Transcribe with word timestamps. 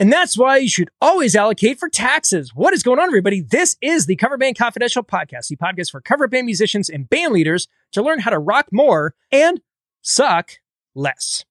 And 0.00 0.10
that's 0.10 0.38
why 0.38 0.56
you 0.56 0.68
should 0.70 0.88
always 1.02 1.36
allocate 1.36 1.78
for 1.78 1.90
taxes. 1.90 2.54
What 2.54 2.72
is 2.72 2.82
going 2.82 2.98
on, 2.98 3.04
everybody? 3.04 3.42
This 3.42 3.76
is 3.82 4.06
the 4.06 4.16
Cover 4.16 4.38
Band 4.38 4.56
Confidential 4.56 5.02
Podcast, 5.02 5.48
the 5.48 5.56
podcast 5.56 5.90
for 5.90 6.00
cover 6.00 6.26
band 6.26 6.46
musicians 6.46 6.88
and 6.88 7.06
band 7.06 7.34
leaders 7.34 7.68
to 7.92 8.02
learn 8.02 8.20
how 8.20 8.30
to 8.30 8.38
rock 8.38 8.68
more 8.72 9.14
and 9.30 9.60
suck 10.00 10.52
less. 10.94 11.44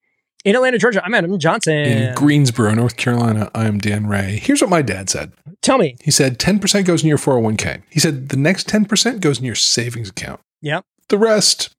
In 0.43 0.55
Atlanta, 0.55 0.79
Georgia, 0.79 1.05
I'm 1.05 1.13
Adam 1.13 1.37
Johnson. 1.37 1.75
In 1.75 2.15
Greensboro, 2.15 2.73
North 2.73 2.97
Carolina, 2.97 3.51
I'm 3.53 3.77
Dan 3.77 4.07
Ray. 4.07 4.39
Here's 4.41 4.61
what 4.61 4.71
my 4.71 4.81
dad 4.81 5.11
said. 5.11 5.31
Tell 5.61 5.77
me. 5.77 5.97
He 6.01 6.09
said 6.09 6.39
10% 6.39 6.85
goes 6.85 7.03
in 7.03 7.07
your 7.07 7.19
401k. 7.19 7.83
He 7.91 7.99
said 7.99 8.29
the 8.29 8.37
next 8.37 8.67
10% 8.67 9.19
goes 9.19 9.37
in 9.37 9.45
your 9.45 9.53
savings 9.53 10.09
account. 10.09 10.41
Yep. 10.63 10.85
The 11.09 11.19
rest, 11.19 11.69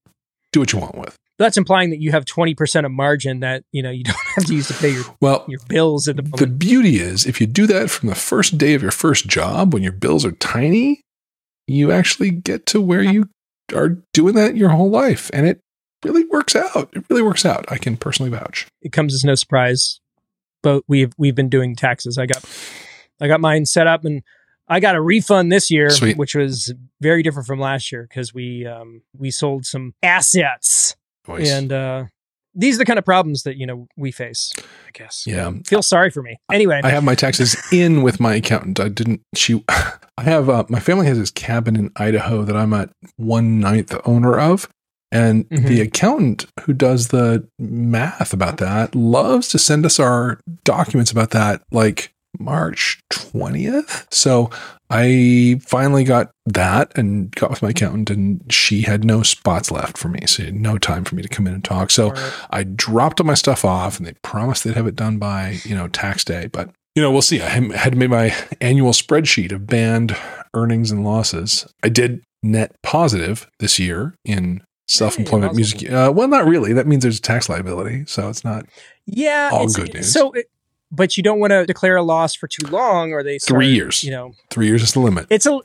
do 0.52 0.60
what 0.60 0.72
you 0.72 0.78
want 0.78 0.96
with. 0.96 1.16
That's 1.40 1.56
implying 1.56 1.90
that 1.90 2.00
you 2.00 2.12
have 2.12 2.24
20% 2.24 2.84
of 2.84 2.92
margin 2.92 3.40
that, 3.40 3.64
you 3.72 3.82
know, 3.82 3.90
you 3.90 4.04
don't 4.04 4.16
have 4.36 4.44
to 4.44 4.54
use 4.54 4.68
to 4.68 4.74
pay 4.74 4.90
your, 4.90 5.04
Well, 5.20 5.44
your 5.48 5.58
bills 5.68 6.06
at 6.06 6.14
the 6.16 6.22
moment. 6.22 6.38
the 6.38 6.46
beauty 6.46 7.00
is 7.00 7.26
if 7.26 7.40
you 7.40 7.48
do 7.48 7.66
that 7.66 7.90
from 7.90 8.08
the 8.08 8.14
first 8.14 8.56
day 8.58 8.74
of 8.74 8.82
your 8.82 8.92
first 8.92 9.26
job 9.26 9.72
when 9.74 9.82
your 9.82 9.92
bills 9.92 10.24
are 10.24 10.32
tiny, 10.32 11.00
you 11.66 11.90
actually 11.90 12.30
get 12.30 12.66
to 12.66 12.80
where 12.80 13.02
you 13.02 13.28
are 13.74 13.98
doing 14.12 14.34
that 14.36 14.56
your 14.56 14.68
whole 14.68 14.90
life. 14.90 15.30
And 15.32 15.46
it 15.46 15.60
really 16.04 16.24
works 16.26 16.54
out. 16.54 16.90
It 16.92 17.04
really 17.10 17.22
works 17.22 17.44
out. 17.44 17.64
I 17.72 17.78
can 17.78 17.96
personally 17.96 18.30
vouch. 18.30 18.66
it 18.82 18.92
comes 18.92 19.14
as 19.14 19.24
no 19.24 19.34
surprise, 19.34 20.00
but 20.62 20.82
we've 20.88 21.12
we've 21.18 21.34
been 21.34 21.48
doing 21.48 21.74
taxes. 21.74 22.18
I 22.18 22.26
got 22.26 22.44
I 23.20 23.28
got 23.28 23.40
mine 23.40 23.66
set 23.66 23.86
up 23.86 24.04
and 24.04 24.22
I 24.68 24.78
got 24.80 24.94
a 24.94 25.00
refund 25.00 25.50
this 25.50 25.70
year, 25.70 25.90
Sweet. 25.90 26.16
which 26.16 26.34
was 26.34 26.72
very 27.00 27.22
different 27.22 27.46
from 27.46 27.58
last 27.60 27.90
year 27.90 28.06
because 28.08 28.32
we 28.34 28.66
um, 28.66 29.02
we 29.16 29.30
sold 29.30 29.66
some 29.66 29.94
assets, 30.02 30.94
Voice. 31.38 31.50
and 31.50 31.72
uh, 31.72 32.04
these 32.54 32.74
are 32.76 32.78
the 32.78 32.84
kind 32.84 32.98
of 32.98 33.04
problems 33.04 33.44
that 33.44 33.56
you 33.56 33.66
know 33.66 33.86
we 33.96 34.10
face. 34.12 34.52
I 34.58 34.90
guess. 34.92 35.24
yeah. 35.26 35.52
Feel 35.66 35.82
sorry 35.82 36.10
for 36.10 36.22
me. 36.22 36.36
Anyway, 36.52 36.80
I 36.82 36.90
have 36.90 37.04
my 37.04 37.14
taxes 37.14 37.56
in 37.72 38.02
with 38.02 38.18
my 38.20 38.34
accountant. 38.36 38.80
I 38.80 38.88
didn't. 38.88 39.22
She, 39.34 39.62
I 39.68 40.22
have. 40.22 40.48
Uh, 40.48 40.64
my 40.68 40.80
family 40.80 41.06
has 41.06 41.18
this 41.18 41.30
cabin 41.30 41.76
in 41.76 41.90
Idaho 41.96 42.42
that 42.42 42.56
I'm 42.56 42.72
at 42.72 42.90
one 43.16 43.60
ninth 43.60 43.94
owner 44.04 44.38
of, 44.38 44.68
and 45.12 45.48
Mhm. 45.48 45.66
the 45.68 45.80
accountant 45.80 46.46
who 46.62 46.72
does 46.72 47.08
the 47.08 47.46
math 47.58 48.32
about 48.32 48.56
that 48.58 48.94
loves 48.96 49.48
to 49.50 49.58
send 49.58 49.86
us 49.86 50.00
our 50.00 50.40
documents 50.64 51.10
about 51.12 51.30
that 51.30 51.62
like 51.70 52.12
March 52.38 53.00
twentieth. 53.10 54.06
So 54.10 54.50
I 54.88 55.60
finally 55.64 56.04
got 56.04 56.30
that 56.46 56.90
and 56.96 57.30
got 57.36 57.50
with 57.50 57.62
my 57.62 57.70
accountant, 57.70 58.10
and 58.10 58.52
she 58.52 58.82
had 58.82 59.04
no 59.04 59.22
spots 59.22 59.70
left 59.70 59.96
for 59.98 60.08
me, 60.08 60.26
so 60.26 60.44
no 60.52 60.78
time 60.78 61.04
for 61.04 61.14
me 61.14 61.22
to 61.22 61.28
come 61.28 61.46
in 61.46 61.54
and 61.54 61.64
talk. 61.64 61.90
So. 61.90 62.12
I 62.52 62.64
dropped 62.64 63.20
all 63.20 63.26
my 63.26 63.34
stuff 63.34 63.64
off 63.64 63.98
and 63.98 64.06
they 64.06 64.14
promised 64.22 64.64
they'd 64.64 64.74
have 64.74 64.86
it 64.88 64.96
done 64.96 65.18
by, 65.18 65.60
you 65.64 65.74
know, 65.76 65.86
tax 65.86 66.24
day. 66.24 66.48
But, 66.52 66.70
you 66.96 67.02
know, 67.02 67.12
we'll 67.12 67.22
see. 67.22 67.40
I 67.40 67.48
had 67.48 67.96
made 67.96 68.10
my 68.10 68.34
annual 68.60 68.90
spreadsheet 68.90 69.52
of 69.52 69.66
band 69.68 70.16
earnings 70.52 70.90
and 70.90 71.04
losses. 71.04 71.72
I 71.84 71.90
did 71.90 72.22
net 72.42 72.74
positive 72.82 73.48
this 73.60 73.78
year 73.78 74.14
in 74.24 74.62
self 74.88 75.16
employment 75.16 75.50
awesome. 75.50 75.56
music. 75.58 75.92
Uh, 75.92 76.12
well, 76.12 76.26
not 76.26 76.46
really. 76.46 76.72
That 76.72 76.88
means 76.88 77.02
there's 77.02 77.18
a 77.18 77.22
tax 77.22 77.48
liability. 77.48 78.04
So 78.06 78.28
it's 78.28 78.42
not 78.42 78.66
yeah, 79.06 79.50
all 79.52 79.60
it's- 79.68 79.76
good 79.76 79.94
news. 79.94 80.12
So, 80.12 80.32
it, 80.32 80.46
but 80.90 81.16
you 81.16 81.22
don't 81.22 81.40
want 81.40 81.50
to 81.52 81.66
declare 81.66 81.96
a 81.96 82.02
loss 82.02 82.34
for 82.34 82.46
too 82.48 82.66
long, 82.68 83.12
or 83.12 83.22
they 83.22 83.38
start, 83.38 83.56
Three 83.58 83.72
years. 83.72 84.02
You 84.04 84.10
know, 84.12 84.32
three 84.50 84.66
years 84.66 84.82
is 84.82 84.92
the 84.92 85.00
limit. 85.00 85.26
it's 85.30 85.46
a 85.46 85.60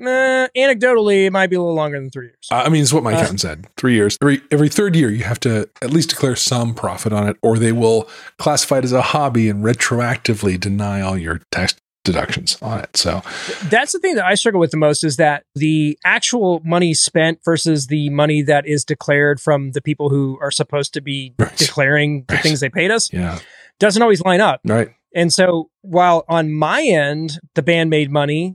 uh, 0.00 0.48
anecdotally 0.56 1.26
it 1.26 1.30
might 1.32 1.48
be 1.48 1.56
a 1.56 1.60
little 1.60 1.74
longer 1.74 1.98
than 1.98 2.10
three 2.10 2.26
years. 2.26 2.48
I 2.50 2.68
mean, 2.68 2.80
it's 2.82 2.92
what 2.92 3.02
my 3.02 3.12
Uh, 3.12 3.16
accountant 3.16 3.40
said. 3.40 3.66
Three 3.76 3.94
years. 3.94 4.16
Every 4.22 4.40
every 4.50 4.68
third 4.68 4.96
year, 4.96 5.10
you 5.10 5.24
have 5.24 5.40
to 5.40 5.68
at 5.82 5.90
least 5.90 6.10
declare 6.10 6.36
some 6.36 6.74
profit 6.74 7.12
on 7.12 7.28
it, 7.28 7.36
or 7.42 7.58
they 7.58 7.72
will 7.72 8.08
classify 8.38 8.78
it 8.78 8.84
as 8.84 8.92
a 8.92 9.02
hobby 9.02 9.48
and 9.48 9.64
retroactively 9.64 10.58
deny 10.58 11.00
all 11.00 11.18
your 11.18 11.40
tax 11.50 11.74
deductions 12.02 12.56
on 12.62 12.78
it. 12.80 12.96
So 12.96 13.20
That's 13.68 13.92
the 13.92 13.98
thing 13.98 14.14
that 14.14 14.24
I 14.24 14.34
struggle 14.34 14.58
with 14.58 14.70
the 14.70 14.78
most 14.78 15.04
is 15.04 15.16
that 15.16 15.42
the 15.54 15.98
actual 16.02 16.62
money 16.64 16.94
spent 16.94 17.40
versus 17.44 17.88
the 17.88 18.08
money 18.08 18.40
that 18.42 18.66
is 18.66 18.86
declared 18.86 19.38
from 19.38 19.72
the 19.72 19.82
people 19.82 20.08
who 20.08 20.38
are 20.40 20.50
supposed 20.50 20.94
to 20.94 21.02
be 21.02 21.34
Right. 21.38 21.54
declaring 21.58 22.24
the 22.26 22.36
Right. 22.36 22.42
things 22.42 22.60
they 22.60 22.70
paid 22.70 22.90
us 22.90 23.12
yeah, 23.12 23.38
doesn't 23.80 24.00
always 24.02 24.22
line 24.22 24.40
up. 24.40 24.60
right. 24.64 24.90
And 25.12 25.32
so 25.32 25.70
while 25.82 26.24
on 26.28 26.52
my 26.52 26.82
end, 26.82 27.40
the 27.56 27.62
band 27.62 27.90
made 27.90 28.12
money, 28.12 28.54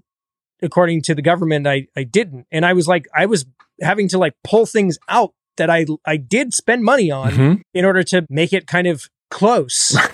according 0.62 1.02
to 1.02 1.14
the 1.16 1.22
government, 1.22 1.68
I, 1.68 1.88
I 1.98 2.04
didn't. 2.04 2.48
And 2.50 2.66
I 2.66 2.72
was 2.72 2.88
like, 2.88 3.08
I 3.14 3.26
was 3.26 3.46
having 3.82 4.08
to 4.10 4.18
like 4.18 4.34
pull 4.46 4.66
things 4.66 4.98
out 5.10 5.34
that 5.58 5.70
I, 5.70 5.86
I 6.06 6.16
did 6.16 6.54
spend 6.54 6.84
money 6.84 7.12
on 7.12 7.32
Mhm. 7.34 7.62
in 7.74 7.84
order 7.84 8.04
to 8.04 8.26
make 8.30 8.54
it 8.54 8.68
kind 8.68 8.88
of 8.88 9.10
close. 9.30 9.98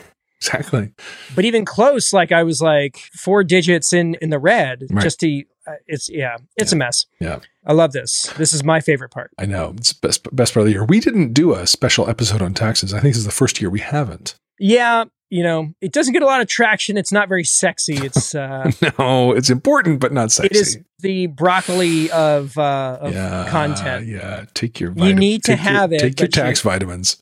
Exactly. 0.44 0.92
but 1.36 1.46
even 1.46 1.66
close, 1.66 2.12
like 2.12 2.32
I 2.32 2.42
was 2.42 2.64
like 2.64 2.98
four 3.14 3.44
digits 3.44 3.94
in, 3.94 4.16
in 4.24 4.32
the 4.32 4.40
red 4.40 4.82
Right. 4.90 5.04
just 5.04 5.20
to, 5.20 5.44
uh, 5.68 5.74
it's, 5.86 6.10
yeah, 6.10 6.38
it's 6.58 6.72
a 6.74 6.76
mess. 6.76 7.06
Yeah. 7.20 7.42
I 7.64 7.74
love 7.74 7.92
this. 7.92 8.34
This 8.40 8.52
is 8.52 8.64
my 8.64 8.80
favorite 8.80 9.10
part. 9.12 9.30
I 9.38 9.46
know. 9.46 9.76
It's 9.78 9.94
best 9.94 10.28
best 10.36 10.56
part 10.56 10.62
of 10.62 10.66
the 10.66 10.72
year. 10.72 10.84
We 10.84 11.00
didn't 11.00 11.34
do 11.34 11.54
a 11.54 11.68
special 11.68 12.10
episode 12.10 12.42
on 12.42 12.56
taxes. 12.56 12.92
I 12.92 13.00
think 13.00 13.12
this 13.14 13.20
is 13.20 13.26
the 13.26 13.32
first 13.32 13.62
year 13.62 13.70
we 13.70 13.82
haven't. 13.82 14.34
Yeah. 14.62 15.06
You 15.34 15.44
know, 15.44 15.74
it 15.80 15.94
doesn't 15.94 16.12
get 16.12 16.22
a 16.24 16.26
lot 16.26 16.42
of 16.42 16.48
traction. 16.48 16.98
It's 16.98 17.12
not 17.14 17.30
very 17.30 17.46
sexy. 17.46 17.94
It's, 17.96 18.36
uh, 18.36 18.70
No, 19.00 19.32
it's 19.32 19.50
important 19.50 20.02
but 20.02 20.12
not 20.12 20.30
sexy. 20.32 20.48
it 20.48 20.56
is 20.62 20.78
the 21.00 21.28
broccoli 21.28 22.12
of, 22.12 22.58
uh, 22.58 22.98
of 23.00 23.14
yeah, 23.14 23.48
content. 23.50 24.08
Yeah, 24.08 24.44
take 24.54 24.80
your. 24.82 24.92
You 24.98 25.14
need 25.16 25.44
to 25.46 25.56
take 25.56 25.64
your- 25.64 25.72
have 25.74 25.94
it, 25.94 26.00
Take 26.00 26.20
your 26.20 26.28
but 26.28 26.36
you- 26.36 26.44
tax 26.44 26.60
vitamins. 26.62 27.22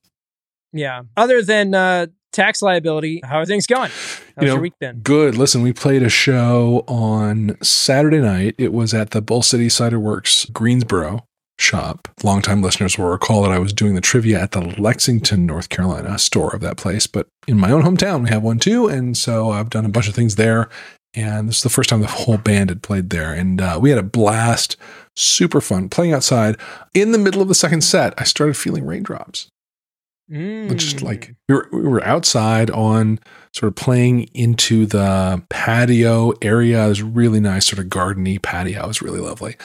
Yeah. 0.73 1.03
Other 1.15 1.43
than 1.43 1.75
uh, 1.75 2.07
tax 2.31 2.61
liability, 2.63 3.21
how 3.23 3.37
are 3.37 3.45
things 3.45 3.67
going? 3.67 3.91
How's 3.91 4.41
You 4.41 4.47
know, 4.47 4.53
your 4.53 4.61
week 4.61 4.73
been? 4.79 4.99
Good. 5.01 5.35
Listen, 5.37 5.61
we 5.61 5.71
played 5.73 6.01
a 6.03 6.09
show 6.09 6.83
on 6.87 7.57
Saturday 7.61 8.19
night. 8.21 8.55
It 8.57 8.73
was 8.73 8.91
at 8.93 9.11
the 9.11 9.21
Bull 9.21 9.43
City 9.43 9.69
Cider 9.69 9.99
Works 9.99 10.45
Greensboro 10.45 11.25
shop. 11.59 12.07
Longtime 12.23 12.61
listeners 12.61 12.97
will 12.97 13.07
recall 13.09 13.43
that 13.43 13.51
I 13.51 13.59
was 13.59 13.73
doing 13.73 13.95
the 13.95 14.01
trivia 14.01 14.39
at 14.39 14.51
the 14.51 14.61
Lexington, 14.61 15.45
North 15.45 15.69
Carolina 15.69 16.17
store 16.17 16.55
of 16.55 16.61
that 16.61 16.77
place. 16.77 17.05
But 17.05 17.27
in 17.47 17.57
my 17.57 17.71
own 17.71 17.83
hometown, 17.83 18.23
we 18.23 18.29
have 18.29 18.43
one 18.43 18.59
too. 18.59 18.87
And 18.87 19.17
so 19.17 19.51
I've 19.51 19.69
done 19.69 19.85
a 19.85 19.89
bunch 19.89 20.07
of 20.07 20.15
things 20.15 20.35
there. 20.35 20.69
And 21.15 21.49
this 21.49 21.57
is 21.57 21.63
the 21.63 21.69
first 21.69 21.89
time 21.89 22.01
the 22.01 22.07
whole 22.07 22.37
band 22.37 22.69
had 22.69 22.83
played 22.83 23.09
there. 23.09 23.33
And 23.33 23.59
uh, 23.59 23.77
we 23.81 23.89
had 23.89 23.99
a 23.99 24.03
blast, 24.03 24.77
super 25.15 25.59
fun 25.59 25.89
playing 25.89 26.13
outside. 26.13 26.55
In 26.93 27.11
the 27.11 27.17
middle 27.17 27.41
of 27.41 27.47
the 27.47 27.55
second 27.55 27.81
set, 27.81 28.13
I 28.17 28.23
started 28.23 28.55
feeling 28.55 28.85
raindrops 28.85 29.49
Mm. 30.31 30.75
just 30.77 31.01
like 31.01 31.33
we 31.47 31.55
were, 31.55 31.67
we 31.71 31.81
were 31.81 32.03
outside 32.03 32.69
on 32.69 33.19
sort 33.51 33.67
of 33.69 33.75
playing 33.75 34.29
into 34.35 34.85
the 34.85 35.41
patio 35.49 36.33
area. 36.43 36.85
It 36.85 36.89
was 36.89 37.01
really 37.01 37.39
nice, 37.39 37.65
sort 37.65 37.79
of 37.79 37.87
gardeny 37.87 38.39
patio. 38.39 38.83
It 38.83 38.87
was 38.87 39.01
really 39.01 39.19
lovely. 39.19 39.55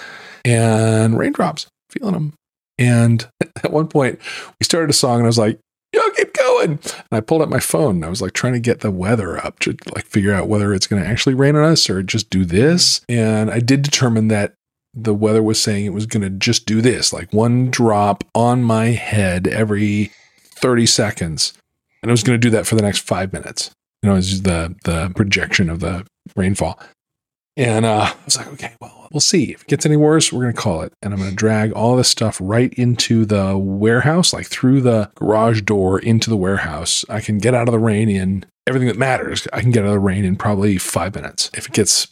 And 0.42 1.18
raindrops, 1.18 1.66
feeling 1.98 2.14
them. 2.14 2.34
And 2.78 3.26
at 3.62 3.72
one 3.72 3.88
point, 3.88 4.18
we 4.60 4.64
started 4.64 4.90
a 4.90 4.94
song, 4.94 5.16
and 5.16 5.24
I 5.24 5.28
was 5.28 5.38
like, 5.38 5.58
"Yo, 5.92 6.00
keep 6.16 6.32
going!" 6.34 6.70
And 6.70 7.06
I 7.12 7.20
pulled 7.20 7.42
up 7.42 7.48
my 7.48 7.60
phone. 7.60 7.96
And 7.96 8.04
I 8.04 8.08
was 8.08 8.22
like 8.22 8.32
trying 8.32 8.54
to 8.54 8.60
get 8.60 8.80
the 8.80 8.90
weather 8.90 9.44
up 9.44 9.58
to 9.60 9.76
like 9.94 10.06
figure 10.06 10.32
out 10.32 10.48
whether 10.48 10.74
it's 10.74 10.86
going 10.86 11.02
to 11.02 11.08
actually 11.08 11.34
rain 11.34 11.56
on 11.56 11.64
us 11.64 11.88
or 11.88 12.02
just 12.02 12.30
do 12.30 12.44
this. 12.44 13.00
And 13.08 13.50
I 13.50 13.60
did 13.60 13.82
determine 13.82 14.28
that 14.28 14.54
the 14.94 15.14
weather 15.14 15.42
was 15.42 15.60
saying 15.60 15.84
it 15.84 15.92
was 15.92 16.06
going 16.06 16.22
to 16.22 16.30
just 16.30 16.66
do 16.66 16.80
this, 16.80 17.12
like 17.12 17.32
one 17.32 17.70
drop 17.70 18.22
on 18.34 18.62
my 18.62 18.86
head 18.86 19.48
every 19.48 20.12
30 20.42 20.86
seconds. 20.86 21.52
And 22.02 22.10
it 22.10 22.12
was 22.12 22.22
going 22.22 22.38
to 22.38 22.46
do 22.46 22.50
that 22.50 22.66
for 22.66 22.76
the 22.76 22.82
next 22.82 23.00
five 23.00 23.32
minutes. 23.32 23.70
You 24.02 24.10
know, 24.10 24.16
it's 24.16 24.40
the, 24.40 24.74
the 24.84 25.10
projection 25.16 25.68
of 25.68 25.80
the 25.80 26.06
rainfall. 26.36 26.78
And 27.56 27.84
uh, 27.84 28.12
I 28.12 28.24
was 28.24 28.36
like, 28.36 28.48
okay, 28.54 28.74
well, 28.80 29.08
we'll 29.12 29.20
see. 29.20 29.52
If 29.52 29.62
it 29.62 29.68
gets 29.68 29.86
any 29.86 29.96
worse, 29.96 30.32
we're 30.32 30.42
going 30.42 30.54
to 30.54 30.60
call 30.60 30.82
it. 30.82 30.92
And 31.02 31.12
I'm 31.12 31.20
going 31.20 31.30
to 31.30 31.36
drag 31.36 31.72
all 31.72 31.96
this 31.96 32.08
stuff 32.08 32.38
right 32.42 32.72
into 32.74 33.24
the 33.24 33.56
warehouse, 33.56 34.32
like 34.32 34.46
through 34.46 34.80
the 34.80 35.10
garage 35.14 35.62
door 35.62 35.98
into 35.98 36.30
the 36.30 36.36
warehouse. 36.36 37.04
I 37.08 37.20
can 37.20 37.38
get 37.38 37.54
out 37.54 37.68
of 37.68 37.72
the 37.72 37.78
rain 37.78 38.08
in 38.08 38.44
everything 38.66 38.88
that 38.88 38.98
matters. 38.98 39.46
I 39.52 39.60
can 39.60 39.70
get 39.70 39.84
out 39.84 39.88
of 39.88 39.92
the 39.92 39.98
rain 40.00 40.24
in 40.24 40.36
probably 40.36 40.78
five 40.78 41.14
minutes 41.14 41.50
if 41.54 41.66
it 41.66 41.72
gets 41.72 42.08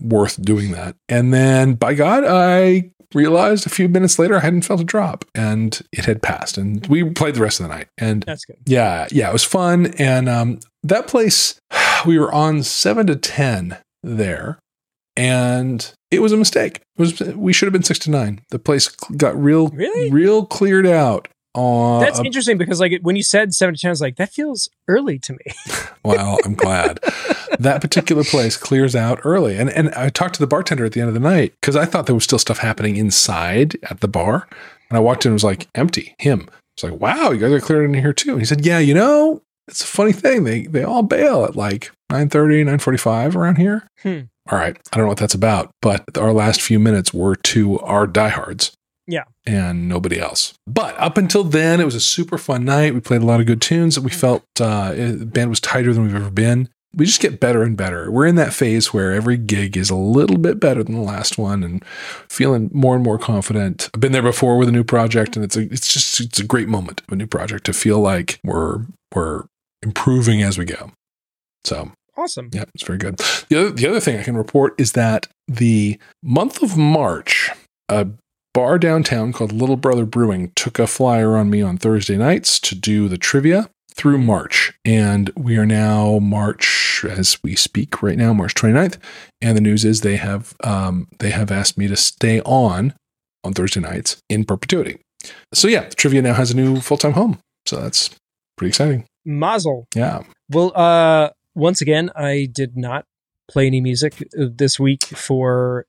worth 0.00 0.40
doing 0.40 0.72
that. 0.72 0.96
And 1.08 1.34
then 1.34 1.74
by 1.74 1.94
God, 1.94 2.24
I 2.26 2.90
realized 3.14 3.66
a 3.66 3.70
few 3.70 3.88
minutes 3.88 4.18
later 4.18 4.36
I 4.36 4.40
hadn't 4.40 4.62
felt 4.62 4.80
a 4.80 4.84
drop 4.84 5.24
and 5.34 5.80
it 5.92 6.06
had 6.06 6.22
passed. 6.22 6.56
And 6.56 6.86
we 6.86 7.04
played 7.10 7.34
the 7.34 7.42
rest 7.42 7.60
of 7.60 7.68
the 7.68 7.74
night. 7.74 7.88
And 7.98 8.22
That's 8.22 8.44
good. 8.44 8.56
yeah, 8.66 9.08
yeah, 9.10 9.28
it 9.28 9.32
was 9.32 9.44
fun. 9.44 9.94
And 9.98 10.28
um, 10.28 10.60
that 10.82 11.06
place, 11.06 11.60
we 12.06 12.18
were 12.18 12.32
on 12.32 12.62
seven 12.62 13.06
to 13.08 13.16
10 13.16 13.76
there. 14.02 14.58
And 15.16 15.92
it 16.10 16.20
was 16.20 16.32
a 16.32 16.36
mistake. 16.36 16.76
It 16.96 17.00
was 17.00 17.20
we 17.34 17.52
should 17.52 17.66
have 17.66 17.72
been 17.72 17.82
six 17.82 17.98
to 18.00 18.10
nine. 18.10 18.40
The 18.50 18.58
place 18.58 18.88
got 18.88 19.40
real, 19.40 19.68
Really? 19.68 20.10
real 20.10 20.44
cleared 20.46 20.86
out. 20.86 21.28
On 21.54 22.02
That's 22.02 22.20
interesting 22.20 22.58
because 22.58 22.80
like 22.80 22.98
when 23.00 23.16
you 23.16 23.22
said 23.22 23.54
seven 23.54 23.74
to 23.74 23.80
ten, 23.80 23.88
I 23.88 23.92
was 23.92 24.02
like, 24.02 24.16
that 24.16 24.30
feels 24.30 24.68
early 24.88 25.18
to 25.20 25.32
me. 25.32 25.38
Well, 26.04 26.38
I'm 26.44 26.54
glad 26.54 27.00
that 27.58 27.80
particular 27.80 28.22
place 28.22 28.56
clears 28.56 28.94
out 28.94 29.18
early. 29.24 29.56
And 29.56 29.68
and 29.70 29.92
I 29.94 30.08
talked 30.08 30.34
to 30.34 30.40
the 30.40 30.46
bartender 30.46 30.84
at 30.84 30.92
the 30.92 31.00
end 31.00 31.08
of 31.08 31.14
the 31.14 31.20
night 31.20 31.52
because 31.60 31.74
I 31.74 31.84
thought 31.84 32.06
there 32.06 32.14
was 32.14 32.22
still 32.22 32.38
stuff 32.38 32.58
happening 32.58 32.94
inside 32.96 33.76
at 33.90 33.98
the 34.00 34.06
bar. 34.06 34.46
And 34.88 34.96
I 34.96 35.00
walked 35.00 35.24
in 35.26 35.30
and 35.30 35.32
it 35.32 35.42
was 35.42 35.44
like 35.44 35.66
empty. 35.74 36.14
Him. 36.18 36.48
It's 36.76 36.84
like, 36.84 37.00
wow, 37.00 37.32
you 37.32 37.40
guys 37.40 37.50
are 37.50 37.58
cleared 37.60 37.86
in 37.86 37.94
here 37.94 38.12
too. 38.12 38.32
And 38.32 38.40
he 38.40 38.44
said, 38.44 38.64
Yeah, 38.64 38.78
you 38.78 38.94
know, 38.94 39.42
it's 39.66 39.82
a 39.82 39.86
funny 39.86 40.12
thing. 40.12 40.44
They 40.44 40.66
they 40.66 40.84
all 40.84 41.02
bail 41.02 41.44
at 41.44 41.56
like 41.56 41.90
9:30, 42.12 42.64
9:45 42.78 43.34
around 43.34 43.56
here. 43.56 43.88
Hmm. 44.02 44.20
All 44.50 44.58
right. 44.58 44.76
I 44.92 44.96
don't 44.96 45.04
know 45.04 45.08
what 45.08 45.18
that's 45.18 45.34
about, 45.34 45.70
but 45.82 46.16
our 46.16 46.32
last 46.32 46.60
few 46.60 46.78
minutes 46.78 47.12
were 47.12 47.36
to 47.36 47.78
our 47.80 48.06
diehards. 48.06 48.72
Yeah. 49.08 49.24
And 49.46 49.88
nobody 49.88 50.18
else. 50.18 50.54
But 50.66 50.98
up 50.98 51.16
until 51.16 51.44
then, 51.44 51.80
it 51.80 51.84
was 51.84 51.94
a 51.94 52.00
super 52.00 52.38
fun 52.38 52.64
night. 52.64 52.92
We 52.92 53.00
played 53.00 53.22
a 53.22 53.26
lot 53.26 53.40
of 53.40 53.46
good 53.46 53.62
tunes. 53.62 53.98
We 54.00 54.10
felt 54.10 54.44
uh, 54.60 54.92
the 54.94 55.26
band 55.26 55.50
was 55.50 55.60
tighter 55.60 55.92
than 55.92 56.04
we've 56.04 56.14
ever 56.14 56.30
been. 56.30 56.68
We 56.94 57.04
just 57.06 57.20
get 57.20 57.40
better 57.40 57.62
and 57.62 57.76
better. 57.76 58.10
We're 58.10 58.26
in 58.26 58.36
that 58.36 58.54
phase 58.54 58.92
where 58.92 59.12
every 59.12 59.36
gig 59.36 59.76
is 59.76 59.90
a 59.90 59.96
little 59.96 60.38
bit 60.38 60.58
better 60.58 60.82
than 60.82 60.94
the 60.94 61.02
last 61.02 61.36
one, 61.36 61.62
and 61.62 61.84
feeling 62.28 62.70
more 62.72 62.94
and 62.94 63.04
more 63.04 63.18
confident. 63.18 63.90
I've 63.94 64.00
been 64.00 64.12
there 64.12 64.22
before 64.22 64.56
with 64.56 64.68
a 64.68 64.72
new 64.72 64.84
project, 64.84 65.36
and 65.36 65.44
it's 65.44 65.56
a, 65.56 65.62
it's 65.72 65.92
just 65.92 66.20
it's 66.20 66.40
a 66.40 66.44
great 66.44 66.68
moment 66.68 67.02
of 67.06 67.12
a 67.12 67.16
new 67.16 67.26
project 67.26 67.66
to 67.66 67.74
feel 67.74 68.00
like 68.00 68.40
we're 68.42 68.86
we're 69.14 69.44
improving 69.82 70.42
as 70.42 70.56
we 70.56 70.64
go. 70.64 70.90
So 71.64 71.92
Awesome. 72.16 72.50
yeah, 72.52 72.64
it's 72.74 72.84
very 72.84 72.98
good. 72.98 73.18
The 73.48 73.60
other, 73.60 73.70
the 73.70 73.86
other 73.86 74.00
thing 74.00 74.18
I 74.18 74.22
can 74.22 74.36
report 74.36 74.74
is 74.78 74.92
that 74.92 75.26
the 75.46 75.98
month 76.22 76.62
of 76.62 76.76
March, 76.76 77.50
a 77.88 78.08
bar 78.54 78.78
downtown 78.78 79.32
called 79.32 79.52
Little 79.52 79.76
Brother 79.76 80.06
Brewing 80.06 80.52
took 80.56 80.78
a 80.78 80.86
flyer 80.86 81.36
on 81.36 81.50
me 81.50 81.60
on 81.60 81.76
Thursday 81.76 82.16
nights 82.16 82.58
to 82.60 82.74
do 82.74 83.06
the 83.08 83.18
trivia 83.18 83.68
through 83.94 84.18
March. 84.18 84.72
And 84.84 85.30
we 85.36 85.56
are 85.58 85.66
now 85.66 86.18
March 86.18 87.04
as 87.08 87.42
we 87.42 87.54
speak 87.54 88.02
right 88.02 88.16
now, 88.16 88.32
March 88.32 88.54
29th. 88.54 88.98
And 89.42 89.56
the 89.56 89.60
news 89.60 89.84
is 89.84 90.00
they 90.00 90.16
have 90.16 90.54
um, 90.64 91.08
they 91.18 91.30
have 91.30 91.50
asked 91.50 91.76
me 91.76 91.86
to 91.88 91.96
stay 91.96 92.40
on 92.42 92.94
on 93.44 93.52
Thursday 93.52 93.80
nights 93.80 94.16
in 94.28 94.44
perpetuity. 94.44 94.98
So 95.52 95.68
yeah, 95.68 95.88
the 95.88 95.94
trivia 95.94 96.22
now 96.22 96.34
has 96.34 96.50
a 96.50 96.56
new 96.56 96.80
full-time 96.80 97.12
home. 97.12 97.38
So 97.66 97.76
that's 97.76 98.10
pretty 98.56 98.70
exciting. 98.70 99.04
Mazel. 99.24 99.86
Yeah. 99.94 100.22
Well, 100.50 100.72
uh, 100.74 101.30
once 101.56 101.80
again, 101.80 102.10
I 102.14 102.48
did 102.52 102.76
not 102.76 103.06
play 103.48 103.66
any 103.66 103.80
music 103.80 104.22
this 104.32 104.78
week 104.78 105.04
for 105.04 105.86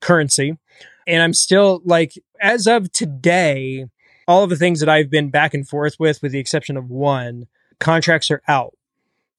currency. 0.00 0.58
And 1.06 1.22
I'm 1.22 1.32
still 1.32 1.80
like, 1.84 2.14
as 2.40 2.66
of 2.66 2.90
today, 2.92 3.86
all 4.26 4.42
of 4.42 4.50
the 4.50 4.56
things 4.56 4.80
that 4.80 4.88
I've 4.88 5.10
been 5.10 5.30
back 5.30 5.54
and 5.54 5.66
forth 5.66 5.96
with, 5.98 6.20
with 6.20 6.32
the 6.32 6.38
exception 6.38 6.76
of 6.76 6.90
one, 6.90 7.46
contracts 7.78 8.30
are 8.30 8.42
out. 8.48 8.74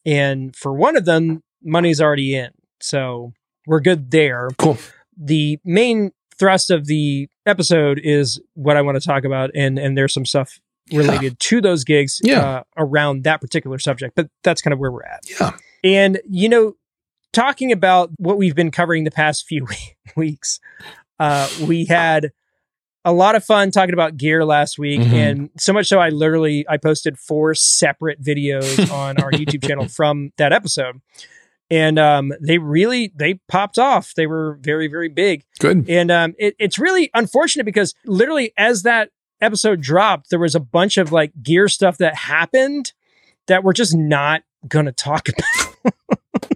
And 0.06 0.56
for 0.56 0.74
one 0.74 0.96
of 0.96 1.06
them, 1.06 1.44
money's 1.64 2.00
already 2.00 2.36
in. 2.36 2.52
So 2.80 3.34
we're 3.68 3.80
good 3.80 4.12
there. 4.12 4.50
Cool. 4.58 4.78
The 5.18 5.60
main 5.66 6.12
thrust 6.38 6.70
of 6.70 6.86
the 6.86 7.28
episode 7.46 8.00
is 8.04 8.40
what 8.54 8.78
I 8.78 8.82
want 8.82 9.02
to 9.02 9.06
talk 9.06 9.24
about. 9.24 9.50
And, 9.56 9.80
and 9.80 9.98
there's 9.98 10.14
some 10.14 10.26
stuff 10.26 10.60
Yeah. 10.88 11.00
related 11.00 11.40
to 11.40 11.62
those 11.62 11.84
gigs 11.84 12.20
Yeah. 12.24 12.40
uh, 12.40 12.64
around 12.78 13.24
that 13.24 13.42
particular 13.42 13.80
subject. 13.80 14.16
But 14.16 14.30
that's 14.44 14.62
kind 14.62 14.74
of 14.74 14.80
where 14.80 14.92
we're 14.92 15.04
at. 15.04 15.22
Yeah. 15.40 15.52
And, 15.84 16.20
you 16.30 16.48
know, 16.50 16.74
talking 17.34 17.72
about 17.72 18.12
what 18.18 18.38
we've 18.38 18.56
been 18.56 18.72
covering 18.72 19.04
the 19.04 19.12
past 19.12 19.46
few 19.48 19.68
weeks, 20.16 20.60
uh, 21.20 21.50
we 21.68 21.86
had 21.86 22.32
a 23.04 23.14
lot 23.14 23.36
of 23.36 23.44
fun 23.44 23.70
talking 23.72 23.94
about 23.94 24.18
gear 24.18 24.44
last 24.46 24.80
week. 24.80 25.00
Mhm. 25.02 25.14
And 25.14 25.50
so 25.58 25.74
much 25.74 25.88
so 25.88 26.00
I 26.00 26.10
literally, 26.10 26.66
I 26.68 26.78
posted 26.78 27.18
four 27.20 27.54
separate 27.56 28.22
videos 28.22 28.92
on 28.94 29.18
our 29.22 29.32
YouTube 29.32 29.68
channel 29.68 29.88
from 29.88 30.32
that 30.38 30.54
episode. 30.54 31.02
And 31.72 31.98
um, 31.98 32.32
they 32.40 32.60
really, 32.60 33.12
they 33.16 33.40
popped 33.48 33.80
off. 33.80 34.14
They 34.16 34.28
were 34.28 34.58
very, 34.62 34.88
very 34.88 35.10
big. 35.10 35.44
Good. 35.60 35.90
And 35.90 36.12
um, 36.12 36.36
it, 36.38 36.56
it's 36.60 36.78
really 36.78 37.10
unfortunate 37.16 37.64
because 37.66 37.96
literally, 38.06 38.54
as 38.56 38.84
that 38.84 39.10
episode 39.42 39.82
dropped, 39.82 40.30
there 40.30 40.40
was 40.40 40.56
a 40.56 40.60
bunch 40.60 40.98
of 40.98 41.12
like 41.12 41.32
gear 41.42 41.68
stuff 41.68 41.98
that 41.98 42.16
happened 42.16 42.94
that 43.48 43.64
we're 43.64 43.74
just 43.74 43.96
not 43.96 44.44
going 44.68 44.86
to 44.86 44.92
talk 44.92 45.28
about. 45.84 45.94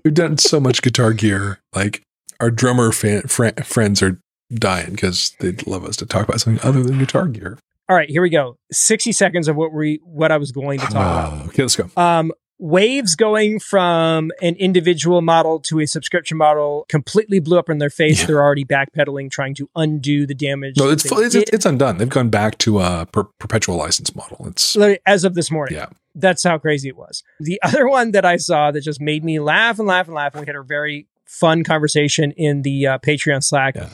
We've 0.04 0.14
done 0.14 0.38
so 0.38 0.60
much 0.60 0.82
guitar 0.82 1.14
gear. 1.14 1.60
Like 1.76 2.04
our 2.40 2.50
drummer 2.50 2.92
fan, 2.92 3.24
fr- 3.24 3.50
friends 3.64 4.02
are 4.02 4.20
dying 4.54 4.92
because 4.92 5.36
they'd 5.40 5.66
love 5.68 5.86
us 5.86 5.96
to 5.98 6.06
talk 6.06 6.28
about 6.28 6.42
something 6.42 6.66
other 6.68 6.82
than 6.84 6.98
guitar 6.98 7.28
gear. 7.28 7.58
All 7.88 7.96
right, 7.96 8.10
here 8.10 8.22
we 8.22 8.30
go. 8.30 8.56
60 8.72 9.12
seconds 9.12 9.48
of 9.48 9.56
what 9.56 9.74
we 9.74 10.00
what 10.04 10.32
I 10.32 10.38
was 10.38 10.52
going 10.52 10.80
to 10.80 10.86
talk 10.86 10.92
about. 11.32 11.48
okay, 11.50 11.64
let's 11.64 11.76
go. 11.76 11.90
Um 12.02 12.32
Waves 12.62 13.16
going 13.16 13.60
from 13.60 14.32
an 14.42 14.56
individual 14.56 15.22
model 15.22 15.62
to 15.62 15.80
a 15.80 15.88
subscription 15.88 16.38
model 16.38 16.86
completely 16.90 17.40
blew 17.40 17.58
up 17.58 17.70
in 17.70 17.78
their 17.78 17.90
face. 17.90 18.20
Yeah. 18.20 18.26
They're 18.28 18.44
already 18.44 18.66
backpedaling, 18.66 19.32
trying 19.32 19.56
to 19.56 19.70
undo 19.78 20.28
the 20.28 20.36
damage. 20.36 20.76
No, 20.78 20.90
it's, 20.90 21.06
it's 21.10 21.36
it's 21.36 21.66
undone. 21.66 21.98
They've 22.00 22.10
gone 22.10 22.30
back 22.30 22.58
to 22.60 22.80
a 22.82 23.06
per- 23.06 23.24
perpetual 23.24 23.78
license 23.78 24.14
model. 24.14 24.46
It's 24.48 24.76
as 25.06 25.24
of 25.24 25.36
this 25.36 25.50
morning. 25.50 25.76
yeah. 25.78 25.88
That's 26.16 26.44
how 26.44 26.58
crazy 26.58 26.90
it 26.90 26.98
was. 26.98 27.24
The 27.40 27.62
other 27.64 27.88
one 27.88 28.12
that 28.12 28.26
I 28.26 28.36
saw 28.36 28.72
that 28.72 28.82
just 28.82 29.00
made 29.00 29.24
me 29.24 29.40
laugh 29.40 29.80
and 29.80 29.88
laugh 29.88 30.08
and 30.08 30.16
laugh, 30.16 30.34
and 30.34 30.42
we 30.42 30.48
had 30.48 30.58
a 30.58 30.64
very 30.64 31.08
fun 31.26 31.64
conversation 31.64 32.32
in 32.34 32.64
the 32.64 32.88
uh, 32.88 32.98
Patreon 32.98 33.42
Slack, 33.42 33.76
Yeah. 33.76 33.88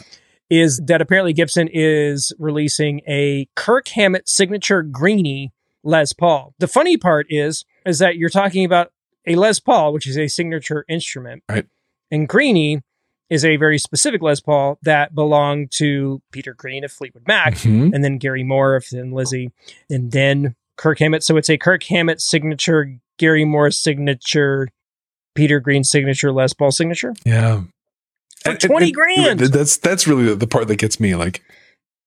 is 0.50 0.82
that 0.88 1.02
apparently 1.02 1.34
Gibson 1.34 1.70
is 1.72 2.34
releasing 2.40 3.02
a 3.08 3.48
Kirk 3.56 3.90
Hammett 3.90 4.28
signature 4.28 4.82
greenie 4.82 5.52
Les 5.84 6.14
Paul. 6.14 6.56
The 6.58 6.68
funny 6.68 6.98
part 6.98 7.28
is, 7.30 7.64
is 7.86 8.00
that 8.00 8.18
you're 8.18 8.30
talking 8.30 8.66
about 8.66 8.92
a 9.28 9.36
Les 9.36 9.60
Paul, 9.60 9.94
which 9.94 10.08
is 10.08 10.18
a 10.18 10.28
signature 10.28 10.86
instrument, 10.88 11.44
Right. 11.50 11.66
And 12.12 12.28
greenie 12.30 12.82
is 13.30 13.44
a 13.44 13.56
very 13.58 13.80
specific 13.80 14.22
Les 14.22 14.40
Paul 14.40 14.78
that 14.84 15.16
belonged 15.16 15.72
to 15.78 16.22
Peter 16.32 16.54
Green 16.54 16.84
of 16.84 16.92
Fleetwood 16.92 17.28
Mac 17.28 17.56
Mhm. 17.56 17.92
and 17.94 18.04
then 18.04 18.18
Gary 18.20 18.44
Moore, 18.44 18.80
then 18.92 19.12
Lizzie, 19.12 19.52
and 19.90 20.12
then 20.12 20.56
Kirk 20.78 21.00
Hammett. 21.00 21.24
So 21.24 21.36
it's 21.38 21.50
a 21.50 21.58
Kirk 21.58 21.84
Hammett 21.86 22.22
signature, 22.22 22.98
Gary 23.18 23.44
Moore 23.46 23.72
signature, 23.72 24.68
Peter 25.34 25.60
Green 25.60 25.84
signature, 25.84 26.32
Les 26.32 26.54
Paul 26.54 26.72
signature 26.72 27.14
Yeah. 27.26 27.64
for 28.44 28.52
And- 28.52 28.60
twenty 28.60 28.86
and- 28.88 28.94
grand. 28.94 29.40
That's 29.40 29.78
that's 29.78 30.08
really 30.08 30.26
the, 30.26 30.36
the 30.36 30.48
part 30.48 30.68
that 30.68 30.76
gets 30.78 31.00
me. 31.00 31.16
Like, 31.16 31.42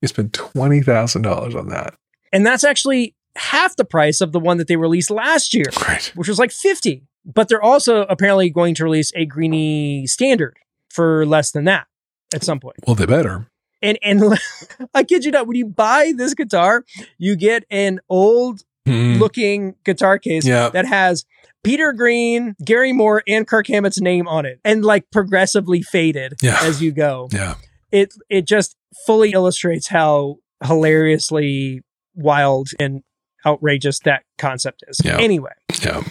you 0.01 0.07
spend 0.09 0.33
twenty 0.33 0.81
thousand 0.83 1.23
dollars 1.23 1.57
on 1.57 1.69
that, 1.71 1.95
and 2.33 2.47
that's 2.47 2.63
actually 2.63 3.17
half 3.37 3.77
the 3.77 3.85
price 3.85 4.21
of 4.21 4.33
the 4.33 4.41
one 4.41 4.57
that 4.59 4.67
they 4.69 4.77
released 4.77 5.11
last 5.11 5.55
year, 5.55 5.67
right? 5.87 6.13
which 6.15 6.29
was 6.29 6.39
like 6.39 6.51
fifty. 6.53 7.03
But 7.25 7.49
they're 7.49 7.63
also 7.63 8.03
apparently 8.03 8.49
going 8.51 8.75
to 8.77 8.85
release 8.85 9.13
a 9.15 9.27
Greenie 9.27 10.07
standard 10.07 10.57
for 10.89 11.27
less 11.27 11.51
than 11.51 11.65
that 11.65 11.87
at 12.35 12.43
some 12.43 12.59
point. 12.59 12.77
Well, 12.87 12.95
they 12.97 13.07
better. 13.07 13.47
And 13.83 13.99
and 14.03 14.23
I 14.95 15.03
kid 15.05 15.25
you 15.25 15.31
not, 15.31 15.47
when 15.47 15.57
you 15.57 15.67
buy 15.67 16.13
this 16.17 16.35
guitar, 16.35 16.85
you 17.19 17.37
get 17.37 17.65
an 17.71 18.01
old 18.09 18.63
Mhm. 18.87 19.19
looking 19.19 19.75
guitar 19.85 20.19
case 20.19 20.47
Yeah. 20.47 20.71
that 20.71 20.87
has 20.87 21.27
Peter 21.63 21.93
Green, 21.93 22.55
Gary 22.65 22.93
Moore, 22.95 23.23
and 23.29 23.47
Kirk 23.47 23.67
Hammett's 23.67 24.01
name 24.01 24.27
on 24.27 24.47
it, 24.47 24.61
and 24.65 24.83
like 24.83 25.11
progressively 25.11 25.83
faded 25.83 26.35
Yeah. 26.41 26.59
as 26.63 26.81
you 26.81 26.91
go. 26.93 27.29
Yeah. 27.31 27.57
It 27.93 28.15
it 28.31 28.47
just 28.47 28.77
fully 29.07 29.33
illustrates 29.33 29.89
how 29.89 30.37
hilariously 30.65 31.83
wild 32.15 32.69
and 32.81 33.03
outrageous 33.47 33.99
that 34.01 34.23
concept 34.39 34.85
is. 34.89 35.01
Yeah. 35.05 35.19
Anyway, 35.19 35.53
Yeah. 35.83 36.03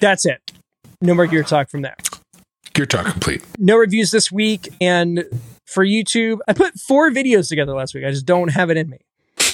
that's 0.00 0.26
it. 0.26 0.40
No 1.00 1.14
more 1.14 1.26
gear 1.26 1.42
talk 1.42 1.70
from 1.70 1.82
there. 1.82 1.96
Gear 2.74 2.86
talk 2.86 3.06
complete. 3.06 3.42
No 3.58 3.76
reviews 3.76 4.10
this 4.10 4.30
week, 4.32 4.68
and 4.80 5.24
for 5.66 5.84
YouTube, 5.84 6.38
I 6.48 6.52
put 6.52 6.74
four 6.74 7.10
videos 7.10 7.48
together 7.48 7.72
last 7.74 7.94
week. 7.94 8.04
I 8.04 8.10
just 8.10 8.26
don't 8.26 8.48
have 8.48 8.70
it 8.70 8.76
in 8.76 8.88
me. 8.90 8.98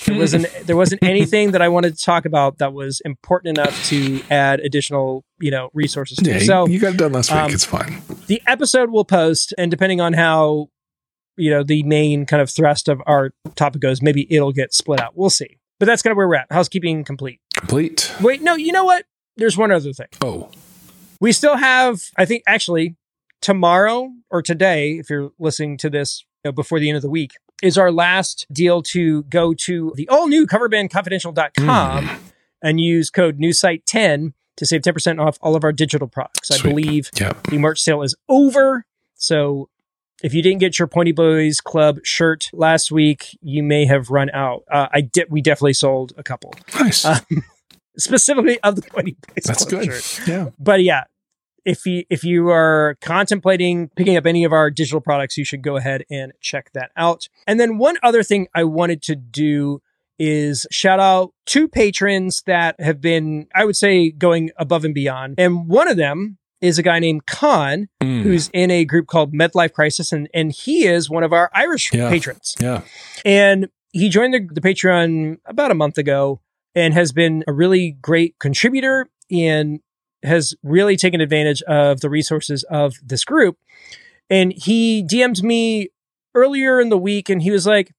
There 0.06 0.18
wasn't 0.18 0.46
there 0.66 0.76
wasn't 0.76 1.02
anything 1.02 1.52
that 1.52 1.62
I 1.62 1.68
wanted 1.68 1.96
to 1.96 2.04
talk 2.04 2.24
about 2.26 2.58
that 2.58 2.72
was 2.74 3.00
important 3.04 3.58
enough 3.58 3.86
to 3.86 4.20
add 4.30 4.60
additional, 4.60 5.22
you 5.38 5.50
know, 5.50 5.70
resources 5.74 6.18
to. 6.18 6.30
Yeah, 6.30 6.38
so 6.40 6.66
you 6.66 6.78
got 6.78 6.94
it 6.94 6.96
done 6.98 7.12
last 7.12 7.30
week. 7.30 7.40
um, 7.40 7.50
it's 7.52 7.64
fine. 7.64 8.02
the 8.26 8.42
episode 8.46 8.90
will 8.90 9.04
post, 9.06 9.54
and 9.56 9.70
depending 9.70 10.00
on 10.02 10.12
how, 10.12 10.68
you 11.36 11.50
know, 11.50 11.62
the 11.62 11.82
main 11.84 12.26
kind 12.26 12.42
of 12.42 12.50
thrust 12.50 12.88
of 12.88 13.00
our 13.06 13.30
topic 13.54 13.80
goes, 13.80 14.02
maybe 14.02 14.26
it'll 14.30 14.52
get 14.52 14.74
split 14.74 15.00
out. 15.00 15.16
We'll 15.16 15.30
see. 15.30 15.56
But 15.80 15.86
that's 15.86 16.02
kind 16.02 16.12
of 16.12 16.16
where 16.16 16.28
we're 16.28 16.36
at. 16.36 16.46
Housekeeping 16.50 17.04
complete. 17.04 17.40
Complete. 17.54 18.12
Wait, 18.20 18.42
no, 18.42 18.54
you 18.54 18.72
know 18.72 18.84
what? 18.84 19.04
There's 19.36 19.56
one 19.56 19.70
other 19.72 19.92
thing. 19.92 20.06
Oh, 20.22 20.50
We 21.20 21.32
still 21.32 21.56
have, 21.56 22.02
I 22.16 22.24
think, 22.24 22.42
actually, 22.46 22.96
tomorrow 23.40 24.10
or 24.30 24.40
today, 24.42 24.92
if 24.98 25.10
you're 25.10 25.30
listening 25.38 25.76
to 25.78 25.90
this 25.90 26.24
you 26.44 26.48
know, 26.50 26.52
before 26.52 26.78
the 26.78 26.88
end 26.88 26.96
of 26.96 27.02
the 27.02 27.10
week, 27.10 27.32
is 27.62 27.76
our 27.78 27.90
last 27.90 28.46
deal 28.52 28.82
to 28.82 29.22
go 29.24 29.54
to 29.54 29.92
the 29.96 30.08
all 30.08 30.28
new 30.28 30.46
coverbandconfidential.com 30.46 32.04
Mm. 32.06 32.18
and 32.62 32.80
use 32.80 33.10
code 33.10 33.38
newsite10 33.38 34.32
to 34.56 34.66
save 34.66 34.82
10% 34.82 35.20
off 35.20 35.38
all 35.40 35.56
of 35.56 35.64
our 35.64 35.72
digital 35.72 36.06
products. 36.08 36.50
I 36.50 36.62
believe 36.62 37.10
yeah. 37.18 37.32
the 37.48 37.58
merch 37.58 37.80
sale 37.80 38.02
is 38.02 38.14
over. 38.28 38.84
So 39.14 39.68
if 40.22 40.32
you 40.32 40.42
didn't 40.42 40.60
get 40.60 40.78
your 40.78 40.88
Pointy 40.88 41.12
Boys 41.12 41.60
Club 41.60 41.98
shirt 42.04 42.48
last 42.52 42.90
week, 42.92 43.36
you 43.42 43.62
may 43.62 43.84
have 43.86 44.10
run 44.10 44.30
out. 44.30 44.62
Uh, 44.70 44.88
I 44.92 45.00
did. 45.02 45.26
We 45.30 45.40
definitely 45.42 45.74
sold 45.74 46.12
a 46.16 46.22
couple, 46.22 46.54
Nice. 46.78 47.04
Uh, 47.04 47.18
specifically 47.98 48.58
of 48.60 48.76
the 48.76 48.82
Pointy 48.82 49.16
Boys 49.28 49.44
That's 49.44 49.64
Club 49.64 49.82
good. 49.84 49.92
shirt 50.02 50.28
Yeah. 50.28 50.50
but 50.58 50.82
yeah 50.82 51.04
if 51.64 51.86
you 51.86 52.04
if 52.10 52.24
you 52.24 52.48
are 52.50 52.96
contemplating 53.00 53.88
picking 53.96 54.16
up 54.16 54.26
any 54.26 54.44
of 54.44 54.52
our 54.52 54.68
digital 54.70 55.00
products 55.00 55.36
you 55.38 55.44
should 55.44 55.62
go 55.62 55.76
ahead 55.76 56.04
and 56.10 56.32
check 56.40 56.70
that 56.74 56.90
out 56.96 57.28
and 57.46 57.58
then 57.60 57.78
one 57.78 57.96
other 58.02 58.22
thing 58.24 58.48
i 58.54 58.64
wanted 58.64 59.00
to 59.02 59.14
do 59.14 59.80
is 60.18 60.66
shout 60.70 60.98
out 61.00 61.32
two 61.46 61.66
patrons 61.66 62.42
that 62.46 62.80
have 62.80 63.00
been, 63.00 63.48
I 63.52 63.64
would 63.64 63.74
say, 63.74 64.12
going 64.12 64.50
above 64.56 64.84
and 64.84 64.94
beyond. 64.94 65.34
And 65.38 65.66
one 65.66 65.88
of 65.88 65.96
them 65.96 66.38
is 66.64 66.78
a 66.78 66.82
guy 66.82 66.98
named 66.98 67.26
Khan, 67.26 67.88
Mm. 68.02 68.22
who's 68.22 68.48
in 68.52 68.70
a 68.70 68.84
group 68.84 69.06
called 69.06 69.32
Medlife 69.32 69.72
Crisis, 69.72 70.12
and, 70.12 70.28
and 70.34 70.50
he 70.52 70.86
is 70.86 71.08
one 71.10 71.22
of 71.22 71.32
our 71.32 71.50
Irish 71.52 71.92
Yeah. 71.92 72.08
patrons. 72.10 72.54
yeah. 72.60 72.80
And 73.24 73.68
he 73.92 74.08
joined 74.08 74.34
the, 74.34 74.48
the 74.52 74.60
Patreon 74.60 75.38
about 75.46 75.70
a 75.70 75.74
month 75.74 75.98
ago 75.98 76.40
and 76.74 76.94
has 76.94 77.12
been 77.12 77.44
a 77.46 77.52
really 77.52 77.92
great 78.02 78.34
contributor 78.40 79.08
and 79.30 79.80
has 80.22 80.54
really 80.62 80.96
taken 80.96 81.20
advantage 81.20 81.62
of 81.62 82.00
the 82.00 82.10
resources 82.10 82.64
of 82.64 82.94
this 83.04 83.24
group. 83.24 83.56
And 84.30 84.52
he 84.56 85.04
DM'd 85.04 85.42
me 85.44 85.90
earlier 86.34 86.80
in 86.80 86.88
the 86.88 86.98
week 86.98 87.28
and 87.28 87.42
he 87.42 87.50
was 87.50 87.66
like, 87.66 87.92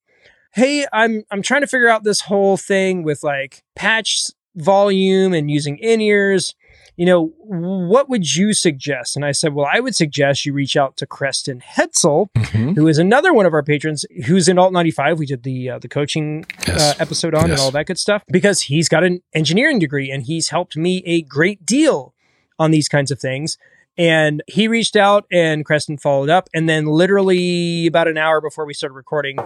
Hey, 0.54 0.86
I'm 0.92 1.22
I'm 1.30 1.42
trying 1.42 1.60
to 1.62 1.66
figure 1.66 1.88
out 1.88 2.02
this 2.04 2.22
whole 2.22 2.56
thing 2.56 3.02
with 3.04 3.22
like 3.22 3.62
patch 3.76 4.26
volume 4.56 5.32
and 5.32 5.50
using 5.50 5.78
in-ears. 5.78 6.54
You 6.96 7.04
know, 7.06 7.32
what 7.40 8.08
would 8.08 8.34
you 8.36 8.54
suggest? 8.54 9.16
And 9.16 9.24
I 9.24 9.32
said, 9.32 9.52
Well, 9.52 9.68
I 9.70 9.80
would 9.80 9.94
suggest 9.94 10.46
you 10.46 10.52
reach 10.54 10.76
out 10.76 10.96
to 10.96 11.06
Creston 11.06 11.60
Hetzel, 11.60 12.28
Mhm. 12.34 12.74
who 12.74 12.88
is 12.88 12.96
another 12.98 13.34
one 13.34 13.44
of 13.44 13.52
our 13.52 13.62
patrons 13.62 14.06
who's 14.26 14.48
in 14.48 14.58
Alt 14.58 14.72
95. 14.72 15.18
We 15.18 15.26
did 15.26 15.42
the 15.42 15.70
uh, 15.70 15.78
the 15.78 15.88
coaching 15.88 16.46
Yes. 16.66 16.80
uh, 16.80 16.94
episode 17.02 17.34
on 17.34 17.50
and 17.50 17.60
all 17.60 17.70
that 17.72 17.86
good 17.86 17.98
stuff 17.98 18.22
because 18.30 18.62
he's 18.62 18.88
got 18.88 19.04
an 19.04 19.22
engineering 19.34 19.78
degree 19.78 20.10
and 20.10 20.22
he's 20.22 20.48
helped 20.48 20.76
me 20.76 21.02
a 21.04 21.20
great 21.22 21.66
deal 21.66 22.14
on 22.58 22.70
these 22.70 22.88
kinds 22.88 23.10
of 23.10 23.20
things. 23.20 23.58
And 23.98 24.42
he 24.46 24.66
reached 24.68 24.96
out 24.96 25.26
and 25.30 25.64
Creston 25.64 25.98
followed 25.98 26.28
up. 26.30 26.48
And 26.54 26.68
then 26.68 26.86
literally 26.86 27.86
about 27.86 28.08
an 28.08 28.16
hour 28.18 28.40
before 28.40 28.64
we 28.66 28.72
started 28.74 28.94
recording, 28.94 29.38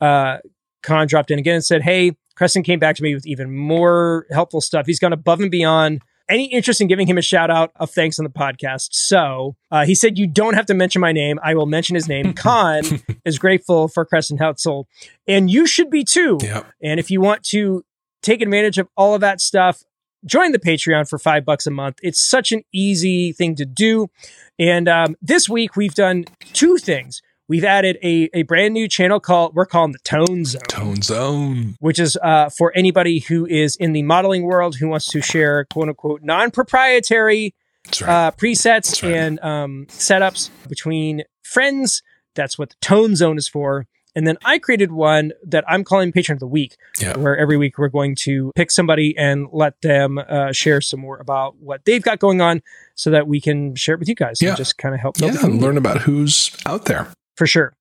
uh, 0.00 0.38
Khan 0.82 1.06
dropped 1.06 1.30
in 1.30 1.38
again 1.38 1.54
and 1.56 1.64
said, 1.64 1.82
Hey, 1.82 2.16
Creston 2.36 2.62
came 2.64 2.78
back 2.78 2.96
to 2.96 3.02
me 3.02 3.14
with 3.14 3.26
even 3.26 3.54
more 3.56 4.26
helpful 4.32 4.60
stuff. 4.60 4.86
He's 4.86 4.98
gone 4.98 5.12
above 5.12 5.40
and 5.40 5.50
beyond. 5.50 6.02
Any 6.28 6.46
interest 6.46 6.80
in 6.80 6.88
giving 6.88 7.06
him 7.06 7.18
a 7.18 7.22
shout 7.22 7.50
out 7.50 7.70
of 7.76 7.90
thanks 7.90 8.18
on 8.18 8.24
the 8.24 8.30
podcast? 8.30 8.88
So 8.92 9.56
uh, 9.70 9.84
he 9.84 9.94
said, 9.94 10.18
You 10.18 10.26
don't 10.26 10.54
have 10.54 10.66
to 10.66 10.74
mention 10.74 11.00
my 11.00 11.12
name. 11.12 11.38
I 11.42 11.54
will 11.54 11.66
mention 11.66 11.94
his 11.94 12.08
name. 12.08 12.32
Khan 12.34 12.82
is 13.24 13.38
grateful 13.38 13.88
for 13.88 14.04
Creston 14.04 14.38
Hetzel, 14.38 14.84
and 15.26 15.50
you 15.50 15.66
should 15.66 15.90
be 15.90 16.04
too. 16.04 16.38
Yeah. 16.42 16.64
And 16.82 16.98
if 16.98 17.10
you 17.10 17.20
want 17.20 17.44
to 17.44 17.84
take 18.22 18.42
advantage 18.42 18.78
of 18.78 18.88
all 18.96 19.14
of 19.14 19.20
that 19.20 19.40
stuff, 19.40 19.84
join 20.24 20.52
the 20.52 20.58
Patreon 20.58 21.08
for 21.08 21.18
five 21.18 21.44
bucks 21.44 21.66
a 21.66 21.70
month. 21.70 21.98
It's 22.02 22.20
such 22.20 22.52
an 22.52 22.62
easy 22.72 23.32
thing 23.32 23.54
to 23.56 23.64
do. 23.64 24.08
And 24.58 24.88
um, 24.88 25.16
this 25.22 25.48
week 25.48 25.76
we've 25.76 25.94
done 25.94 26.24
two 26.52 26.76
things. 26.78 27.22
We've 27.48 27.64
added 27.64 27.98
a, 28.02 28.28
a 28.34 28.42
brand 28.42 28.74
new 28.74 28.88
channel 28.88 29.20
called 29.20 29.54
we're 29.54 29.66
calling 29.66 29.92
the 29.92 30.00
Tone 30.00 30.44
Zone, 30.44 30.62
Tone 30.68 31.02
zone. 31.02 31.76
which 31.78 31.98
is 32.00 32.16
uh, 32.22 32.50
for 32.50 32.72
anybody 32.74 33.20
who 33.20 33.46
is 33.46 33.76
in 33.76 33.92
the 33.92 34.02
modeling 34.02 34.42
world 34.42 34.76
who 34.76 34.88
wants 34.88 35.06
to 35.06 35.20
share 35.22 35.64
quote 35.66 35.88
unquote 35.88 36.22
non-proprietary 36.22 37.54
right. 38.00 38.08
uh, 38.08 38.30
presets 38.32 39.02
right. 39.02 39.12
and 39.12 39.40
um, 39.40 39.86
setups 39.88 40.50
between 40.68 41.22
friends. 41.42 42.02
That's 42.34 42.58
what 42.58 42.70
the 42.70 42.76
Tone 42.80 43.14
Zone 43.16 43.38
is 43.38 43.48
for. 43.48 43.86
And 44.16 44.26
then 44.26 44.38
I 44.46 44.58
created 44.58 44.92
one 44.92 45.32
that 45.46 45.62
I'm 45.68 45.84
calling 45.84 46.10
Patron 46.10 46.36
of 46.36 46.40
the 46.40 46.46
Week, 46.46 46.76
Yeah. 46.98 47.18
where 47.18 47.36
every 47.36 47.58
week 47.58 47.76
we're 47.78 47.88
going 47.88 48.16
to 48.20 48.50
pick 48.56 48.70
somebody 48.70 49.14
and 49.16 49.46
let 49.52 49.80
them 49.82 50.16
uh, 50.18 50.52
share 50.52 50.80
some 50.80 51.00
more 51.00 51.18
about 51.18 51.56
what 51.60 51.84
they've 51.84 52.02
got 52.02 52.18
going 52.18 52.40
on 52.40 52.62
so 52.94 53.10
that 53.10 53.28
we 53.28 53.42
can 53.42 53.74
share 53.74 53.94
it 53.94 53.98
with 53.98 54.08
you 54.08 54.14
guys 54.14 54.40
Yeah. 54.40 54.48
and 54.50 54.56
just 54.56 54.78
kind 54.78 54.94
of 54.94 55.00
help 55.02 55.20
yeah. 55.20 55.32
community 55.36 55.62
Learn 55.62 55.76
about 55.76 56.02
who's 56.02 56.50
out 56.64 56.86
there. 56.86 57.08
For 57.36 57.46
sure. 57.46 57.74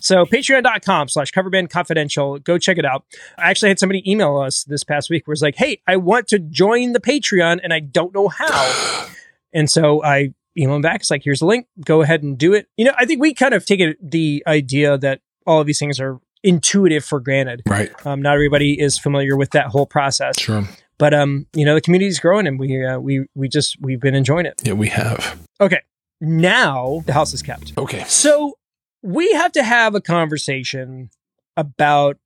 So 0.00 0.26
patreon.com 0.26 1.08
slash 1.08 1.30
coverband 1.32 1.70
confidential. 1.70 2.38
Go 2.40 2.58
check 2.58 2.78
it 2.78 2.84
out. 2.84 3.04
I 3.38 3.48
actually 3.50 3.68
had 3.68 3.78
somebody 3.78 4.08
email 4.10 4.36
us 4.38 4.64
this 4.64 4.82
past 4.84 5.08
week 5.08 5.26
where 5.26 5.32
it's 5.32 5.40
like, 5.40 5.54
Hey, 5.56 5.80
I 5.86 5.96
want 5.96 6.26
to 6.28 6.38
join 6.38 6.92
the 6.92 7.00
Patreon 7.00 7.60
and 7.62 7.72
I 7.72 7.80
don't 7.80 8.14
know 8.14 8.28
how. 8.28 9.08
And 9.56 9.70
so 9.70 10.02
I 10.02 10.34
emailed 10.58 10.74
him 10.76 10.82
back. 10.82 11.02
It's 11.02 11.12
like, 11.12 11.22
here's 11.22 11.38
the 11.38 11.46
link. 11.46 11.68
Go 11.84 12.02
ahead 12.02 12.24
and 12.24 12.36
do 12.36 12.54
it. 12.54 12.66
You 12.76 12.86
know, 12.86 12.92
I 12.98 13.06
think 13.06 13.20
we 13.20 13.32
kind 13.34 13.54
of 13.54 13.64
take 13.64 13.78
it, 13.78 13.96
the 14.02 14.42
idea 14.48 14.98
that 14.98 15.20
all 15.46 15.60
of 15.60 15.68
these 15.68 15.78
things 15.78 16.00
are 16.00 16.18
intuitive 16.42 17.04
for 17.04 17.20
granted. 17.20 17.62
Right. 17.64 17.92
Um, 18.04 18.20
not 18.20 18.34
everybody 18.34 18.80
is 18.80 18.98
familiar 18.98 19.36
with 19.36 19.50
that 19.52 19.66
whole 19.66 19.86
process, 19.86 20.40
Sure. 20.40 20.64
but 20.98 21.14
um, 21.14 21.46
you 21.54 21.64
know, 21.64 21.74
the 21.76 21.80
community 21.80 22.08
is 22.08 22.18
growing 22.18 22.48
and 22.48 22.58
we 22.58 22.84
uh, 22.84 22.98
we 22.98 23.26
we 23.36 23.46
just 23.48 23.80
we've 23.80 24.00
been 24.00 24.16
enjoying 24.16 24.44
it. 24.44 24.60
Yeah, 24.64 24.72
we 24.72 24.88
have. 24.88 25.38
Okay, 25.60 25.82
now 26.20 27.02
the 27.06 27.12
house 27.12 27.32
is 27.32 27.42
kept. 27.42 27.72
Okay. 27.78 28.02
So 28.08 28.58
we 29.04 29.30
have 29.32 29.52
to 29.52 29.62
have 29.62 29.94
a 29.94 30.00
conversation 30.00 31.10
about 31.56 32.16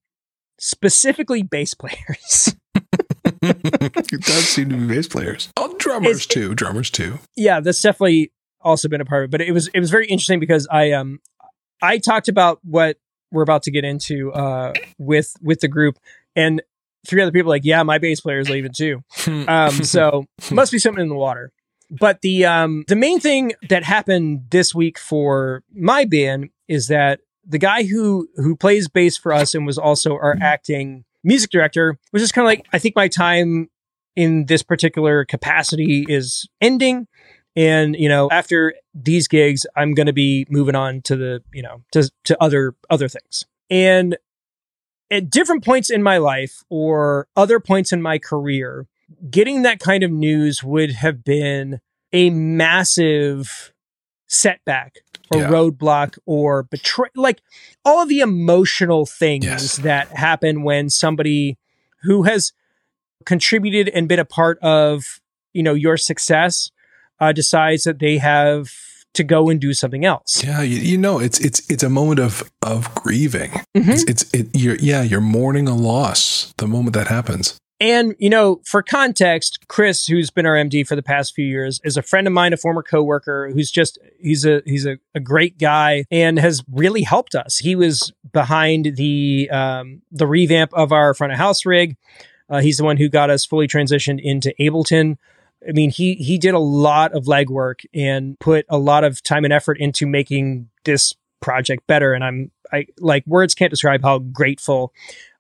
specifically 0.59 1.43
bass 1.43 1.75
players. 1.75 2.55
it 3.43 4.21
does 4.23 4.49
seem 4.49 4.69
to 4.71 4.77
be 4.77 4.87
bass 4.87 5.09
players. 5.09 5.51
Oh, 5.57 5.75
drummers 5.79 6.11
It's- 6.11 6.27
too. 6.27 6.55
Drummers 6.55 6.91
too. 6.91 7.19
yeah, 7.37 7.61
that's 7.61 7.83
definitely 7.83 8.33
also 8.61 8.89
been 8.89 9.01
a 9.01 9.05
part 9.05 9.25
of 9.25 9.29
it. 9.29 9.31
But 9.33 9.41
it 9.43 9.53
was 9.53 9.69
it 9.75 9.81
was 9.81 9.91
very 9.91 10.07
interesting 10.07 10.41
because 10.41 10.67
I 10.71 10.93
um 10.93 11.21
I 11.83 11.99
talked 11.99 12.29
about 12.29 12.61
what 12.65 12.97
we're 13.31 13.43
about 13.43 13.65
to 13.65 13.71
get 13.71 13.85
into 13.85 14.33
uh 14.33 14.73
with 14.99 15.33
with 15.43 15.61
the 15.61 15.69
group 15.69 15.99
and 16.37 16.63
three 17.07 17.23
other 17.23 17.33
people 17.33 17.49
like, 17.51 17.65
yeah, 17.65 17.83
my 17.83 17.99
bass 17.99 18.21
player 18.21 18.39
is 18.39 18.49
leaving 18.49 18.73
too. 18.73 19.03
Um 19.27 19.71
so 19.85 20.27
must 20.51 20.73
be 20.73 20.79
something 20.79 21.03
in 21.03 21.09
the 21.09 21.15
water. 21.15 21.53
But 21.91 22.21
the 22.23 22.45
um 22.47 22.85
the 22.89 22.97
main 22.97 23.19
thing 23.21 23.53
that 23.69 23.83
happened 23.85 24.47
this 24.51 24.75
week 24.75 24.99
for 24.99 25.63
my 25.75 26.05
band 26.05 26.51
is 26.69 26.89
that 26.89 27.21
the 27.47 27.59
guy 27.59 27.85
who 27.85 28.29
who 28.37 28.55
plays 28.55 28.89
bass 28.89 29.17
for 29.17 29.33
us 29.33 29.55
and 29.55 29.67
was 29.67 29.79
also 29.79 30.15
our 30.15 30.35
mm-hmm. 30.35 30.43
acting 30.43 31.05
music 31.25 31.51
director 31.51 31.99
was 32.13 32.23
just 32.23 32.35
kind 32.35 32.45
of 32.45 32.49
like 32.49 32.67
I 32.73 32.79
think 32.79 32.95
my 32.95 33.09
time 33.09 33.69
in 34.15 34.47
this 34.47 34.63
particular 34.63 35.25
capacity 35.25 36.05
is 36.09 36.49
ending 36.61 37.07
and 37.57 37.97
you 37.97 38.09
know 38.09 38.29
after 38.31 38.75
these 38.95 39.29
gigs 39.29 39.67
I'm 39.77 39.95
going 39.95 40.07
to 40.07 40.13
be 40.13 40.47
moving 40.51 40.75
on 40.75 41.03
to 41.03 41.17
the 41.17 41.43
you 41.53 41.63
know 41.63 41.83
to 41.93 42.11
to 42.25 42.43
other 42.43 42.75
other 42.91 43.09
things. 43.09 43.45
And 43.71 44.17
at 45.11 45.31
different 45.31 45.65
points 45.65 45.91
in 45.91 46.03
my 46.03 46.19
life 46.19 46.63
or 46.69 47.29
other 47.35 47.61
points 47.61 47.93
in 47.93 48.03
my 48.03 48.19
career 48.19 48.87
getting 49.31 49.63
that 49.63 49.81
kind 49.81 50.03
of 50.03 50.11
news 50.11 50.63
would 50.63 50.93
have 50.93 51.25
been 51.25 51.81
a 52.13 52.31
massive 52.31 53.73
setback 54.27 54.97
or 55.31 55.41
Yeah. 55.41 55.49
roadblock 55.49 56.19
or 56.27 56.63
betray 56.65 57.09
like 57.17 57.41
all 57.85 58.03
of 58.03 58.09
the 58.09 58.21
emotional 58.21 59.07
things 59.07 59.45
Yes. 59.45 59.77
that 59.77 60.09
happen 60.17 60.63
when 60.63 60.91
somebody 60.91 61.59
who 62.03 62.23
has 62.25 62.53
contributed 63.25 63.89
and 63.89 64.09
been 64.09 64.19
a 64.19 64.25
part 64.25 64.59
of 64.61 65.21
you 65.53 65.63
know 65.63 65.75
your 65.75 65.97
success 65.97 66.71
uh, 67.21 67.33
decides 67.33 67.85
that 67.85 67.99
they 67.99 68.19
have 68.19 68.69
to 69.15 69.25
go 69.25 69.49
and 69.49 69.61
do 69.61 69.73
something 69.73 70.05
else 70.05 70.45
Yeah, 70.45 70.63
you, 70.63 70.77
you 70.79 70.99
know, 70.99 71.19
it's 71.19 71.41
it's 71.41 71.61
it's 71.71 71.83
a 71.83 71.89
moment 71.89 72.21
of 72.21 72.51
of 72.63 72.95
grieving. 72.95 73.51
Mhm. 73.77 73.89
It's, 73.89 74.05
it's 74.05 74.35
it, 74.35 74.49
you're 74.55 74.77
yeah, 74.77 75.03
you're 75.03 75.21
mourning 75.21 75.67
a 75.69 75.75
loss 75.75 76.53
the 76.59 76.67
moment 76.69 76.95
that 76.95 77.09
happens. 77.09 77.57
And, 77.81 78.17
you 78.19 78.29
know, 78.29 78.61
for 78.65 78.83
context, 78.83 79.69
Chris, 79.69 80.07
who's 80.07 80.31
been 80.31 80.47
our 80.47 80.57
MD 80.57 80.85
for 80.85 80.97
the 80.97 81.03
past 81.03 81.35
few 81.35 81.47
years, 81.47 81.81
is 81.85 81.97
a 81.97 82.03
friend 82.03 82.27
of 82.27 82.33
mine, 82.33 82.53
a 82.53 82.57
former 82.57 82.83
coworker 82.83 83.51
who's 83.53 83.71
just, 83.71 83.99
he's 84.19 84.45
a, 84.45 84.63
he's 84.65 84.85
a, 84.85 84.99
a 85.15 85.21
great 85.21 85.59
guy 85.59 86.05
and 86.11 86.41
has 86.41 86.65
really 86.73 87.03
helped 87.03 87.37
us. 87.37 87.59
He 87.59 87.77
was 87.77 88.13
behind 88.33 88.97
the, 88.97 89.49
um, 89.51 90.03
the 90.11 90.27
revamp 90.27 90.75
of 90.75 90.91
our 90.91 91.15
front 91.15 91.33
of 91.33 91.39
house 91.39 91.65
rig. 91.65 91.97
Uh, 92.51 92.61
he's 92.61 92.79
the 92.79 92.85
one 92.85 92.97
who 92.97 93.09
got 93.09 93.31
us 93.31 93.45
fully 93.45 93.69
transitioned 93.69 94.21
into 94.21 94.53
Ableton. 94.59 95.17
I 95.67 95.73
mean, 95.73 95.91
he, 95.91 96.15
he 96.15 96.37
did 96.37 96.55
a 96.55 96.59
lot 96.59 97.13
of 97.13 97.25
legwork 97.27 97.85
and 97.95 98.39
put 98.41 98.67
a 98.69 98.79
lot 98.79 99.05
of 99.05 99.23
time 99.23 99.45
and 99.45 99.53
effort 99.53 99.79
into 99.79 100.05
making 100.05 100.69
this 100.85 101.15
project 101.41 101.87
better. 101.87 102.13
And 102.13 102.25
I'm, 102.25 102.51
I 102.73 102.87
like 102.99 103.25
words 103.27 103.55
can't 103.55 103.71
describe 103.71 104.03
how 104.03 104.19
grateful 104.19 104.93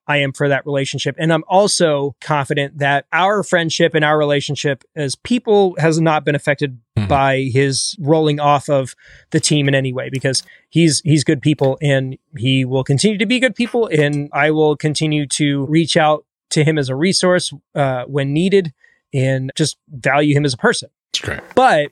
I 0.09 0.17
am 0.19 0.33
for 0.33 0.49
that 0.49 0.65
relationship. 0.67 1.15
And 1.19 1.33
I'm 1.33 1.45
also 1.47 2.17
confident 2.21 2.79
that 2.79 3.05
our 3.12 3.43
friendship 3.43 3.95
and 3.95 4.05
our 4.05 4.19
relationship 4.19 4.83
as 4.97 5.15
people 5.15 5.77
has 5.79 6.00
not 6.00 6.25
been 6.25 6.35
affected 6.35 6.79
Mhm. 6.99 7.09
by 7.09 7.41
his 7.53 7.95
rolling 8.00 8.41
off 8.41 8.69
of 8.69 8.95
the 9.31 9.38
team 9.38 9.69
in 9.69 9.75
any 9.75 9.93
way 9.93 10.09
because 10.11 10.43
he's 10.71 11.00
he's 11.05 11.23
good 11.23 11.41
people 11.43 11.79
and 11.81 12.17
he 12.37 12.65
will 12.65 12.83
continue 12.83 13.19
to 13.19 13.27
be 13.27 13.38
good 13.38 13.55
people 13.55 13.87
and 13.87 14.29
I 14.33 14.50
will 14.50 14.77
continue 14.77 15.27
to 15.35 15.67
reach 15.67 15.97
out 15.97 16.25
to 16.50 16.65
him 16.65 16.77
as 16.79 16.88
a 16.88 16.97
resource 16.97 17.53
uh, 17.75 18.05
when 18.07 18.33
needed 18.33 18.73
and 19.15 19.53
just 19.57 19.77
value 19.88 20.35
him 20.35 20.45
as 20.45 20.55
a 20.55 20.57
person. 20.57 20.88
It's 21.12 21.21
great. 21.21 21.41
But 21.55 21.91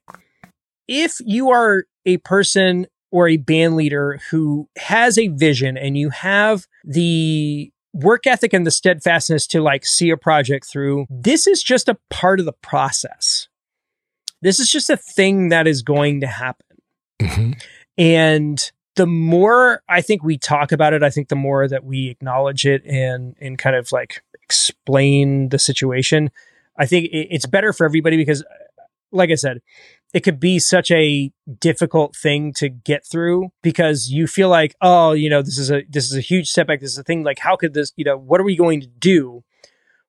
if 0.89 1.17
you 1.25 1.51
are 1.51 1.85
a 2.05 2.17
person 2.19 2.87
or 3.13 3.29
a 3.29 3.37
band 3.37 3.77
leader 3.77 4.19
who 4.31 4.69
has 4.77 5.19
a 5.19 5.29
vision 5.29 5.77
and 5.77 5.97
you 5.97 6.11
have 6.11 6.67
the 6.85 7.71
work 7.97 8.27
ethic 8.27 8.53
and 8.53 8.67
the 8.67 8.71
steadfastness 8.71 9.47
to 9.49 9.61
like 9.61 9.87
see 9.87 10.11
a 10.11 10.17
project 10.17 10.67
through, 10.67 11.07
this 11.09 11.47
is 11.47 11.63
just 11.63 11.89
a 11.89 11.99
part 12.11 12.41
of 12.41 12.47
the 12.47 12.53
process. 12.53 13.49
This 14.43 14.61
is 14.61 14.71
just 14.71 14.91
a 14.91 14.97
thing 14.97 15.49
that 15.49 15.67
is 15.67 15.83
going 15.83 16.21
to 16.21 16.27
happen. 16.27 16.67
hmm 17.21 17.53
And 17.97 18.71
the 18.97 19.07
more 19.07 19.83
I 19.89 20.01
think 20.03 20.23
we 20.23 20.39
talk 20.39 20.73
about 20.73 20.93
it, 20.93 21.03
I 21.03 21.11
think 21.11 21.29
the 21.29 21.37
more 21.37 21.69
that 21.69 21.85
we 21.85 22.09
acknowledge 22.09 22.67
it 22.67 22.85
and 22.85 23.35
and 23.41 23.59
kind 23.59 23.77
of 23.77 23.93
like 23.93 24.23
explain 24.43 25.49
the 25.51 25.59
situation, 25.59 26.31
I 26.77 26.87
think 26.87 27.09
it's 27.13 27.47
better 27.47 27.73
for 27.73 27.85
everybody 27.85 28.17
because, 28.17 28.45
like 29.13 29.31
I 29.31 29.35
said, 29.35 29.61
it 30.15 30.21
could 30.21 30.41
be 30.41 30.59
such 30.59 30.91
a 30.91 31.31
difficult 31.61 32.17
thing 32.17 32.53
to 32.55 32.69
get 32.69 33.05
through 33.05 33.51
because 33.63 34.09
you 34.11 34.27
feel 34.27 34.49
like, 34.49 34.75
oh, 34.81 35.13
you 35.13 35.29
know, 35.29 35.43
this 35.43 35.59
is 35.59 35.71
a 35.71 35.83
this 35.89 36.07
is 36.07 36.17
a 36.17 36.21
huge 36.21 36.49
setback. 36.49 36.81
This 36.81 36.93
is 36.93 36.99
a 36.99 37.03
thing. 37.05 37.23
Like, 37.25 37.39
how 37.41 37.57
could 37.57 37.75
this? 37.75 37.93
You 37.97 38.05
know, 38.05 38.17
what 38.17 38.41
are 38.41 38.45
we 38.45 38.57
going 38.57 38.81
to 38.81 38.87
do? 38.87 39.43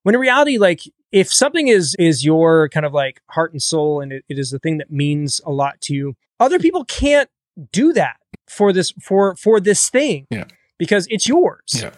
When 0.04 0.14
in 0.14 0.20
reality, 0.20 0.56
like 0.58 0.80
if 1.12 1.32
something 1.32 1.68
is 1.68 1.94
is 1.98 2.24
your 2.24 2.68
kind 2.68 2.86
of 2.86 2.92
like 2.94 3.20
heart 3.30 3.52
and 3.52 3.62
soul 3.62 4.00
and 4.00 4.12
it, 4.12 4.24
it 4.28 4.38
is 4.38 4.50
the 4.50 4.58
thing 4.58 4.78
that 4.78 4.90
means 4.90 5.40
a 5.46 5.50
lot 5.50 5.80
to 5.80 5.94
you 5.94 6.14
other 6.38 6.58
people 6.58 6.84
can't 6.84 7.30
do 7.72 7.92
that 7.94 8.16
for 8.46 8.72
this 8.74 8.92
for 9.02 9.34
for 9.34 9.58
this 9.58 9.88
thing 9.88 10.26
Yeah. 10.30 10.44
because 10.78 11.06
it's 11.10 11.26
yours 11.26 11.80
Yeah. 11.82 11.90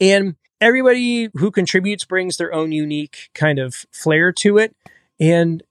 and 0.00 0.36
everybody 0.60 1.28
who 1.34 1.50
contributes 1.50 2.04
brings 2.04 2.36
their 2.38 2.52
own 2.52 2.72
unique 2.72 3.28
kind 3.34 3.58
of 3.58 3.84
flair 3.92 4.32
to 4.32 4.56
it 4.58 4.74
and 5.20 5.62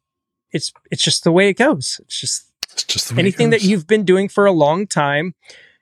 it's 0.52 0.72
it's 0.92 1.04
just 1.04 1.24
the 1.24 1.32
way 1.32 1.50
it 1.50 1.54
goes 1.58 2.00
it's 2.04 2.20
just 2.20 2.52
It's 2.74 2.84
just 2.84 3.10
the 3.10 3.16
way 3.16 3.20
it 3.20 3.24
anything 3.24 3.50
that 3.52 3.64
you've 3.64 3.88
been 3.88 4.04
doing 4.06 4.30
for 4.30 4.46
a 4.46 4.52
long 4.52 4.88
time 4.88 5.34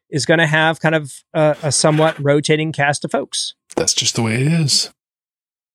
is 0.10 0.26
going 0.26 0.38
to 0.40 0.48
have 0.48 0.80
kind 0.80 0.96
of 0.96 1.14
a, 1.34 1.56
a 1.64 1.72
somewhat 1.72 2.18
rotating 2.24 2.72
cast 2.72 3.04
of 3.06 3.12
folks 3.12 3.54
That's 3.76 3.94
just 3.94 4.16
the 4.16 4.22
way 4.22 4.36
it 4.36 4.48
is. 4.48 4.92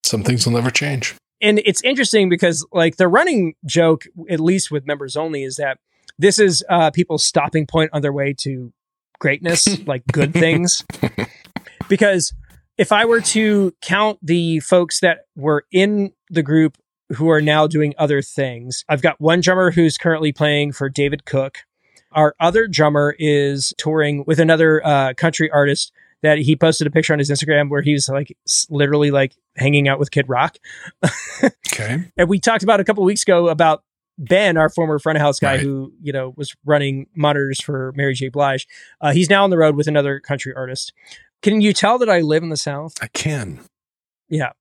Some 0.03 0.23
things 0.23 0.45
will 0.45 0.53
never 0.53 0.71
change. 0.71 1.15
and 1.41 1.59
it's 1.65 1.81
interesting 1.83 2.27
because 2.29 2.65
like 2.71 2.97
the 2.97 3.07
running 3.07 3.53
joke 3.65 4.03
at 4.29 4.39
least 4.39 4.71
with 4.71 4.85
members 4.85 5.15
only 5.15 5.43
is 5.43 5.55
that 5.57 5.77
this 6.19 6.37
is 6.39 6.63
uh 6.69 6.91
people's 6.91 7.23
stopping 7.23 7.65
point 7.67 7.89
on 7.93 8.01
their 8.01 8.13
way 8.13 8.33
to 8.33 8.71
greatness 9.19 9.67
like 9.87 10.03
good 10.11 10.33
things 10.33 10.83
because 11.89 12.33
if 12.77 12.91
i 12.91 13.05
were 13.05 13.21
to 13.21 13.73
count 13.81 14.17
the 14.21 14.59
folks 14.59 14.99
that 14.99 15.19
were 15.35 15.65
in 15.71 16.11
the 16.29 16.43
group 16.43 16.77
who 17.15 17.29
are 17.29 17.41
now 17.41 17.67
doing 17.67 17.93
other 17.97 18.21
things 18.21 18.83
i've 18.89 19.01
got 19.01 19.19
one 19.19 19.41
drummer 19.41 19.71
who's 19.71 19.97
currently 19.97 20.31
playing 20.31 20.71
for 20.71 20.89
david 20.89 21.25
cook 21.25 21.59
our 22.11 22.35
other 22.39 22.67
drummer 22.67 23.15
is 23.19 23.73
touring 23.77 24.23
with 24.27 24.39
another 24.39 24.85
uh, 24.85 25.13
country 25.15 25.49
artist 25.51 25.91
that 26.23 26.37
he 26.37 26.55
posted 26.55 26.85
a 26.85 26.91
picture 26.91 27.13
on 27.13 27.19
his 27.19 27.29
instagram 27.29 27.69
where 27.69 27.81
he's 27.81 28.09
like 28.09 28.35
literally 28.69 29.11
like 29.11 29.35
hanging 29.55 29.87
out 29.87 29.99
with 29.99 30.11
kid 30.11 30.27
rock 30.29 30.57
Okay. 31.73 32.05
and 32.17 32.29
we 32.29 32.39
talked 32.39 32.63
about 32.63 32.79
a 32.79 32.83
couple 32.83 33.03
weeks 33.03 33.23
ago 33.23 33.47
about 33.49 33.83
Ben, 34.17 34.55
our 34.55 34.69
former 34.69 34.99
front 34.99 35.15
of 35.17 35.21
house 35.21 35.39
guy 35.39 35.53
Right. 35.53 35.61
who, 35.61 35.93
you 35.99 36.13
know, 36.13 36.33
was 36.37 36.53
running 36.63 37.07
monitors 37.15 37.59
for 37.59 37.91
Mary 37.95 38.13
J. 38.13 38.27
Blige. 38.29 38.67
Uh, 38.99 39.13
he's 39.13 39.31
now 39.31 39.43
on 39.43 39.49
the 39.49 39.57
road 39.57 39.75
with 39.75 39.87
another 39.87 40.19
country 40.19 40.53
artist. 40.55 40.93
Can 41.41 41.59
you 41.61 41.73
tell 41.73 41.97
that 41.97 42.09
I 42.09 42.19
live 42.19 42.43
in 42.43 42.49
the 42.49 42.57
South? 42.57 42.93
I 43.01 43.07
can. 43.07 43.61
Yeah. 44.29 44.51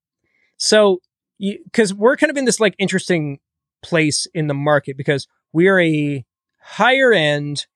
So, 0.57 1.01
because 1.41 1.95
we're 1.95 2.17
kind 2.17 2.31
of 2.31 2.37
in 2.37 2.45
this 2.45 2.61
like 2.61 2.75
interesting 2.79 3.41
place 3.83 4.27
in 4.35 4.47
the 4.47 4.55
market 4.55 4.97
because 4.97 5.27
we 5.53 5.67
are 5.69 5.81
a 5.81 6.25
higher 6.61 7.13
end 7.13 7.67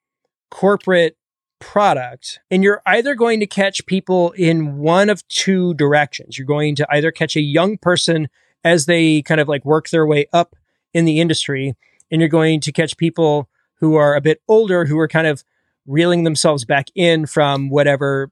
corporate 0.51 1.17
product, 1.61 2.41
and 2.51 2.63
you're 2.63 2.83
either 2.87 3.15
going 3.15 3.41
to 3.41 3.47
catch 3.47 3.85
people 3.87 4.33
in 4.33 4.77
one 4.79 5.09
of 5.09 5.27
two 5.29 5.73
directions. 5.75 6.37
You're 6.39 6.47
going 6.47 6.75
to 6.77 6.87
either 6.91 7.11
catch 7.11 7.37
a 7.37 7.41
young 7.41 7.79
person 7.79 8.29
as 8.63 8.87
they 8.87 9.23
kind 9.23 9.41
of 9.41 9.49
like 9.49 9.65
work 9.65 9.89
their 9.89 10.07
way 10.07 10.27
up 10.33 10.55
in 10.93 11.05
the 11.07 11.21
industry, 11.21 11.75
and 12.11 12.21
you're 12.21 12.29
going 12.29 12.61
to 12.61 12.73
catch 12.73 12.97
people 12.97 13.49
who 13.81 13.95
are 13.97 14.15
a 14.15 14.21
bit 14.21 14.41
older 14.49 14.85
who 14.85 14.99
are 14.99 15.09
kind 15.09 15.27
of 15.27 15.43
reeling 15.87 16.25
themselves 16.25 16.65
back 16.65 16.87
in 16.95 17.27
from 17.27 17.69
whatever 17.71 18.31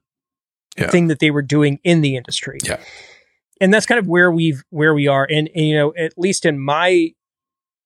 Yeah. 0.77 0.89
thing 0.89 1.07
that 1.07 1.19
they 1.19 1.29
were 1.29 1.43
doing 1.43 1.79
in 1.83 2.01
the 2.01 2.15
industry 2.15 2.57
Yeah. 2.63 2.79
And 3.61 3.73
that's 3.73 3.85
kind 3.85 3.99
of 3.99 4.07
where 4.07 4.31
we've 4.31 4.63
where 4.69 4.93
we 4.93 5.07
are. 5.07 5.27
And, 5.29 5.49
and 5.55 5.65
you 5.65 5.75
know 5.75 5.93
at 5.97 6.13
least 6.17 6.45
in 6.45 6.59
my 6.59 7.13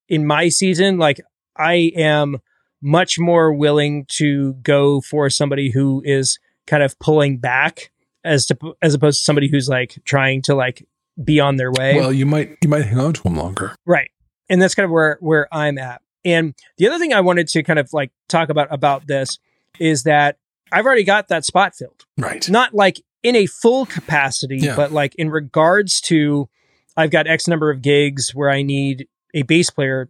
in 0.10 0.26
my 0.26 0.48
season 0.48 0.98
like 0.98 1.20
i 1.58 1.92
am 1.96 2.38
much 2.82 3.20
more 3.20 3.54
willing 3.54 4.06
to 4.08 4.54
go 4.56 5.02
for 5.02 5.30
somebody 5.30 5.72
who 5.72 6.02
is 6.06 6.40
kind 6.66 6.84
of 6.84 6.98
pulling 7.00 7.38
back 7.38 7.92
as 8.24 8.46
to 8.46 8.58
as 8.82 8.94
opposed 8.94 9.20
to 9.20 9.24
somebody 9.24 9.50
who's 9.50 9.68
like 9.68 9.98
trying 10.06 10.42
to 10.44 10.56
like 10.56 10.88
be 11.24 11.40
on 11.40 11.56
their 11.56 11.72
way. 11.72 11.96
Well, 11.96 12.14
you 12.14 12.26
might 12.26 12.58
you 12.62 12.70
might 12.70 12.86
hang 12.86 13.00
on 13.00 13.14
to 13.14 13.24
them 13.24 13.36
longer. 13.36 13.76
right. 13.86 14.12
And 14.50 14.62
that's 14.62 14.76
kind 14.76 14.86
of 14.86 14.92
where 14.92 15.18
where 15.20 15.48
i'm 15.52 15.78
at. 15.78 16.02
And 16.24 16.54
the 16.78 16.88
other 16.88 17.00
thing 17.00 17.14
i 17.14 17.22
wanted 17.22 17.48
to 17.50 17.64
kind 17.64 17.80
of 17.80 17.92
like 17.94 18.12
talk 18.28 18.50
about 18.50 18.68
about 18.72 19.08
this 19.08 19.40
is 19.80 20.04
that 20.04 20.38
i've 20.72 20.86
already 20.86 21.04
got 21.04 21.30
that 21.30 21.46
spot 21.46 21.76
filled. 21.76 22.06
Right. 22.18 22.48
not 22.50 22.74
like 22.74 23.02
in 23.28 23.36
a 23.36 23.46
full 23.46 23.86
capacity, 23.86 24.58
Yeah. 24.58 24.76
but 24.76 24.92
like 24.92 25.14
in 25.16 25.30
regards 25.30 26.00
to 26.02 26.50
I've 26.96 27.12
got 27.12 27.28
X 27.28 27.48
number 27.48 27.70
of 27.70 27.82
gigs 27.82 28.34
where 28.34 28.50
I 28.50 28.64
need 28.64 29.08
a 29.34 29.44
bass 29.44 29.70
player, 29.70 30.10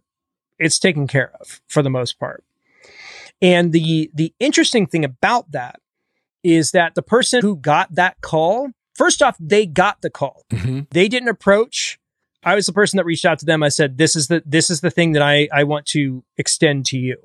it's 0.58 0.78
taken 0.78 1.06
care 1.06 1.32
of 1.40 1.60
for 1.66 1.82
the 1.82 1.90
most 1.90 2.18
part. 2.18 2.44
And 3.42 3.72
the 3.72 4.10
the 4.14 4.32
interesting 4.40 4.86
thing 4.86 5.04
about 5.04 5.52
that 5.52 5.80
is 6.42 6.70
that 6.72 6.94
the 6.94 7.02
person 7.02 7.40
who 7.42 7.56
got 7.56 7.94
that 7.94 8.20
call, 8.20 8.68
first 8.94 9.22
off, 9.22 9.36
they 9.38 9.66
got 9.66 10.00
the 10.02 10.10
call. 10.10 10.44
hmm 10.50 10.80
They 10.90 11.08
didn't 11.08 11.28
approach. 11.28 11.98
I 12.44 12.54
was 12.54 12.66
the 12.66 12.72
person 12.72 12.96
that 12.96 13.04
reached 13.04 13.24
out 13.24 13.38
to 13.40 13.44
them. 13.46 13.62
I 13.62 13.68
said, 13.68 13.98
"This 13.98 14.14
is 14.16 14.28
the 14.28 14.42
this 14.46 14.70
is 14.70 14.80
the 14.80 14.90
thing 14.90 15.12
that 15.12 15.22
I 15.22 15.48
I 15.52 15.64
want 15.64 15.86
to 15.86 16.24
extend 16.36 16.86
to 16.86 16.98
you." 16.98 17.16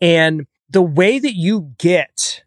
And 0.00 0.46
the 0.70 0.82
way 0.82 1.18
that 1.18 1.34
you 1.34 1.74
get 1.78 2.44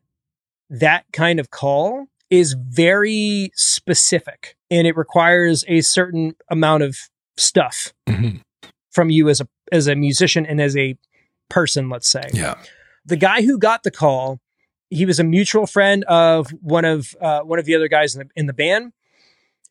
that 0.69 1.03
kind 1.11 1.39
of 1.39 1.51
call 1.51 2.07
is 2.33 2.55
very 2.57 3.51
specific 3.53 4.55
and 4.71 4.87
it 4.87 4.97
requires 4.97 5.63
a 5.67 5.81
certain 5.81 6.33
amount 6.49 6.81
of 6.81 6.97
stuff 7.37 7.93
hmm 8.09 8.37
from 8.91 9.09
you 9.09 9.27
as 9.27 9.41
a 9.41 9.47
as 9.71 9.87
a 9.87 9.95
musician 9.95 10.45
and 10.45 10.61
as 10.61 10.77
a 10.77 10.95
person, 11.49 11.89
let's 11.89 12.07
say. 12.07 12.21
Yeah. 12.31 12.55
the 13.05 13.15
guy 13.15 13.41
who 13.41 13.57
got 13.57 13.81
the 13.83 13.89
call, 13.89 14.39
he 14.89 15.05
was 15.05 15.19
a 15.19 15.23
mutual 15.23 15.65
friend 15.65 16.03
of 16.05 16.49
one 16.61 16.85
of 16.85 17.15
uh, 17.21 17.41
one 17.41 17.59
of 17.59 17.65
the 17.65 17.75
other 17.75 17.87
guys 17.87 18.15
in 18.15 18.19
the 18.21 18.29
in 18.35 18.45
the 18.47 18.53
band, 18.53 18.93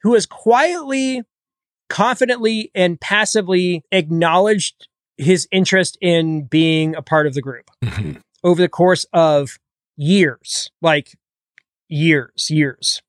who 0.03 0.15
has 0.15 0.27
quietly, 0.27 1.23
confidently, 1.89 2.71
and 2.75 3.01
passively 3.01 3.83
acknowledged 3.93 4.89
his 5.17 5.47
interest 5.53 5.97
in 6.01 6.45
being 6.45 6.95
a 6.97 7.03
part 7.03 7.27
of 7.27 7.35
the 7.35 7.43
group 7.43 7.71
hmm 7.85 8.13
over 8.45 8.61
the 8.61 8.69
course 8.69 9.07
of 9.13 9.59
years, 9.97 10.71
like 10.81 11.13
years, 11.93 12.49
years. 12.51 13.03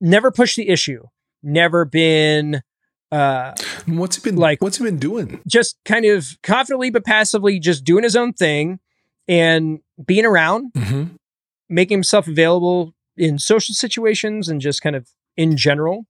Never 0.00 0.30
pushed 0.30 0.56
the 0.56 0.68
issue. 0.68 1.04
Never 1.42 1.84
been 1.84 2.62
uh, 3.12 3.54
What's 3.86 4.16
he 4.16 4.28
been 4.28 4.36
Like-? 4.36 4.60
What's 4.60 4.78
he 4.78 4.84
been 4.84 4.98
doing? 4.98 5.40
just 5.46 5.76
kind 5.84 6.04
of 6.04 6.36
confidently 6.42 6.90
but 6.90 7.04
passively 7.04 7.60
just 7.60 7.84
doing 7.84 8.02
his 8.02 8.16
own 8.16 8.32
thing 8.32 8.80
and 9.28 9.78
being 10.04 10.24
around 10.24 10.72
hmm 10.74 11.04
making 11.70 11.96
himself 11.96 12.28
available 12.28 12.92
in 13.16 13.38
social 13.38 13.74
situations 13.74 14.48
and 14.50 14.60
just 14.60 14.82
kind 14.82 14.94
of 14.94 15.08
in 15.36 15.56
general. 15.56 16.04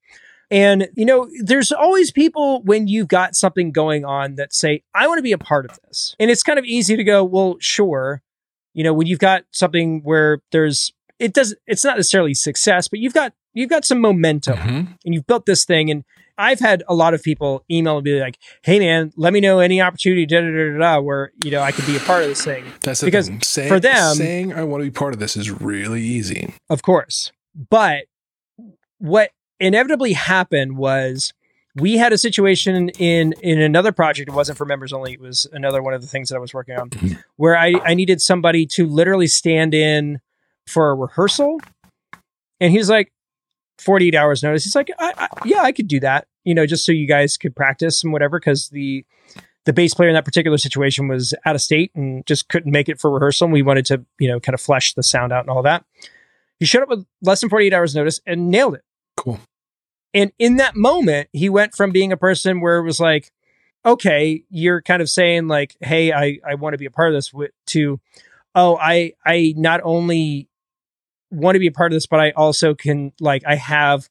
And, 0.51 0.89
you 0.97 1.07
know, 1.07 1.29
there's 1.43 1.71
always 1.71 2.11
people 2.11 2.63
when 2.65 2.89
you've 2.89 3.09
got 3.09 3.37
something 3.37 3.71
going 3.71 4.05
on 4.05 4.35
that 4.35 4.53
say, 4.53 4.83
I 4.95 5.07
want 5.07 5.19
to 5.19 5.23
be 5.23 5.33
a 5.33 5.39
part 5.39 5.65
of 5.65 5.79
this. 5.85 6.17
And 6.19 6.31
it's 6.31 6.43
kind 6.43 6.59
of 6.59 6.65
easy 6.65 6.97
to 6.97 7.05
go, 7.05 7.25
well, 7.25 7.57
sure. 7.61 8.21
You 8.75 8.83
know, 8.85 8.93
when 8.93 9.07
you've 9.07 9.21
got 9.21 9.45
something 9.53 10.01
where 10.03 10.41
there's, 10.51 10.93
it 11.19 11.33
does, 11.33 11.55
it's 11.67 11.85
not 11.85 11.97
necessarily 11.97 12.35
success, 12.35 12.89
but 12.89 12.99
you've 12.99 13.15
got, 13.15 13.33
you've 13.53 13.71
got 13.71 13.85
some 13.85 14.01
momentum 14.01 14.59
hmm 14.59 14.81
and 15.05 15.15
you've 15.15 15.27
built 15.27 15.47
this 15.47 15.65
thing. 15.65 15.91
And 15.91 16.05
I've 16.37 16.59
had 16.59 16.83
a 16.89 16.95
lot 16.95 17.15
of 17.15 17.23
people 17.23 17.65
email 17.71 17.97
and 17.99 18.05
be 18.05 18.19
like, 18.21 18.39
"Hey, 18.63 18.81
man, 18.81 19.13
let 19.17 19.33
me 19.33 19.41
know 19.41 19.61
any 19.61 19.81
opportunity, 19.81 20.27
da 20.27 20.41
da 20.41 20.49
da 20.51 20.79
da, 20.79 21.01
where 21.01 21.31
you 21.45 21.53
know 21.53 21.61
I 21.61 21.71
could 21.71 21.87
be 21.87 21.97
a 21.97 22.01
part 22.01 22.23
of 22.25 22.29
this 22.29 22.45
thing." 22.45 22.65
That's 22.81 23.01
the 23.01 23.07
Because 23.07 23.29
thing. 23.29 23.41
Saying, 23.43 23.69
for 23.69 23.79
them- 23.79 24.15
saying 24.17 24.53
I 24.53 24.65
want 24.65 24.81
to 24.83 24.85
be 24.87 24.91
part 24.91 25.15
of 25.15 25.21
this 25.21 25.37
is 25.37 25.51
really 25.53 26.03
easy. 26.03 26.53
Of 26.69 26.83
course, 26.83 27.31
but 27.71 28.07
what 28.99 29.31
inevitably 29.61 30.15
happened 30.15 30.77
was 30.77 31.33
we 31.77 31.97
had 31.99 32.13
a 32.13 32.19
situation 32.19 32.89
in 32.99 33.33
in 33.41 33.61
another 33.61 33.93
project. 33.93 34.29
It 34.29 34.35
wasn't 34.35 34.59
for 34.59 34.65
members 34.65 34.93
only. 34.93 35.13
It 35.13 35.21
was 35.21 35.47
another 35.53 35.83
one 35.83 35.95
of 35.95 36.01
the 36.03 36.09
things 36.09 36.29
that 36.31 36.37
I 36.37 36.41
was 36.41 36.53
working 36.55 36.77
on, 36.77 36.91
Mhm. 36.91 37.23
where 37.37 37.57
I 37.57 37.75
I 37.85 37.95
needed 37.95 38.21
somebody 38.21 38.67
to 38.73 38.87
literally 38.89 39.27
stand 39.29 39.73
in 39.75 40.21
for 40.67 40.91
a 40.91 40.95
rehearsal, 40.95 41.61
and 42.61 42.73
he's 42.73 42.91
like. 42.91 43.11
48 43.81 44.15
hours 44.15 44.43
notice. 44.45 44.63
He's 44.63 44.77
like, 44.77 44.89
I, 45.01 45.13
I, 45.19 45.29
yeah, 45.45 45.63
I 45.63 45.73
could 45.73 45.89
do 45.89 45.99
that, 45.99 46.29
you 46.45 46.55
know, 46.55 46.65
just 46.65 46.87
so 46.87 46.93
you 46.93 47.09
guys 47.09 47.37
could 47.37 47.57
practice 47.57 48.05
and 48.05 48.13
whatever. 48.13 48.39
Cause 48.39 48.69
the, 48.69 49.05
the 49.65 49.73
bass 49.73 49.95
player 49.95 50.09
in 50.09 50.15
that 50.15 50.25
particular 50.25 50.59
situation 50.59 51.09
was 51.09 51.35
out 51.45 51.57
of 51.57 51.61
state 51.61 51.91
and 51.95 52.25
just 52.25 52.49
couldn't 52.49 52.71
make 52.71 52.89
it 52.89 53.01
for 53.01 53.11
rehearsal. 53.11 53.47
And 53.47 53.53
we 53.53 53.63
wanted 53.63 53.85
to, 53.87 54.05
you 54.21 54.29
know, 54.29 54.39
kind 54.39 54.55
of 54.55 54.61
flesh 54.61 54.95
the 54.95 55.03
sound 55.03 55.33
out 55.33 55.41
and 55.41 55.51
all 55.51 55.63
that. 55.63 55.85
He 56.61 56.67
showed 56.67 56.85
up 56.85 56.89
with 56.89 57.05
less 57.21 57.41
than 57.41 57.51
48 57.51 57.73
hours 57.73 57.97
notice 57.97 58.21
and 58.27 58.49
nailed 58.49 58.77
it. 58.77 58.85
Cool. 59.17 59.41
And 60.15 60.31
in 60.39 60.57
that 60.57 60.77
moment, 60.77 61.29
he 61.33 61.49
went 61.49 61.75
from 61.75 61.91
being 61.91 62.13
a 62.13 62.17
person 62.17 62.61
where 62.61 62.79
it 62.79 62.85
was 62.85 63.01
like, 63.01 63.33
okay, 63.85 64.45
you're 64.51 64.83
kind 64.83 65.03
of 65.03 65.11
saying 65.11 65.49
like, 65.49 65.77
hey, 65.81 66.13
I, 66.13 66.39
I 66.49 66.55
want 66.55 66.75
to 66.75 66.79
be 66.79 66.87
a 66.87 66.93
part 66.93 67.13
of 67.13 67.15
this 67.15 67.33
to, 67.67 68.01
oh, 68.55 68.79
I 68.81 69.15
I 69.27 69.53
not 69.57 69.81
only 69.83 70.49
want 71.35 71.55
to 71.57 71.59
be 71.61 71.67
a 71.67 71.73
part 71.73 71.93
of 71.93 71.97
this, 71.97 72.07
but 72.07 72.21
I 72.21 72.31
also 72.33 72.75
can 72.75 73.13
like 73.21 73.43
I 73.47 73.57
have 73.57 74.09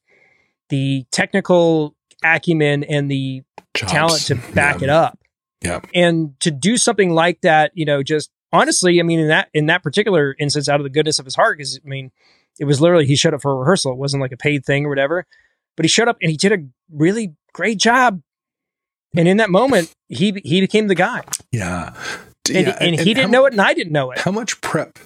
the 0.68 1.04
technical 1.10 1.94
acumen 2.22 2.84
and 2.84 3.10
the 3.10 3.42
Chops. 3.74 3.92
talent 3.92 4.22
to 4.26 4.34
back 4.54 4.78
Yeah. 4.80 4.84
it 4.84 4.90
up. 4.90 5.18
Yeah. 5.62 5.80
And 5.94 6.38
to 6.40 6.50
do 6.50 6.76
something 6.76 7.10
like 7.10 7.40
that, 7.40 7.72
you 7.74 7.84
know, 7.84 8.02
just 8.02 8.30
honestly, 8.52 9.00
I 9.00 9.02
mean, 9.02 9.18
in 9.18 9.28
that 9.28 9.48
in 9.54 9.66
that 9.66 9.82
particular 9.82 10.34
instance, 10.38 10.68
out 10.68 10.80
of 10.80 10.84
the 10.84 10.90
goodness 10.90 11.18
of 11.18 11.24
his 11.24 11.34
heart, 11.34 11.58
because 11.58 11.80
I 11.84 11.88
mean, 11.88 12.10
it 12.58 12.64
was 12.66 12.80
literally 12.80 13.06
he 13.06 13.16
showed 13.16 13.34
up 13.34 13.42
for 13.42 13.52
a 13.52 13.56
rehearsal. 13.56 13.92
It 13.92 13.98
wasn't 13.98 14.20
like 14.20 14.32
a 14.32 14.36
paid 14.36 14.64
thing 14.64 14.84
or 14.86 14.88
whatever. 14.88 15.26
But 15.76 15.84
he 15.84 15.88
showed 15.88 16.06
up 16.08 16.18
and 16.22 16.30
he 16.30 16.36
did 16.36 16.52
a 16.52 16.58
really 16.92 17.34
great 17.52 17.78
job. 17.78 18.20
And 19.16 19.26
in 19.28 19.38
that 19.38 19.50
moment, 19.50 19.92
he 20.08 20.40
he 20.44 20.60
became 20.60 20.86
the 20.88 20.94
guy. 20.94 21.22
Yeah. 21.50 21.94
And, 22.48 22.66
yeah, 22.66 22.76
and, 22.78 22.94
he 23.00 23.14
how 23.14 23.20
didn't 23.20 23.30
know 23.30 23.46
it 23.46 23.54
and 23.54 23.60
I 23.62 23.72
didn't 23.72 23.92
know 23.94 24.10
it. 24.10 24.18
How 24.18 24.30
much 24.30 24.60
prep 24.60 24.98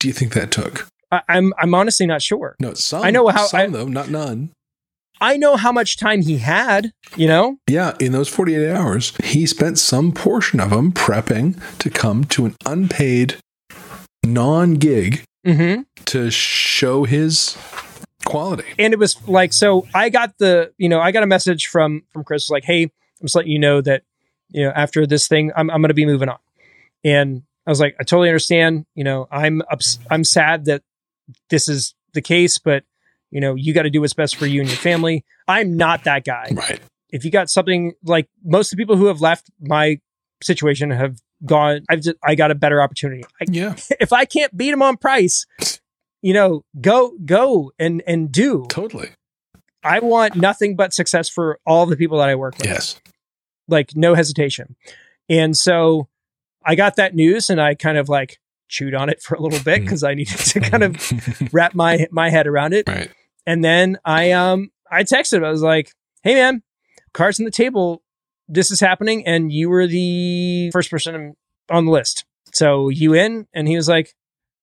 do 0.00 0.08
you 0.08 0.12
think 0.14 0.32
that 0.34 0.50
took? 0.50 0.88
I, 1.10 1.22
I'm 1.28 1.52
I'm 1.58 1.74
honestly 1.74 2.06
not 2.06 2.22
sure. 2.22 2.56
No, 2.60 2.74
some. 2.74 3.02
I 3.02 3.10
know 3.10 3.28
how- 3.28 3.46
Some 3.46 3.60
I- 3.60 3.66
though, 3.66 3.86
not 3.88 4.10
none. 4.10 4.50
I 5.20 5.36
know 5.36 5.56
how 5.56 5.72
much 5.72 5.96
time 5.96 6.22
he 6.22 6.38
had, 6.38 6.92
you 7.16 7.26
know? 7.26 7.56
Yeah, 7.68 7.96
in 7.98 8.12
those 8.12 8.28
48 8.28 8.70
hours, 8.70 9.12
he 9.24 9.46
spent 9.46 9.76
some 9.80 10.12
portion 10.12 10.60
of 10.60 10.70
them 10.70 10.92
prepping 10.92 11.60
to 11.78 11.90
come 11.90 12.22
to 12.26 12.46
an 12.46 12.54
unpaid 12.64 13.36
non 14.24 14.74
gig 14.74 15.22
Mm-hmm. 15.46 15.82
to 16.06 16.30
show 16.30 17.04
his 17.04 17.56
quality. 18.26 18.64
and 18.78 18.92
it 18.92 18.98
was 18.98 19.16
like 19.26 19.52
so 19.54 19.86
i 19.94 20.10
got 20.10 20.36
the 20.38 20.72
you 20.76 20.88
know 20.88 21.00
i 21.00 21.10
got 21.12 21.22
a 21.22 21.26
message 21.26 21.68
from 21.68 22.02
from 22.12 22.22
chris 22.24 22.50
like 22.50 22.64
hey 22.64 22.82
i'm 22.82 22.90
just 23.22 23.34
letting 23.34 23.50
you 23.52 23.58
know 23.58 23.80
that 23.80 24.02
you 24.50 24.62
know 24.64 24.70
after 24.74 25.06
this 25.06 25.26
thing 25.28 25.50
i'm, 25.56 25.70
I'm 25.70 25.80
going 25.80 25.88
to 25.88 25.94
be 25.94 26.04
moving 26.04 26.28
on 26.28 26.38
and 27.04 27.42
i 27.66 27.70
was 27.70 27.80
like 27.80 27.94
i 27.98 28.02
totally 28.02 28.28
understand 28.28 28.84
you 28.94 29.04
know 29.04 29.26
i'm 29.30 29.62
ups- 29.70 29.98
i'm 30.10 30.24
sad 30.24 30.66
that 30.66 30.82
this 31.50 31.68
is 31.68 31.94
the 32.14 32.22
case 32.22 32.58
but 32.58 32.84
you 33.30 33.40
know 33.40 33.54
you 33.54 33.74
got 33.74 33.82
to 33.82 33.90
do 33.90 34.00
what's 34.00 34.14
best 34.14 34.36
for 34.36 34.46
you 34.46 34.60
and 34.60 34.68
your 34.68 34.78
family 34.78 35.24
i'm 35.46 35.76
not 35.76 36.04
that 36.04 36.24
guy 36.24 36.48
Right. 36.52 36.80
if 37.10 37.24
you 37.24 37.30
got 37.30 37.50
something 37.50 37.92
like 38.04 38.28
most 38.44 38.72
of 38.72 38.76
the 38.76 38.82
people 38.82 38.96
who 38.96 39.06
have 39.06 39.20
left 39.20 39.50
my 39.60 39.98
situation 40.42 40.90
have 40.90 41.18
gone 41.44 41.82
i've 41.88 42.00
just 42.00 42.16
i 42.24 42.34
got 42.34 42.50
a 42.50 42.54
better 42.54 42.80
opportunity 42.82 43.24
I, 43.40 43.44
Yeah, 43.50 43.76
if 44.00 44.12
i 44.12 44.24
can't 44.24 44.56
beat 44.56 44.70
them 44.70 44.82
on 44.82 44.96
price 44.96 45.46
you 46.22 46.32
know 46.32 46.64
go 46.80 47.12
go 47.24 47.72
and 47.78 48.02
and 48.06 48.32
do 48.32 48.66
totally. 48.68 49.10
I 49.84 50.00
want 50.00 50.34
nothing 50.34 50.74
but 50.74 50.92
success 50.92 51.28
for 51.28 51.60
all 51.64 51.86
the 51.86 51.96
people 51.96 52.18
that 52.18 52.28
I 52.28 52.34
work 52.34 52.58
with. 52.58 52.66
Yes. 52.66 53.00
Like 53.68 53.94
no 53.94 54.14
hesitation. 54.14 54.74
And 55.28 55.56
so 55.56 56.08
I 56.66 56.74
got 56.74 56.96
that 56.96 57.14
news 57.14 57.48
and 57.48 57.60
I 57.60 57.76
kind 57.76 57.96
of 57.96 58.08
like 58.08 58.40
chewed 58.68 58.94
on 58.94 59.08
it 59.08 59.22
for 59.22 59.34
a 59.34 59.40
little 59.40 59.60
bit 59.64 59.80
because 59.82 60.04
I 60.04 60.14
needed 60.14 60.38
to 60.38 60.60
kind 60.60 60.82
of 60.82 61.50
wrap 61.52 61.74
my 61.74 62.06
my 62.10 62.30
head 62.30 62.46
around 62.46 62.74
it. 62.74 62.88
right. 62.88 63.10
And 63.46 63.64
then 63.64 63.98
I 64.04 64.32
um 64.32 64.70
I 64.90 65.02
texted 65.04 65.34
him. 65.38 65.44
I 65.44 65.50
was 65.50 65.62
like, 65.62 65.92
"Hey 66.22 66.34
man, 66.34 66.62
cards 67.14 67.40
on 67.40 67.44
the 67.44 67.50
table. 67.50 68.02
This 68.48 68.70
is 68.70 68.80
happening 68.80 69.26
and 69.26 69.52
you 69.52 69.68
were 69.68 69.86
the 69.86 70.70
first 70.72 70.90
person 70.90 71.34
on 71.70 71.84
the 71.86 71.90
list. 71.92 72.24
So 72.52 72.88
you 72.88 73.14
in?" 73.14 73.46
And 73.54 73.68
he 73.68 73.76
was 73.76 73.88
like, 73.88 74.14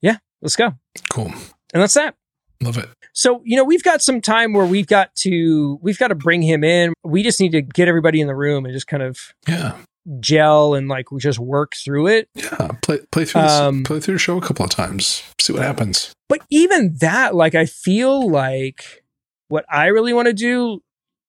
"Yeah, 0.02 0.18
let's 0.42 0.56
go." 0.56 0.74
Cool. 1.10 1.32
And 1.74 1.82
that's 1.82 1.94
that. 1.96 2.16
Love 2.62 2.78
it. 2.78 2.90
So, 3.14 3.42
you 3.44 3.58
know, 3.58 3.64
we've 3.64 3.84
got 3.84 4.02
some 4.02 4.22
time 4.22 4.54
where 4.54 4.66
we've 4.66 4.88
got 4.88 5.14
to 5.18 5.78
we've 5.82 5.98
got 6.00 6.08
to 6.10 6.16
bring 6.16 6.42
him 6.42 6.64
in. 6.64 6.94
We 7.04 7.22
just 7.24 7.40
need 7.40 7.52
to 7.52 7.62
get 7.62 7.88
everybody 7.88 8.22
in 8.22 8.28
the 8.28 8.36
room 8.36 8.66
and 8.66 8.74
just 8.74 8.88
kind 8.88 9.04
of 9.04 9.20
Yeah. 9.48 9.78
Gel 10.20 10.74
and 10.76 10.88
like 10.88 11.12
we 11.12 11.20
just 11.20 11.40
work 11.40 11.74
through 11.76 12.08
it. 12.08 12.30
Yeah. 12.36 12.72
Play 12.82 13.00
play 13.12 13.26
through 13.26 13.42
this, 13.42 13.52
Um, 13.52 13.84
play 13.84 14.00
through 14.00 14.16
the 14.16 14.20
show 14.20 14.38
a 14.38 14.42
couple 14.42 14.64
of 14.66 14.72
times. 14.72 15.24
See 15.40 15.54
what 15.54 15.64
happens. 15.64 16.14
But 16.30 16.42
even 16.50 16.96
that, 17.00 17.34
like 17.36 17.56
I 17.56 17.66
feel 17.66 18.30
like 18.30 19.04
what 19.48 19.66
I 19.72 19.88
really 19.88 20.14
want 20.14 20.28
to 20.28 20.34
do 20.34 20.82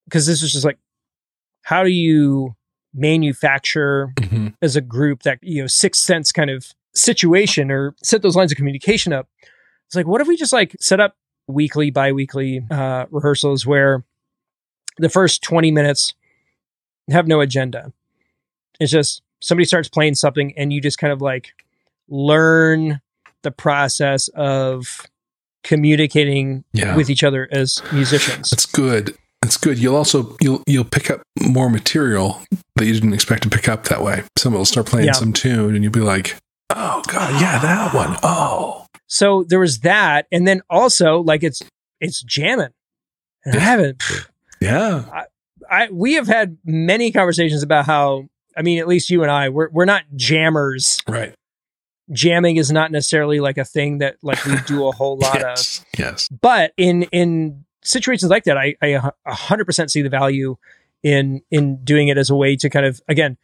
because 0.05 0.25
this 0.27 0.41
is 0.43 0.51
just 0.51 0.65
like 0.65 0.77
how 1.63 1.83
do 1.83 1.89
you 1.89 2.55
manufacture 2.93 4.13
Mhm. 4.17 4.53
as 4.61 4.75
a 4.75 4.81
group 4.81 5.23
that, 5.23 5.39
you 5.41 5.61
know, 5.61 5.67
sixth 5.67 6.01
sense 6.03 6.31
kind 6.31 6.49
of 6.49 6.65
situation 6.95 7.69
or 7.71 7.95
set 8.03 8.21
those 8.21 8.35
lines 8.35 8.51
of 8.51 8.57
communication 8.57 9.13
up. 9.13 9.27
It's 9.87 9.95
like, 9.95 10.07
what 10.07 10.21
if 10.21 10.27
we 10.27 10.35
just 10.37 10.53
like 10.53 10.75
set 10.79 10.99
up 10.99 11.15
weekly, 11.47 11.91
bi-weekly 11.91 12.61
uh, 12.71 13.05
rehearsals 13.11 13.65
where 13.65 14.03
the 14.97 15.09
first 15.09 15.41
20 15.43 15.71
minutes 15.71 16.13
have 17.09 17.27
no 17.27 17.39
agenda. 17.39 17.93
It's 18.79 18.91
just 18.91 19.21
somebody 19.41 19.65
starts 19.65 19.89
playing 19.89 20.15
something 20.15 20.53
and 20.57 20.71
you 20.73 20.81
just 20.81 20.97
kind 20.97 21.13
of 21.13 21.21
like 21.21 21.53
learn 22.09 23.01
the 23.43 23.51
process 23.51 24.27
of 24.29 25.05
communicating 25.63 26.63
Yeah. 26.73 26.95
with 26.95 27.09
each 27.09 27.23
other 27.23 27.47
as 27.51 27.81
musicians. 27.91 28.49
That's 28.49 28.65
good. 28.65 29.15
That's 29.41 29.57
good. 29.57 29.77
You'll 29.77 29.95
also 29.95 30.35
you'll 30.41 30.63
you'll 30.65 30.83
pick 30.85 31.11
up 31.11 31.21
more 31.41 31.69
material 31.69 32.41
that 32.75 32.85
you 32.85 32.93
didn't 32.93 33.13
expect 33.13 33.43
to 33.43 33.49
pick 33.49 33.69
up 33.69 33.83
that 33.85 34.01
way. 34.01 34.23
Somebody 34.37 34.59
will 34.59 34.65
start 34.65 34.87
playing 34.87 35.07
Yeah. 35.07 35.11
some 35.13 35.33
tune 35.33 35.75
and 35.75 35.83
you'll 35.83 35.93
be 35.93 35.99
like, 35.99 36.37
"Oh 36.71 37.03
god, 37.07 37.39
yeah, 37.41 37.59
that 37.59 37.93
one. 37.93 38.17
Oh." 38.23 38.85
So 39.07 39.43
there 39.47 39.59
was 39.59 39.79
that, 39.79 40.25
and 40.31 40.47
then 40.47 40.61
also 40.69 41.19
like 41.21 41.43
it's 41.43 41.61
it's 42.01 42.21
jamming. 42.23 42.69
And 43.45 43.55
I 43.55 43.57
Yeah. 43.57 43.63
haven't. 43.63 43.97
pff, 43.99 44.27
Yeah. 44.59 45.03
I 45.69 45.89
we 45.91 46.13
have 46.13 46.27
had 46.27 46.57
many 46.65 47.11
conversations 47.11 47.61
about 47.61 47.85
how 47.85 48.25
I 48.57 48.61
mean, 48.63 48.79
at 48.79 48.87
least 48.87 49.09
you 49.09 49.21
and 49.21 49.31
I, 49.31 49.49
we're 49.49 49.69
we're 49.71 49.85
not 49.85 50.03
jammers. 50.15 50.99
Right. 51.07 51.33
Jamming 52.11 52.55
is 52.55 52.71
not 52.71 52.91
necessarily 52.91 53.39
like 53.41 53.57
a 53.57 53.65
thing 53.65 53.97
that 53.97 54.15
like 54.23 54.43
we 54.45 54.55
do 54.65 54.87
a 54.87 54.91
whole 54.91 55.17
lot 55.21 55.37
of. 55.37 55.43
yes. 55.57 55.85
Yes. 55.97 56.27
But 56.29 56.71
in 56.77 57.03
in 57.11 57.65
situations 57.83 58.29
like 58.29 58.45
that, 58.45 58.57
I 58.57 58.75
I 58.81 58.87
a 59.25 59.33
hundred 59.33 59.65
percent 59.65 59.91
see 59.91 60.01
the 60.01 60.09
value 60.09 60.55
in 61.03 61.41
in 61.51 61.83
doing 61.83 62.07
it 62.07 62.17
as 62.17 62.29
a 62.29 62.35
way 62.35 62.55
to 62.55 62.69
kind 62.69 62.85
of 62.85 63.01
again 63.07 63.37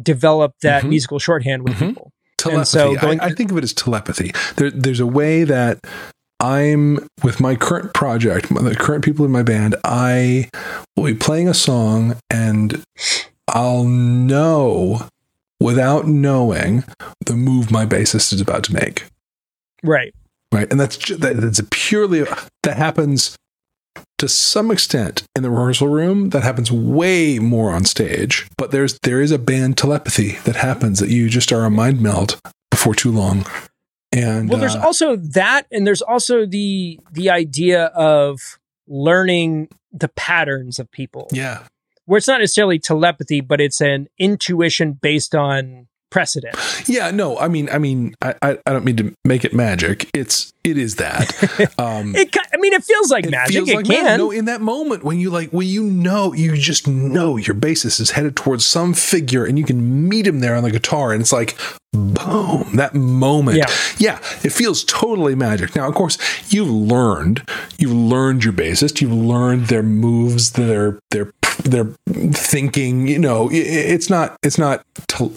develop 0.00 0.54
that 0.62 0.82
Mhm. 0.82 0.90
musical 0.90 1.18
shorthand 1.18 1.62
with 1.62 1.74
Mhm. 1.74 1.88
people. 1.88 2.12
Telepathy. 2.36 2.64
so 2.66 2.94
going- 2.96 3.20
I, 3.20 3.26
I 3.26 3.30
think 3.32 3.50
of 3.50 3.56
it 3.58 3.64
as 3.64 3.72
telepathy. 3.72 4.32
There, 4.56 4.70
there's 4.70 5.00
a 5.00 5.06
way 5.06 5.42
that 5.44 5.78
I'm 6.38 7.04
with 7.24 7.40
my 7.40 7.56
current 7.56 7.94
project, 7.94 8.48
the 8.54 8.76
current 8.78 9.02
people 9.04 9.24
in 9.24 9.32
my 9.32 9.42
band. 9.42 9.74
I 9.84 10.48
will 10.96 11.06
be 11.06 11.14
playing 11.14 11.48
a 11.48 11.54
song, 11.54 12.14
and 12.30 12.80
I'll 13.54 13.84
know 13.84 15.06
without 15.60 16.06
knowing 16.06 16.84
the 17.24 17.34
move 17.34 17.70
my 17.70 17.86
bassist 17.86 18.32
is 18.32 18.40
about 18.40 18.64
to 18.64 18.74
make. 18.74 19.06
Right. 19.82 20.14
Right, 20.52 20.70
and 20.70 20.80
that's 20.80 20.96
ju- 20.96 21.16
that, 21.16 21.36
that's 21.36 21.58
a 21.58 21.64
purely 21.64 22.24
that 22.62 22.76
happens 22.76 23.36
to 24.18 24.28
some 24.28 24.70
extent 24.70 25.24
in 25.36 25.42
the 25.42 25.50
rehearsal 25.50 25.88
room. 25.88 26.30
That 26.30 26.42
happens 26.42 26.72
way 26.72 27.38
more 27.38 27.70
on 27.70 27.84
stage. 27.84 28.48
But 28.56 28.70
there's 28.70 28.98
there 29.02 29.20
is 29.20 29.30
a 29.30 29.38
band 29.38 29.76
telepathy 29.76 30.32
that 30.44 30.56
happens 30.56 31.00
that 31.00 31.10
you 31.10 31.28
just 31.28 31.52
are 31.52 31.64
a 31.64 31.70
mind 31.70 32.00
meld 32.00 32.40
before 32.70 32.94
too 32.94 33.12
long. 33.12 33.46
And 34.10 34.48
Well, 34.48 34.58
there's 34.58 34.74
uh, 34.74 34.82
also 34.82 35.16
that, 35.16 35.66
and 35.70 35.86
there's 35.86 36.02
also 36.02 36.46
the 36.46 36.98
the 37.12 37.28
idea 37.28 37.86
of 37.86 38.58
learning 38.86 39.68
the 39.92 40.08
patterns 40.08 40.78
of 40.78 40.90
people, 40.90 41.28
yeah, 41.30 41.64
where 42.08 42.18
it's 42.18 42.26
not 42.28 42.40
necessarily 42.40 42.78
telepathy, 42.78 43.40
but 43.40 43.60
it's 43.60 43.80
an 43.80 44.08
intuition 44.18 44.92
based 44.94 45.34
on 45.34 45.86
precedent. 46.10 46.56
yeah. 46.86 47.10
No, 47.10 47.38
I 47.38 47.48
mean, 47.48 47.68
I 47.70 47.76
mean, 47.78 48.14
I, 48.22 48.34
I 48.40 48.58
I 48.66 48.72
don't 48.72 48.84
mean 48.84 48.96
to 48.96 49.14
make 49.26 49.44
it 49.44 49.52
magic. 49.52 50.08
It's 50.14 50.52
it 50.64 50.76
is 50.78 50.96
that. 50.96 51.28
Um, 51.78 52.14
It, 52.16 52.34
I 52.52 52.56
mean, 52.58 52.72
it 52.72 52.82
feels 52.84 53.10
like 53.10 53.24
It 53.26 53.30
magic. 53.30 53.54
feels 53.56 53.68
it 53.70 53.76
like 53.76 53.86
can. 53.86 54.04
magic. 54.04 54.18
No, 54.18 54.30
in 54.30 54.46
that 54.46 54.60
moment 54.60 55.04
when 55.04 55.18
you 55.18 55.30
like, 55.30 55.50
when 55.50 55.66
you 55.66 55.84
know, 55.84 56.32
you 56.34 56.56
just 56.56 56.88
know 56.88 57.36
your 57.36 57.54
bassist 57.54 58.00
is 58.00 58.10
headed 58.12 58.36
towards 58.36 58.64
some 58.66 58.94
figure, 58.94 59.44
and 59.44 59.58
you 59.58 59.64
can 59.64 60.08
meet 60.08 60.26
him 60.26 60.40
there 60.40 60.54
on 60.56 60.62
the 60.64 60.70
guitar, 60.70 61.12
and 61.12 61.20
it's 61.22 61.32
like, 61.32 61.56
boom! 61.92 62.76
That 62.76 62.94
moment, 62.94 63.56
Yeah. 63.58 63.66
yeah, 63.98 64.18
it 64.44 64.50
feels 64.52 64.84
totally 64.84 65.34
magic. 65.34 65.74
Now, 65.76 65.88
of 65.88 65.94
course, 65.94 66.18
you've 66.52 66.70
learned, 66.70 67.42
you've 67.78 67.92
learned 67.92 68.44
your 68.44 68.52
bassist, 68.52 69.00
you've 69.00 69.12
learned 69.12 69.66
their 69.68 69.82
moves, 69.82 70.52
their 70.52 70.98
their 71.10 71.32
their 71.70 71.92
thinking. 72.32 73.06
You 73.08 73.18
know, 73.18 73.48
it's 73.52 74.10
not, 74.10 74.36
it's 74.42 74.58
not, 74.58 74.84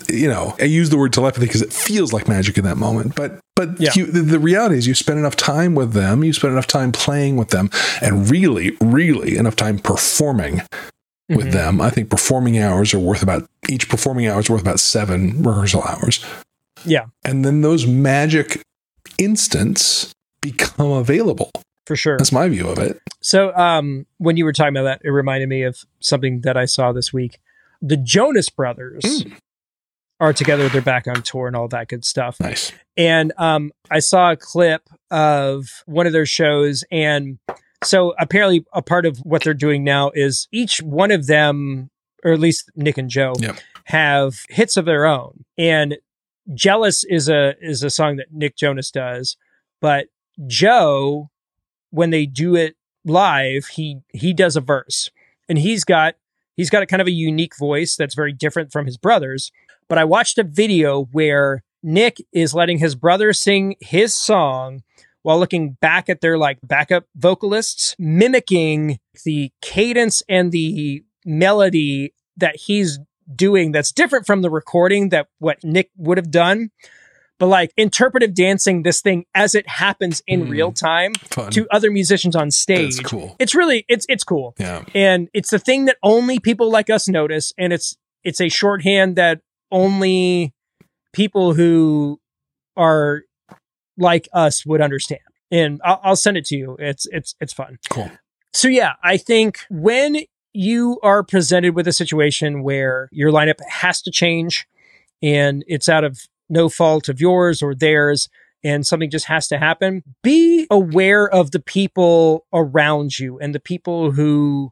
you 0.09 0.27
know. 0.27 0.55
I 0.59 0.65
use 0.65 0.89
the 0.89 0.97
word 0.97 1.13
telepathy 1.13 1.45
because 1.45 1.61
it 1.61 1.71
feels 1.73 2.13
like 2.13 2.27
magic 2.27 2.57
in 2.57 2.63
that 2.65 2.77
moment, 2.77 3.15
but 3.15 3.39
but 3.55 3.79
Yeah. 3.79 3.91
you, 3.95 4.05
the, 4.07 4.21
the 4.21 4.39
reality 4.39 4.77
is 4.77 4.87
you 4.87 4.95
spend 4.95 5.19
enough 5.19 5.35
time 5.35 5.75
with 5.75 5.93
them, 5.93 6.23
you 6.23 6.33
spend 6.33 6.53
enough 6.53 6.67
time 6.67 6.91
playing 6.91 7.35
with 7.35 7.49
them, 7.49 7.69
and 8.01 8.29
really, 8.31 8.75
really 8.81 9.37
enough 9.37 9.55
time 9.55 9.77
performing 9.77 10.61
with 11.29 11.47
Mhm. 11.47 11.51
them. 11.51 11.81
I 11.81 11.89
think 11.91 12.09
performing 12.09 12.57
hours 12.57 12.93
are 12.93 12.99
worth 12.99 13.21
about 13.21 13.47
each 13.69 13.87
performing 13.87 14.25
hour 14.27 14.39
is 14.39 14.49
worth 14.49 14.61
about 14.61 14.79
seven 14.79 15.43
rehearsal 15.43 15.83
hours. 15.83 16.23
Yeah. 16.85 17.05
And 17.23 17.45
then 17.45 17.61
those 17.61 17.85
magic 17.85 18.61
instants 19.17 20.11
become 20.41 20.91
available. 20.91 21.51
For 21.91 21.95
sure. 21.97 22.17
That's 22.17 22.31
my 22.31 22.47
view 22.47 22.69
of 22.69 22.79
it. 22.79 23.01
So, 23.21 23.53
um, 23.53 24.05
when 24.17 24.37
you 24.37 24.45
were 24.45 24.53
talking 24.53 24.75
about 24.77 24.83
that, 24.83 25.01
it 25.03 25.09
reminded 25.09 25.49
me 25.49 25.63
of 25.63 25.77
something 25.99 26.41
that 26.41 26.55
I 26.55 26.63
saw 26.63 26.93
this 26.93 27.11
week. 27.11 27.39
The 27.81 27.97
Jonas 27.97 28.49
Brothers 28.49 29.03
Mm. 29.03 29.33
are 30.21 30.31
together. 30.31 30.69
They're 30.69 30.81
back 30.81 31.05
on 31.07 31.21
tour 31.21 31.47
and 31.47 31.55
all 31.55 31.67
that 31.67 31.89
good 31.89 32.05
stuff. 32.05 32.39
Nice. 32.39 32.71
And 32.95 33.33
um, 33.37 33.71
I 33.89 33.99
saw 33.99 34.31
a 34.31 34.37
clip 34.37 34.83
of 35.09 35.65
one 35.85 36.07
of 36.07 36.13
their 36.13 36.25
shows, 36.25 36.83
and 36.91 37.39
so 37.83 38.13
apparently 38.19 38.63
a 38.73 38.81
part 38.81 39.05
of 39.05 39.17
what 39.19 39.43
they're 39.43 39.53
doing 39.53 39.83
now 39.83 40.11
is 40.13 40.47
each 40.53 40.81
one 40.81 41.11
of 41.11 41.27
them, 41.27 41.89
or 42.23 42.31
at 42.31 42.39
least 42.39 42.71
Nick 42.75 42.97
and 42.97 43.09
Joe, 43.09 43.33
Yep. 43.39 43.57
have 43.85 44.35
hits 44.49 44.77
of 44.77 44.85
their 44.85 45.05
own. 45.05 45.43
And 45.57 45.97
"Jealous" 46.53 47.03
is 47.03 47.27
a 47.27 47.55
is 47.59 47.83
a 47.83 47.89
song 47.89 48.15
that 48.15 48.27
Nick 48.31 48.55
Jonas 48.55 48.91
does, 48.91 49.35
but 49.81 50.07
Joe, 50.47 51.29
when 51.91 52.09
they 52.09 52.25
do 52.25 52.55
it 52.55 52.75
live, 53.05 53.67
he 53.67 53.99
he 54.13 54.33
does 54.33 54.55
a 54.55 54.61
verse, 54.61 55.09
and 55.47 55.57
he's 55.59 55.83
got 55.83 56.15
he's 56.57 56.69
got 56.69 56.83
a 56.83 56.87
kind 56.87 57.01
of 57.01 57.07
a 57.07 57.11
unique 57.11 57.57
voice 57.57 57.95
that's 57.95 58.15
very 58.15 58.33
different 58.33 58.71
from 58.71 58.85
his 58.85 58.97
brothers. 58.97 59.51
But 59.87 59.97
I 59.97 60.05
watched 60.05 60.37
a 60.37 60.43
video 60.43 61.03
where 61.11 61.63
Nick 61.83 62.17
is 62.31 62.53
letting 62.53 62.79
his 62.79 62.95
brother 62.95 63.33
sing 63.33 63.75
his 63.79 64.15
song 64.15 64.83
while 65.23 65.39
looking 65.39 65.77
back 65.81 66.09
at 66.09 66.21
their 66.21 66.37
like 66.37 66.59
backup 66.63 67.05
vocalists, 67.15 67.95
mimicking 67.99 68.99
the 69.25 69.51
cadence 69.61 70.23
and 70.27 70.51
the 70.51 71.03
melody 71.25 72.13
that 72.37 72.55
he's 72.55 72.99
doing 73.33 73.71
that's 73.71 73.91
different 73.91 74.25
from 74.25 74.41
the 74.41 74.49
recording 74.49 75.09
that 75.09 75.27
what 75.39 75.63
Nick 75.63 75.89
would 75.97 76.17
have 76.17 76.31
done. 76.31 76.71
But 77.41 77.47
like 77.47 77.73
interpretive 77.75 78.35
dancing 78.35 78.83
this 78.83 79.01
thing 79.01 79.25
as 79.33 79.55
it 79.55 79.67
happens 79.67 80.21
in 80.27 80.45
Hmm. 80.45 80.51
real 80.51 80.71
time 80.71 81.15
Fun. 81.15 81.49
to 81.53 81.67
other 81.71 81.89
musicians 81.89 82.35
on 82.35 82.51
stage. 82.51 82.97
That's 82.97 83.09
cool. 83.09 83.35
It's 83.39 83.55
really 83.55 83.83
it's 83.89 84.05
it's 84.07 84.23
cool 84.23 84.53
Yeah. 84.59 84.83
and 84.93 85.27
it's 85.33 85.49
the 85.49 85.57
thing 85.57 85.85
that 85.85 85.97
only 86.03 86.37
people 86.39 86.69
like 86.71 86.91
us 86.91 87.07
notice 87.07 87.51
and 87.57 87.73
it's 87.73 87.97
it's 88.23 88.39
a 88.39 88.47
shorthand 88.47 89.15
that 89.15 89.41
only 89.71 90.53
people 91.13 91.55
who 91.55 92.19
are 92.77 93.23
like 93.97 94.27
us 94.33 94.63
would 94.65 94.79
understand 94.81 95.21
and 95.49 95.81
I'll, 95.83 95.99
I'll 96.03 96.15
send 96.15 96.37
it 96.37 96.45
to 96.45 96.55
you 96.55 96.75
it's 96.79 97.05
it's 97.11 97.33
it's 97.41 97.53
fun 97.53 97.79
Cool. 97.89 98.09
so 98.53 98.67
yeah 98.67 98.93
i 99.03 99.17
think 99.17 99.59
when 99.69 100.17
you 100.53 100.99
are 101.03 101.23
presented 101.23 101.75
with 101.75 101.87
a 101.87 101.93
situation 101.93 102.61
where 102.63 103.09
your 103.11 103.31
lineup 103.31 103.59
has 103.67 104.01
to 104.03 104.11
change 104.11 104.67
and 105.23 105.63
it's 105.67 105.89
out 105.89 106.03
of 106.03 106.19
no 106.51 106.69
fault 106.69 107.09
of 107.09 107.19
yours 107.19 107.61
or 107.61 107.73
theirs 107.73 108.29
and 108.63 108.85
something 108.85 109.09
just 109.09 109.25
has 109.25 109.47
to 109.47 109.57
happen. 109.57 110.03
Be 110.21 110.67
aware 110.69 111.27
of 111.27 111.51
the 111.51 111.59
people 111.59 112.45
around 112.53 113.17
you 113.17 113.39
and 113.39 113.55
the 113.55 113.59
people 113.59 114.11
who 114.11 114.71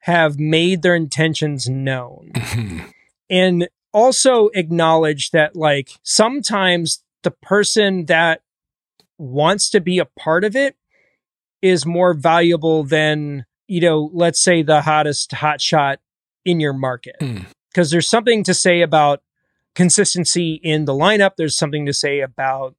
have 0.00 0.38
made 0.38 0.82
their 0.82 0.94
intentions 0.94 1.68
known. 1.68 2.32
And 3.32 3.68
also 3.92 4.48
acknowledge 4.54 5.30
that 5.30 5.54
like 5.54 5.90
sometimes 6.02 7.04
the 7.22 7.30
person 7.30 8.06
that 8.06 8.42
wants 9.18 9.70
to 9.70 9.80
be 9.80 10.00
a 10.00 10.04
part 10.04 10.42
of 10.42 10.56
it 10.56 10.76
is 11.62 11.86
more 11.86 12.14
valuable 12.14 12.82
than 12.82 13.44
you 13.68 13.80
know 13.80 14.10
let's 14.12 14.40
say 14.42 14.62
the 14.62 14.82
hottest 14.82 15.32
hot 15.32 15.60
shot 15.60 16.00
in 16.44 16.58
your 16.58 16.72
market. 16.72 17.16
Hmm. 17.20 17.38
because 17.72 17.90
there's 17.90 18.08
something 18.08 18.42
to 18.44 18.54
say 18.54 18.80
about 18.80 19.22
consistency 19.74 20.60
in 20.62 20.84
the 20.84 20.92
lineup 20.92 21.32
there's 21.36 21.56
something 21.56 21.86
to 21.86 21.92
say 21.92 22.20
about 22.20 22.74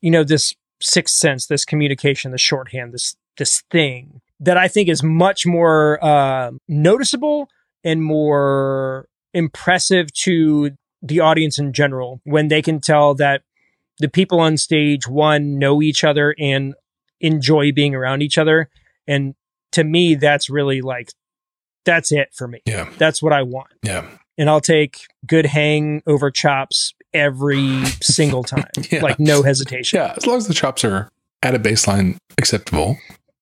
you 0.00 0.10
know 0.10 0.24
this 0.24 0.54
sixth 0.80 1.14
sense 1.16 1.46
this 1.46 1.64
communication 1.64 2.30
this 2.30 2.40
shorthand 2.40 2.92
this 2.92 3.16
this 3.36 3.62
thing 3.70 4.20
that 4.38 4.56
i 4.56 4.68
think 4.68 4.88
is 4.88 5.02
much 5.02 5.44
more 5.44 6.02
uh, 6.04 6.50
noticeable 6.68 7.48
and 7.84 8.02
more 8.02 9.08
impressive 9.34 10.12
to 10.12 10.70
the 11.02 11.20
audience 11.20 11.58
in 11.58 11.72
general 11.72 12.20
when 12.24 12.48
they 12.48 12.62
can 12.62 12.80
tell 12.80 13.14
that 13.14 13.42
the 13.98 14.08
people 14.08 14.40
on 14.40 14.56
stage 14.56 15.06
one 15.08 15.58
know 15.58 15.82
each 15.82 16.04
other 16.04 16.34
and 16.38 16.74
enjoy 17.20 17.72
being 17.72 17.94
around 17.94 18.22
each 18.22 18.38
other 18.38 18.68
and 19.06 19.34
to 19.72 19.84
me 19.84 20.14
that's 20.14 20.48
really 20.48 20.80
like 20.80 21.12
that's 21.84 22.12
it 22.12 22.28
for 22.34 22.46
me 22.48 22.60
Yeah. 22.66 22.88
that's 22.98 23.22
what 23.22 23.32
i 23.32 23.42
want 23.42 23.72
Yeah. 23.82 24.06
And 24.40 24.50
i'll 24.50 24.60
take 24.60 25.06
good 25.26 25.46
hang 25.46 26.02
over 26.08 26.30
chops 26.32 26.94
every 27.14 27.84
single 28.02 28.42
time 28.42 28.66
Yeah. 28.90 29.02
like 29.02 29.20
no 29.20 29.42
hesitation 29.44 29.98
Yeah. 30.00 30.14
As 30.16 30.26
long 30.26 30.36
as 30.38 30.48
the 30.48 30.54
chops 30.54 30.84
are 30.84 31.08
at 31.42 31.54
a 31.54 31.58
baseline 31.58 32.16
acceptable. 32.38 32.96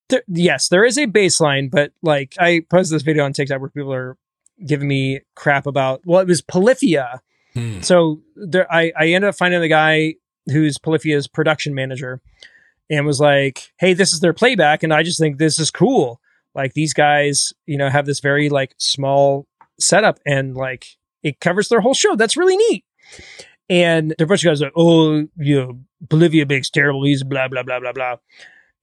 there, 0.09 0.23
yes, 0.27 0.69
there 0.69 0.83
is 0.85 0.97
a 0.97 1.05
baseline, 1.05 1.69
but 1.69 1.91
like 2.01 2.33
I 2.39 2.61
posted 2.69 2.95
this 2.95 3.03
video 3.03 3.23
on 3.25 3.33
TikTok 3.33 3.59
where 3.61 3.69
people 3.69 3.93
are 3.93 4.17
giving 4.65 4.87
me 4.87 5.19
crap 5.35 5.67
about. 5.67 6.01
Well, 6.05 6.19
it 6.21 6.27
was 6.27 6.41
Polyphia. 6.41 7.21
Hmm. 7.53 7.81
So 7.81 8.21
there, 8.35 8.71
I 8.73 8.91
I 8.97 9.07
ended 9.09 9.29
up 9.29 9.35
finding 9.35 9.61
the 9.61 9.67
guy 9.67 10.15
who's 10.47 10.77
Polyphia's 10.79 11.27
production 11.27 11.75
manager, 11.75 12.21
and 12.89 13.05
was 13.05 13.19
like, 13.19 13.71
"Hey, 13.77 13.93
this 13.93 14.13
is 14.13 14.19
their 14.21 14.33
playback," 14.33 14.81
and 14.81 14.93
I 14.93 15.03
just 15.03 15.19
think 15.19 15.37
this 15.37 15.59
is 15.59 15.69
cool. 15.69 16.19
Like 16.55 16.73
these 16.73 16.93
guys, 16.93 17.53
you 17.67 17.77
know, 17.77 17.89
have 17.89 18.05
this 18.07 18.19
very 18.21 18.49
like 18.49 18.73
small 18.77 19.45
setup, 19.79 20.19
and 20.25 20.55
like 20.55 20.97
it 21.23 21.39
covers 21.39 21.69
their 21.69 21.81
whole 21.81 21.93
show. 21.93 22.15
That's 22.15 22.37
really 22.37 22.57
neat. 22.57 22.85
And 23.69 24.11
there 24.17 24.23
are 24.23 24.25
a 24.25 24.27
bunch 24.27 24.43
of 24.43 24.49
guys 24.49 24.61
like, 24.61 24.73
"Oh, 24.75 25.27
you 25.37 25.59
know, 25.59 25.79
Polyphia 26.09 26.45
makes 26.45 26.69
terrible 26.69 27.01
music, 27.01 27.29
blah 27.29 27.47
blah 27.47 27.63
blah 27.63 27.79
blah 27.79 27.93
blah," 27.93 28.15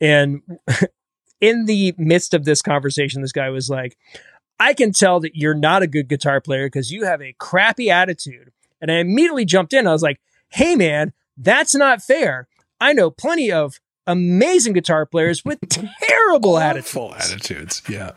and 0.01 0.43
in 1.41 1.67
the 1.67 1.95
midst 1.99 2.35
of 2.35 2.45
this 2.45 2.63
conversation, 2.63 3.23
this 3.23 3.33
guy 3.33 3.51
was 3.51 3.69
like, 3.69 3.97
I 4.59 4.75
can 4.75 4.93
tell 4.93 5.21
that 5.21 5.37
you're 5.37 5.55
not 5.55 5.83
a 5.83 5.87
good 5.87 6.09
guitar 6.09 6.41
player 6.41 6.67
because 6.67 6.91
you 6.91 7.05
have 7.05 7.21
a 7.21 7.35
crappy 7.39 7.91
attitude. 7.91 8.53
And 8.81 8.91
I 8.91 8.97
immediately 8.97 9.45
jumped 9.45 9.73
in. 9.73 9.87
I 9.87 9.93
was 9.93 10.03
like, 10.03 10.21
hey, 10.51 10.77
man, 10.77 11.13
that's 11.37 11.75
not 11.75 12.03
fair. 12.03 12.49
I 12.81 12.93
know 12.93 13.11
plenty 13.11 13.53
of 13.53 13.81
amazing 14.07 14.73
guitar 14.73 15.07
players 15.07 15.45
with 15.45 15.59
terrible 16.03 16.59
attitudes. 16.59 17.33
Attitudes. 17.33 17.83
Yeah. 17.89 18.13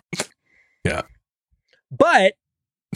But 1.91 2.33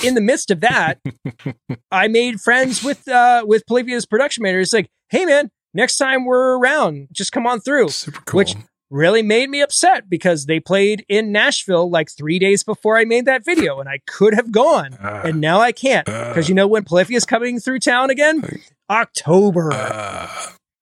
in 0.03 0.15
the 0.15 0.21
midst 0.21 0.49
of 0.51 0.61
that, 0.61 0.99
I 1.91 2.07
made 2.07 2.39
friends 2.41 2.83
with 2.83 3.07
uh, 3.07 3.43
with 3.45 3.65
Polyphia's 3.67 4.05
production 4.05 4.43
manager. 4.43 4.61
It's 4.61 4.73
like, 4.73 4.89
hey, 5.09 5.25
man, 5.25 5.51
next 5.73 5.97
time 5.97 6.25
we're 6.25 6.57
around, 6.57 7.09
just 7.11 7.31
come 7.31 7.45
on 7.45 7.59
through. 7.59 7.89
Super 7.89 8.21
cool. 8.25 8.37
Which- 8.39 8.55
really 8.89 9.23
made 9.23 9.49
me 9.49 9.59
upset 9.59 10.07
because 10.07 10.45
they 10.45 10.59
played 10.59 11.03
in 11.09 11.31
Nashville 11.31 11.89
like 11.89 12.11
three 12.11 12.37
days 12.37 12.63
before 12.63 12.95
I 12.95 13.05
made 13.05 13.25
that 13.25 13.43
video, 13.43 13.79
and 13.79 13.89
I 13.89 13.99
could 14.05 14.35
have 14.35 14.51
gone, 14.51 14.93
Uh, 14.93 15.23
and 15.25 15.41
now 15.41 15.59
I 15.59 15.71
can't 15.71 16.05
because 16.05 16.47
you 16.47 16.53
know 16.53 16.67
when 16.67 16.83
Polyphia 16.83 17.17
is 17.17 17.25
coming 17.25 17.59
through 17.59 17.79
town 17.79 18.11
again, 18.11 18.43
October, 18.91 19.71
uh, 19.73 20.29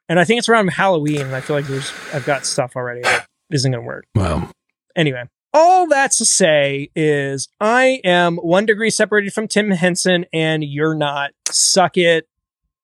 and 0.10 0.20
I 0.20 0.26
think 0.26 0.40
it's 0.40 0.50
around 0.50 0.68
Halloween. 0.72 1.22
And 1.22 1.34
I 1.36 1.40
feel 1.40 1.56
like 1.56 1.68
there's 1.68 1.90
I've 2.14 2.26
got 2.26 2.46
stuff 2.46 2.76
already 2.76 3.00
that 3.04 3.28
isn't 3.50 3.72
going 3.72 3.82
to 3.82 3.88
work. 3.88 4.04
wow. 4.14 4.50
Anyway, 4.94 5.24
all 5.54 5.88
that's 5.88 6.18
to 6.20 6.26
say 6.26 6.90
is 6.96 7.50
I 7.60 8.02
am 8.04 8.38
one 8.38 8.66
degree 8.66 8.90
separated 8.90 9.34
from 9.34 9.48
Tim 9.48 9.72
Henson, 9.72 10.26
and 10.32 10.64
you're 10.64 10.96
not. 10.96 11.32
Suck 11.50 11.98
it, 11.98 12.28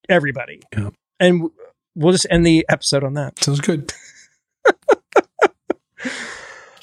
everybody. 0.10 0.62
Yeah. 0.75 0.89
And 1.19 1.49
we'll 1.95 2.12
just 2.12 2.27
end 2.30 2.45
the 2.45 2.65
episode 2.69 3.03
on 3.03 3.13
that. 3.13 3.39
Sounds 3.43 3.62
good. 3.62 3.91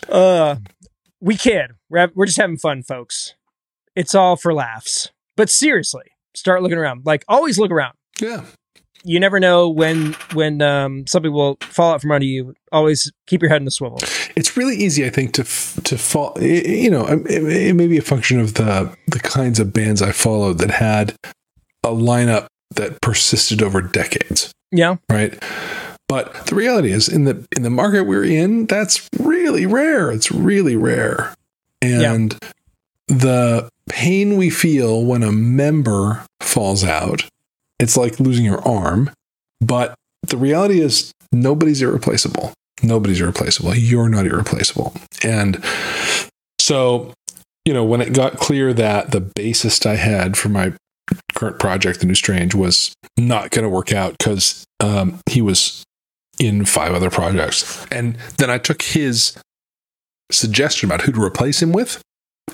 Uh, 0.08 0.56
we 1.20 1.36
kid. 1.36 1.72
We're, 1.88 2.10
we're 2.14 2.26
just 2.26 2.38
having 2.38 2.56
fun, 2.56 2.82
folks. 2.82 3.34
It's 3.96 4.14
all 4.14 4.36
for 4.36 4.52
laughs. 4.52 5.10
But 5.36 5.50
seriously, 5.50 6.04
start 6.34 6.62
looking 6.62 6.78
around. 6.78 7.02
Like 7.04 7.24
always, 7.28 7.58
look 7.58 7.70
around. 7.70 7.94
Yeah. 8.20 8.44
You 9.04 9.20
never 9.20 9.38
know 9.38 9.68
when 9.68 10.14
when 10.32 10.62
um, 10.62 11.06
something 11.06 11.32
will 11.32 11.58
fall 11.60 11.92
out 11.94 12.00
from 12.00 12.10
under 12.10 12.24
you. 12.26 12.54
Always 12.72 13.12
keep 13.26 13.42
your 13.42 13.50
head 13.50 13.58
in 13.60 13.64
the 13.66 13.70
swivel. 13.70 13.98
It's 14.34 14.56
really 14.56 14.76
easy, 14.76 15.04
I 15.04 15.10
think, 15.10 15.34
to 15.34 15.42
f- 15.42 15.78
to 15.84 15.98
fall. 15.98 16.32
i- 16.36 16.40
i- 16.44 16.44
You 16.84 16.90
know, 16.90 17.06
it, 17.06 17.26
it 17.70 17.74
may 17.76 17.86
be 17.86 17.98
a 17.98 18.02
function 18.02 18.40
of 18.40 18.54
the 18.54 18.90
the 19.08 19.20
kinds 19.20 19.60
of 19.60 19.72
bands 19.72 20.00
I 20.02 20.12
followed 20.12 20.58
that 20.58 20.70
had 20.70 21.14
a 21.84 21.88
lineup 21.90 22.46
that 22.76 23.00
persisted 23.02 23.62
over 23.62 23.80
decades, 23.82 24.50
Yeah, 24.72 24.96
right? 25.10 25.34
But 26.08 26.46
the 26.46 26.54
reality 26.54 26.90
is, 26.90 27.08
in 27.08 27.24
the 27.24 27.46
in 27.56 27.62
the 27.62 27.70
market 27.70 28.04
we're 28.04 28.24
in, 28.24 28.66
that's 28.66 29.06
really 29.20 29.66
rare. 29.66 30.10
It's 30.10 30.32
really 30.32 30.76
rare, 30.76 31.34
and 31.82 32.36
the 33.08 33.68
pain 33.88 34.36
we 34.38 34.48
feel 34.50 35.04
when 35.04 35.22
a 35.22 35.30
member 35.32 36.24
falls 36.40 36.82
out, 36.84 37.24
it's 37.78 37.96
like 37.96 38.20
losing 38.20 38.44
your 38.44 38.66
arm. 38.66 39.10
But 39.60 39.94
the 40.26 40.36
reality 40.36 40.80
is, 40.80 41.12
nobody's 41.32 41.82
irreplaceable. 41.82 42.52
Nobody's 42.82 43.20
irreplaceable. 43.20 43.74
You're 43.74 44.08
not 44.08 44.26
irreplaceable. 44.26 44.94
And 45.22 45.62
so, 46.60 47.12
you 47.64 47.72
know, 47.72 47.84
when 47.84 48.00
it 48.00 48.12
got 48.12 48.38
clear 48.38 48.72
that 48.74 49.10
the 49.10 49.20
bassist 49.20 49.86
I 49.86 49.96
had 49.96 50.36
for 50.36 50.48
my 50.48 50.72
current 51.34 51.58
project, 51.58 52.00
The 52.00 52.06
New 52.06 52.14
Strange, 52.14 52.54
was 52.54 52.92
not 53.18 53.50
going 53.50 53.62
to 53.62 53.68
work 53.68 53.92
out 53.92 54.16
because 54.18 54.64
um, 54.80 55.18
he 55.28 55.40
was 55.40 55.82
in 56.38 56.64
five 56.64 56.92
other 56.94 57.10
projects. 57.10 57.86
And 57.90 58.16
then 58.38 58.50
I 58.50 58.58
took 58.58 58.82
his 58.82 59.36
suggestion 60.32 60.88
about 60.88 61.02
who 61.02 61.12
to 61.12 61.22
replace 61.22 61.62
him 61.62 61.72
with, 61.72 62.02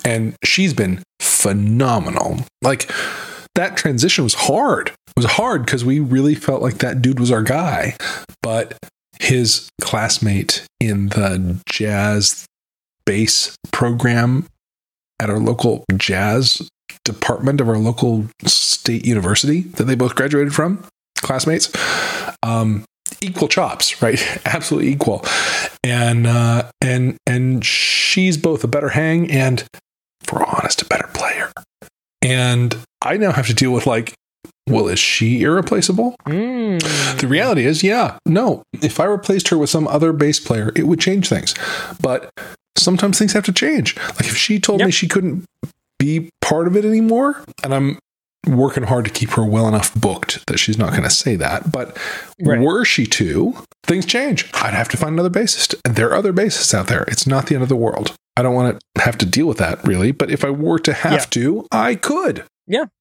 and 0.04 0.34
she's 0.44 0.74
been 0.74 1.02
phenomenal. 1.20 2.44
Like, 2.62 2.90
that 3.54 3.76
transition 3.76 4.24
was 4.24 4.34
hard. 4.34 4.92
Was 5.16 5.26
hard 5.26 5.64
because 5.64 5.84
we 5.84 6.00
really 6.00 6.34
felt 6.34 6.62
like 6.62 6.78
that 6.78 7.02
dude 7.02 7.20
was 7.20 7.30
our 7.30 7.42
guy, 7.42 7.96
but 8.42 8.76
his 9.20 9.68
classmate 9.80 10.64
in 10.80 11.08
the 11.08 11.60
jazz 11.66 12.46
bass 13.04 13.56
program 13.70 14.46
at 15.20 15.28
our 15.28 15.38
local 15.38 15.84
jazz 15.96 16.68
department 17.04 17.60
of 17.60 17.68
our 17.68 17.78
local 17.78 18.26
state 18.44 19.04
university 19.04 19.60
that 19.60 19.84
they 19.84 19.94
both 19.94 20.14
graduated 20.14 20.54
from, 20.54 20.84
classmates. 21.18 21.70
Um, 22.42 22.84
equal 23.20 23.48
chops, 23.48 24.00
right? 24.02 24.20
Absolutely 24.46 24.90
equal. 24.90 25.24
And 25.84 26.26
uh, 26.26 26.70
and 26.80 27.16
and 27.26 27.64
she's 27.64 28.36
both 28.36 28.64
a 28.64 28.68
better 28.68 28.90
hang 28.90 29.30
and, 29.30 29.64
for 30.22 30.44
honest, 30.44 30.82
a 30.82 30.86
better 30.86 31.08
player. 31.12 31.50
And 32.22 32.76
I 33.02 33.16
now 33.16 33.32
have 33.32 33.46
to 33.46 33.54
deal 33.54 33.72
with 33.72 33.86
like, 33.86 34.14
well, 34.70 34.88
is 34.88 34.98
she 34.98 35.42
irreplaceable? 35.42 36.14
Mm. 36.26 37.20
The 37.20 37.26
reality 37.28 37.64
is, 37.66 37.82
yeah, 37.82 38.18
no. 38.26 38.62
If 38.82 39.00
I 39.00 39.04
replaced 39.04 39.48
her 39.48 39.58
with 39.58 39.70
some 39.70 39.86
other 39.88 40.12
bass 40.12 40.40
player, 40.40 40.72
it 40.76 40.86
would 40.86 41.00
change 41.00 41.28
things. 41.28 41.54
But 42.00 42.30
sometimes 42.78 43.18
things 43.18 43.32
have 43.32 43.44
to 43.44 43.52
change. 43.52 43.96
Like 43.96 44.26
if 44.26 44.36
she 44.36 44.58
told 44.58 44.80
me 44.82 44.90
she 44.90 45.08
couldn't 45.08 45.44
be 45.98 46.30
part 46.40 46.66
of 46.66 46.76
it 46.76 46.84
anymore, 46.84 47.44
and 47.62 47.74
I'm 47.74 47.98
working 48.46 48.84
hard 48.84 49.04
to 49.04 49.10
keep 49.10 49.30
her 49.30 49.44
well 49.44 49.68
enough 49.68 49.94
booked 49.94 50.46
that 50.46 50.58
she's 50.58 50.78
not 50.78 50.90
going 50.92 51.02
to 51.02 51.10
say 51.10 51.36
that. 51.36 51.70
But 51.70 51.96
Right. 52.40 52.58
were 52.58 52.86
she 52.86 53.04
to, 53.06 53.54
things 53.84 54.06
change. 54.06 54.48
I'd 54.54 54.72
have 54.72 54.88
to 54.90 54.96
find 54.96 55.12
another 55.12 55.28
bassist. 55.28 55.74
And 55.84 55.94
there 55.94 56.08
are 56.08 56.14
other 56.14 56.32
bassists 56.32 56.72
out 56.72 56.86
there. 56.86 57.02
It's 57.08 57.26
not 57.26 57.46
the 57.48 57.54
end 57.54 57.62
of 57.62 57.68
the 57.68 57.76
world. 57.76 58.14
I 58.38 58.42
don't 58.42 58.54
want 58.54 58.80
to 58.96 59.02
have 59.02 59.18
to 59.18 59.26
deal 59.26 59.44
with 59.46 59.58
that 59.58 59.86
really. 59.86 60.10
But 60.12 60.30
if 60.30 60.42
I 60.42 60.48
were 60.48 60.78
to 60.78 60.94
have 60.94 61.12
Yeah. 61.12 61.18
to, 61.30 61.66
I 61.70 61.96
could. 61.96 62.44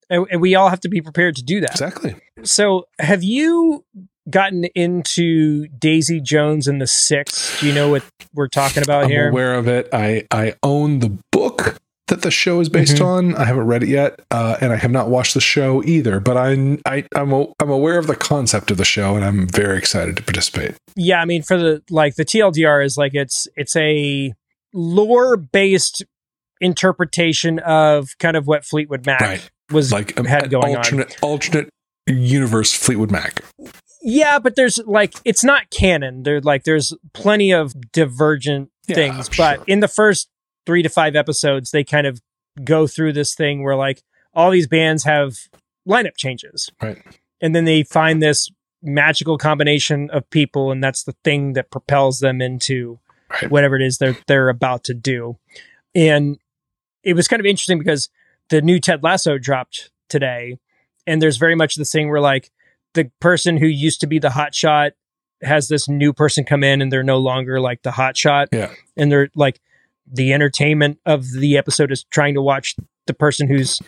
And, 0.09 0.25
and 0.31 0.41
we 0.41 0.55
all 0.55 0.69
have 0.69 0.79
to 0.81 0.89
be 0.89 1.01
prepared 1.01 1.35
to 1.35 1.43
do 1.43 1.61
that. 1.61 1.71
Exactly. 1.71 2.15
So, 2.43 2.85
have 2.99 3.23
you 3.23 3.85
gotten 4.29 4.65
into 4.75 5.67
Daisy 5.67 6.19
Jones 6.21 6.67
and 6.67 6.81
the 6.81 6.87
Six? 6.87 7.59
Do 7.59 7.67
you 7.67 7.73
know 7.73 7.89
what 7.89 8.03
we're 8.33 8.47
talking 8.47 8.83
about 8.83 9.07
here? 9.07 9.25
I'm 9.25 9.25
here? 9.25 9.29
aware 9.29 9.53
of 9.55 9.67
it. 9.67 9.89
I 9.93 10.25
I 10.31 10.55
own 10.63 10.99
the 10.99 11.17
book 11.31 11.77
that 12.07 12.23
the 12.23 12.31
show 12.31 12.59
is 12.59 12.69
based 12.69 12.97
Mhm. 12.97 13.05
on. 13.05 13.35
I 13.35 13.45
haven't 13.45 13.67
read 13.67 13.83
it 13.83 13.89
yet, 13.89 14.19
uh, 14.31 14.57
and 14.61 14.73
I 14.73 14.77
have 14.77 14.89
not 14.89 15.09
watched 15.11 15.35
the 15.35 15.41
show 15.41 15.83
either. 15.83 16.19
But 16.19 16.37
I, 16.37 16.77
I 16.87 17.05
I'm 17.15 17.31
a, 17.31 17.45
I'm 17.59 17.69
aware 17.69 17.99
of 17.99 18.07
the 18.07 18.15
concept 18.15 18.71
of 18.71 18.77
the 18.77 18.85
show, 18.85 19.15
and 19.15 19.23
I'm 19.23 19.47
very 19.47 19.77
excited 19.77 20.17
to 20.17 20.23
participate. 20.23 20.75
yeah, 20.95 21.21
I 21.21 21.25
mean, 21.25 21.43
for 21.43 21.57
the 21.57 21.83
like 21.91 22.15
the 22.15 22.25
TLDR 22.25 22.83
is 22.83 22.97
like 22.97 23.13
it's 23.13 23.47
it's 23.55 23.75
a 23.75 24.33
lore 24.73 25.37
based 25.37 26.03
interpretation 26.61 27.59
of 27.59 28.09
kind 28.19 28.35
of 28.35 28.45
what 28.47 28.65
Fleetwood 28.65 29.05
Mac 29.05 29.21
Right. 29.21 29.49
Was 29.71 29.91
Like 29.91 30.19
um, 30.19 30.25
had 30.25 30.43
an 30.43 30.49
going 30.49 30.71
on. 30.71 30.77
alternate 30.77 31.17
alternate 31.21 31.69
universe 32.07 32.73
Fleetwood 32.73 33.11
Mac. 33.11 33.43
Yeah, 34.01 34.39
but 34.39 34.55
there's 34.55 34.79
like 34.85 35.13
it's 35.25 35.43
not 35.43 35.69
canon. 35.69 36.23
There 36.23 36.39
like 36.41 36.63
there's 36.63 36.93
plenty 37.13 37.51
of 37.53 37.73
divergent 37.91 38.69
Yeah, 38.87 38.95
things. 38.95 39.29
sure. 39.31 39.45
But 39.57 39.67
in 39.67 39.79
the 39.81 39.87
first 39.87 40.29
three 40.65 40.81
to 40.83 40.89
five 40.89 41.15
episodes, 41.15 41.71
they 41.71 41.83
kind 41.83 42.07
of 42.07 42.21
go 42.63 42.87
through 42.87 43.13
this 43.13 43.35
thing 43.35 43.63
where 43.63 43.75
like 43.75 44.01
all 44.33 44.51
these 44.51 44.67
bands 44.67 45.03
have 45.03 45.35
lineup 45.87 46.15
changes. 46.17 46.69
Right. 46.81 47.01
And 47.41 47.55
then 47.55 47.65
they 47.65 47.83
find 47.83 48.21
this 48.21 48.49
magical 48.81 49.37
combination 49.37 50.09
of 50.11 50.29
people, 50.29 50.71
and 50.71 50.81
that's 50.83 51.03
the 51.03 51.15
thing 51.23 51.53
that 51.53 51.69
propels 51.71 52.19
them 52.19 52.41
into 52.41 52.99
Right. 53.31 53.51
whatever 53.51 53.75
it 53.75 53.83
is 53.83 53.99
they're 53.99 54.17
they're 54.27 54.49
about 54.49 54.83
to 54.85 54.93
do. 54.95 55.37
And 55.93 56.39
it 57.03 57.13
was 57.13 57.27
kind 57.27 57.39
of 57.39 57.45
interesting 57.45 57.77
because 57.77 58.09
the 58.49 58.61
new 58.61 58.79
Ted 58.79 59.03
Lasso 59.03 59.37
dropped 59.37 59.91
today, 60.09 60.57
and 61.07 61.21
there's 61.21 61.37
very 61.37 61.55
much 61.55 61.75
this 61.75 61.91
thing 61.91 62.09
where 62.09 62.21
like 62.21 62.51
the 62.93 63.11
person 63.19 63.57
who 63.57 63.67
used 63.67 64.01
to 64.01 64.07
be 64.07 64.19
the 64.19 64.31
hot 64.31 64.55
shot 64.55 64.93
has 65.41 65.67
this 65.67 65.87
new 65.87 66.11
person 66.11 66.43
come 66.43 66.63
in 66.63 66.81
and 66.81 66.91
they're 66.91 67.03
no 67.03 67.17
longer 67.17 67.61
like 67.61 67.81
the 67.83 67.91
hot 67.91 68.17
shot. 68.17 68.49
Yeah. 68.51 68.73
And 68.97 69.11
they're 69.11 69.29
like 69.35 69.59
the 70.11 70.33
entertainment 70.33 70.99
of 71.05 71.31
the 71.31 71.57
episode 71.57 71.91
is 71.91 72.03
trying 72.05 72.33
to 72.33 72.41
watch 72.41 72.75
the 73.07 73.13
person 73.13 73.47
who's 73.47 73.79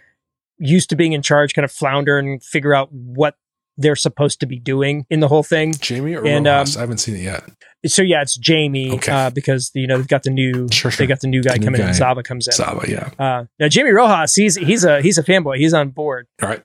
used 0.57 0.89
to 0.89 0.95
being 0.95 1.13
in 1.13 1.21
charge 1.21 1.53
kind 1.53 1.65
of 1.65 1.71
flounder 1.71 2.17
and 2.17 2.43
figure 2.43 2.73
out 2.73 2.91
what 2.91 3.35
they're 3.81 3.95
supposed 3.95 4.39
to 4.41 4.45
be 4.45 4.59
doing 4.59 5.05
in 5.09 5.19
the 5.19 5.27
whole 5.27 5.43
thing. 5.43 5.73
Jamie 5.79 6.13
or 6.15 6.25
And, 6.25 6.45
Rojas? 6.45 6.75
um, 6.75 6.79
I 6.79 6.81
haven't 6.83 6.97
seen 6.99 7.15
it 7.15 7.21
yet. 7.21 7.43
So 7.85 8.01
yeah, 8.03 8.21
it's 8.21 8.37
Jamie 8.37 8.91
Okay. 8.91 9.11
uh, 9.11 9.29
because 9.31 9.71
you 9.73 9.87
know 9.87 9.97
they've 9.97 10.07
got 10.07 10.23
the 10.23 10.29
new 10.29 10.67
Sure, 10.71 10.91
they 10.91 10.95
sure. 10.97 11.07
got 11.07 11.19
the 11.21 11.27
new 11.27 11.41
guy 11.41 11.53
The 11.53 11.59
new 11.59 11.65
coming 11.65 11.81
in. 11.81 11.87
guy. 11.87 11.93
Zava 11.93 12.21
comes 12.23 12.47
in. 12.47 12.53
Saba, 12.53 12.85
yeah. 12.87 13.09
Uh, 13.17 13.45
now 13.59 13.67
Jamie 13.67 13.91
Rojas, 13.91 14.35
he's 14.35 14.55
he's 14.55 14.83
a 14.83 15.01
he's 15.01 15.17
a 15.17 15.23
fanboy. 15.23 15.57
He's 15.57 15.73
on 15.73 15.89
board. 15.89 16.27
All 16.43 16.49
right. 16.49 16.61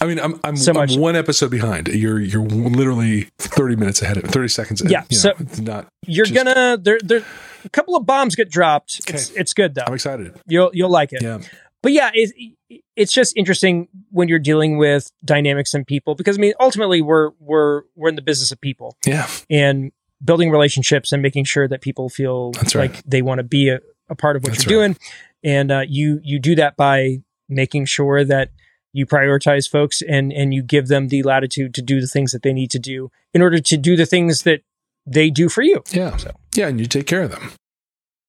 I 0.00 0.06
mean, 0.06 0.18
I'm 0.20 0.38
I'm, 0.44 0.56
So 0.56 0.72
I'm 0.78 0.88
one 1.00 1.16
episode 1.16 1.50
behind. 1.50 1.88
You're 1.88 2.20
you're 2.20 2.44
literally 2.44 3.28
30 3.38 3.76
minutes 3.76 4.02
ahead 4.02 4.16
of 4.16 4.24
30 4.24 4.48
seconds. 4.48 4.80
In, 4.80 4.90
Yeah, 4.90 5.02
you 5.08 5.16
know, 5.16 5.20
so- 5.20 5.34
it's 5.40 5.58
not. 5.60 5.86
You're 6.06 6.24
Just- 6.26 6.34
gonna 6.44 6.76
there 6.80 6.98
there 7.02 7.22
a 7.64 7.68
couple 7.70 7.96
of 7.96 8.04
bombs 8.04 8.34
get 8.36 8.50
dropped. 8.50 9.00
It's 9.08 9.30
it's 9.30 9.54
good 9.54 9.74
though. 9.74 9.84
I'm 9.86 9.94
excited. 9.94 10.34
You'll 10.46 10.70
you'll 10.74 10.90
like 10.90 11.12
it. 11.12 11.22
Yeah. 11.22 11.38
But 11.84 11.92
yeah, 11.92 12.10
it, 12.14 12.54
it's 12.96 13.12
just 13.12 13.36
interesting 13.36 13.86
when 14.10 14.26
you're 14.28 14.38
dealing 14.40 14.78
with 14.78 15.12
dynamics 15.24 15.74
and 15.74 15.86
people 15.86 16.14
because 16.16 16.36
I 16.38 16.40
mean 16.40 16.54
ultimately 16.58 17.00
we're 17.02 17.30
we're 17.38 17.82
we're 17.94 18.08
in 18.08 18.16
the 18.16 18.22
business 18.22 18.50
of 18.50 18.60
people 18.60 18.96
Yeah. 19.06 19.28
and 19.50 19.92
building 20.24 20.50
relationships 20.50 21.12
and 21.12 21.20
making 21.22 21.44
sure 21.44 21.68
that 21.68 21.82
people 21.82 22.08
feel 22.08 22.52
right. 22.52 22.74
like 22.74 23.02
they 23.04 23.20
want 23.22 23.38
to 23.40 23.42
be 23.44 23.68
a, 23.68 23.80
a 24.08 24.14
part 24.14 24.36
of 24.36 24.42
what 24.42 24.52
That's 24.54 24.66
you're 24.66 24.80
right. 24.80 24.86
doing 24.88 24.98
and 25.44 25.70
uh, 25.70 25.82
you 25.86 26.20
you 26.24 26.38
do 26.38 26.54
that 26.56 26.76
by 26.76 27.18
making 27.48 27.84
sure 27.84 28.24
that 28.24 28.50
you 28.94 29.04
prioritize 29.06 29.68
folks 29.68 30.00
and 30.00 30.32
and 30.32 30.54
you 30.54 30.62
give 30.62 30.88
them 30.88 31.08
the 31.08 31.22
latitude 31.22 31.74
to 31.74 31.82
do 31.82 32.00
the 32.00 32.06
things 32.06 32.32
that 32.32 32.42
they 32.42 32.52
need 32.54 32.70
to 32.70 32.78
do 32.78 33.10
in 33.34 33.42
order 33.42 33.58
to 33.60 33.76
do 33.76 33.94
the 33.96 34.06
things 34.06 34.42
that 34.44 34.62
they 35.06 35.28
do 35.30 35.48
for 35.50 35.62
you 35.62 35.82
Yeah. 35.92 36.16
So. 36.16 36.30
Yeah. 36.54 36.68
And 36.68 36.80
you 36.80 36.86
take 36.86 37.06
care 37.06 37.22
of 37.22 37.30
them. 37.32 37.50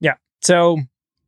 Yeah. 0.02 0.16
So 0.42 0.80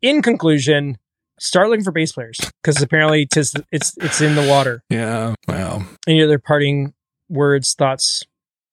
in 0.01 0.21
conclusion 0.21 0.97
start 1.39 1.69
looking 1.69 1.83
for 1.83 1.91
bass 1.91 2.11
players 2.11 2.39
because 2.61 2.81
apparently 2.81 3.25
tis, 3.25 3.53
it's 3.71 3.95
it's 3.97 4.21
in 4.21 4.35
the 4.35 4.47
water 4.47 4.83
Yeah. 4.89 5.35
Wow. 5.47 5.83
any 6.07 6.21
other 6.23 6.39
parting 6.39 6.93
words 7.29 7.73
thoughts 7.73 8.23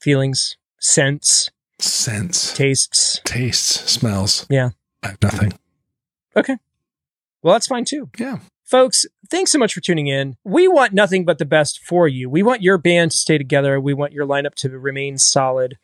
feelings 0.00 0.56
scents 0.80 1.50
sense, 1.78 2.54
tastes 2.54 3.20
tastes, 3.24 3.90
smells. 3.90 4.46
Yeah. 4.48 4.70
I 5.02 5.08
have 5.08 5.22
nothing. 5.22 5.52
Okay. 6.36 6.56
Well 7.42 7.54
that's 7.54 7.66
fine 7.66 7.84
too 7.84 8.08
Yeah. 8.18 8.38
Folks, 8.64 9.04
thanks 9.30 9.52
so 9.52 9.58
much 9.58 9.74
for 9.74 9.80
tuning 9.82 10.06
in. 10.06 10.36
We 10.42 10.66
want 10.68 10.94
nothing 10.94 11.26
but 11.26 11.36
the 11.38 11.44
best 11.44 11.80
for 11.84 12.08
you. 12.08 12.30
We 12.30 12.42
want 12.42 12.62
your 12.62 12.78
band 12.78 13.10
to 13.10 13.16
stay 13.18 13.36
together. 13.36 13.78
We 13.78 13.92
want 13.92 14.12
your 14.14 14.26
lineup 14.26 14.54
to 14.56 14.70
remain 14.78 15.18
solid 15.18 15.76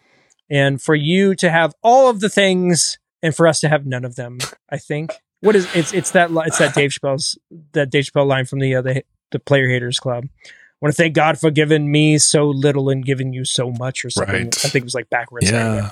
and 0.49 0.81
for 0.81 0.95
you 0.95 1.35
to 1.37 1.51
have 1.51 1.75
all 1.83 2.09
of 2.09 2.21
the 2.21 2.31
things 2.31 2.99
and 3.23 3.37
for 3.37 3.47
us 3.47 3.61
to 3.61 3.69
have 3.69 3.85
none 3.85 4.05
of 4.07 4.17
them, 4.17 4.39
I 4.71 4.79
think. 4.79 5.13
What 5.41 5.57
is 5.57 5.67
it's 5.75 5.93
it's 5.93 6.11
that 6.13 6.31
it's 6.47 6.59
that 6.59 6.75
Dave 6.75 6.91
Chappelle's 6.91 7.39
that 7.73 7.91
Dave 7.91 8.05
Chappelle 8.05 8.27
line 8.27 8.45
from 8.45 8.59
the 8.59 8.75
uh, 8.75 8.83
the, 8.83 9.05
the 9.31 9.39
Player 9.39 9.69
Haters 9.69 9.99
Club. 9.99 10.25
I 10.27 10.87
want 10.87 10.95
to 10.95 11.03
thank 11.03 11.15
God 11.15 11.39
for 11.39 11.51
giving 11.51 11.91
me 11.91 12.17
so 12.19 12.49
little 12.49 12.89
and 12.89 13.05
giving 13.05 13.35
you 13.35 13.45
so 13.45 13.71
much 13.71 14.05
or 14.05 14.11
something. 14.11 14.35
Right. 14.45 14.65
I 14.65 14.69
think 14.69 14.83
it 14.83 14.85
was 14.85 14.95
like 14.95 15.11
backwards. 15.11 15.51
anyway. 15.51 15.89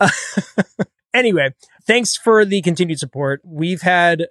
Yeah. 0.00 0.08
anyway, 1.14 1.54
thanks 1.86 2.16
for 2.16 2.44
the 2.44 2.60
continued 2.62 2.98
support. 2.98 3.40
We've 3.44 3.82
had 3.82 4.26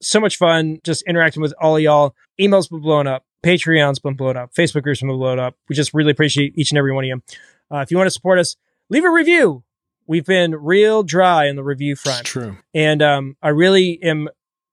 so 0.00 0.20
much 0.20 0.36
fun 0.36 0.78
just 0.84 1.02
interacting 1.08 1.42
with 1.42 1.54
all 1.60 1.76
of 1.76 1.82
y'all. 1.82 2.14
Emails 2.40 2.70
been 2.70 2.80
blown 2.80 3.06
up, 3.08 3.24
Patreon's 3.42 3.98
been 3.98 4.14
blown 4.14 4.36
up, 4.36 4.54
Facebook 4.54 4.82
groups 4.82 5.00
been 5.00 5.10
blown 5.10 5.40
up. 5.40 5.56
We 5.68 5.74
just 5.74 5.92
really 5.92 6.12
appreciate 6.12 6.56
each 6.56 6.70
and 6.70 6.78
every 6.78 6.92
one 6.92 7.04
of 7.04 7.08
you. 7.08 7.22
Uh, 7.70 7.78
if 7.78 7.90
you 7.90 7.96
want 7.96 8.06
to 8.06 8.12
support 8.12 8.38
us, 8.38 8.56
leave 8.90 9.04
a 9.04 9.10
review. 9.10 9.64
We've 10.06 10.24
been 10.24 10.52
real 10.54 11.02
dry 11.02 11.46
in 11.46 11.56
the 11.56 11.64
review 11.64 11.92
It's 11.92 12.02
front. 12.02 12.24
true. 12.26 12.58
And 12.74 13.02
um, 13.02 13.36
I 13.42 13.48
really 13.48 14.00
am 14.02 14.28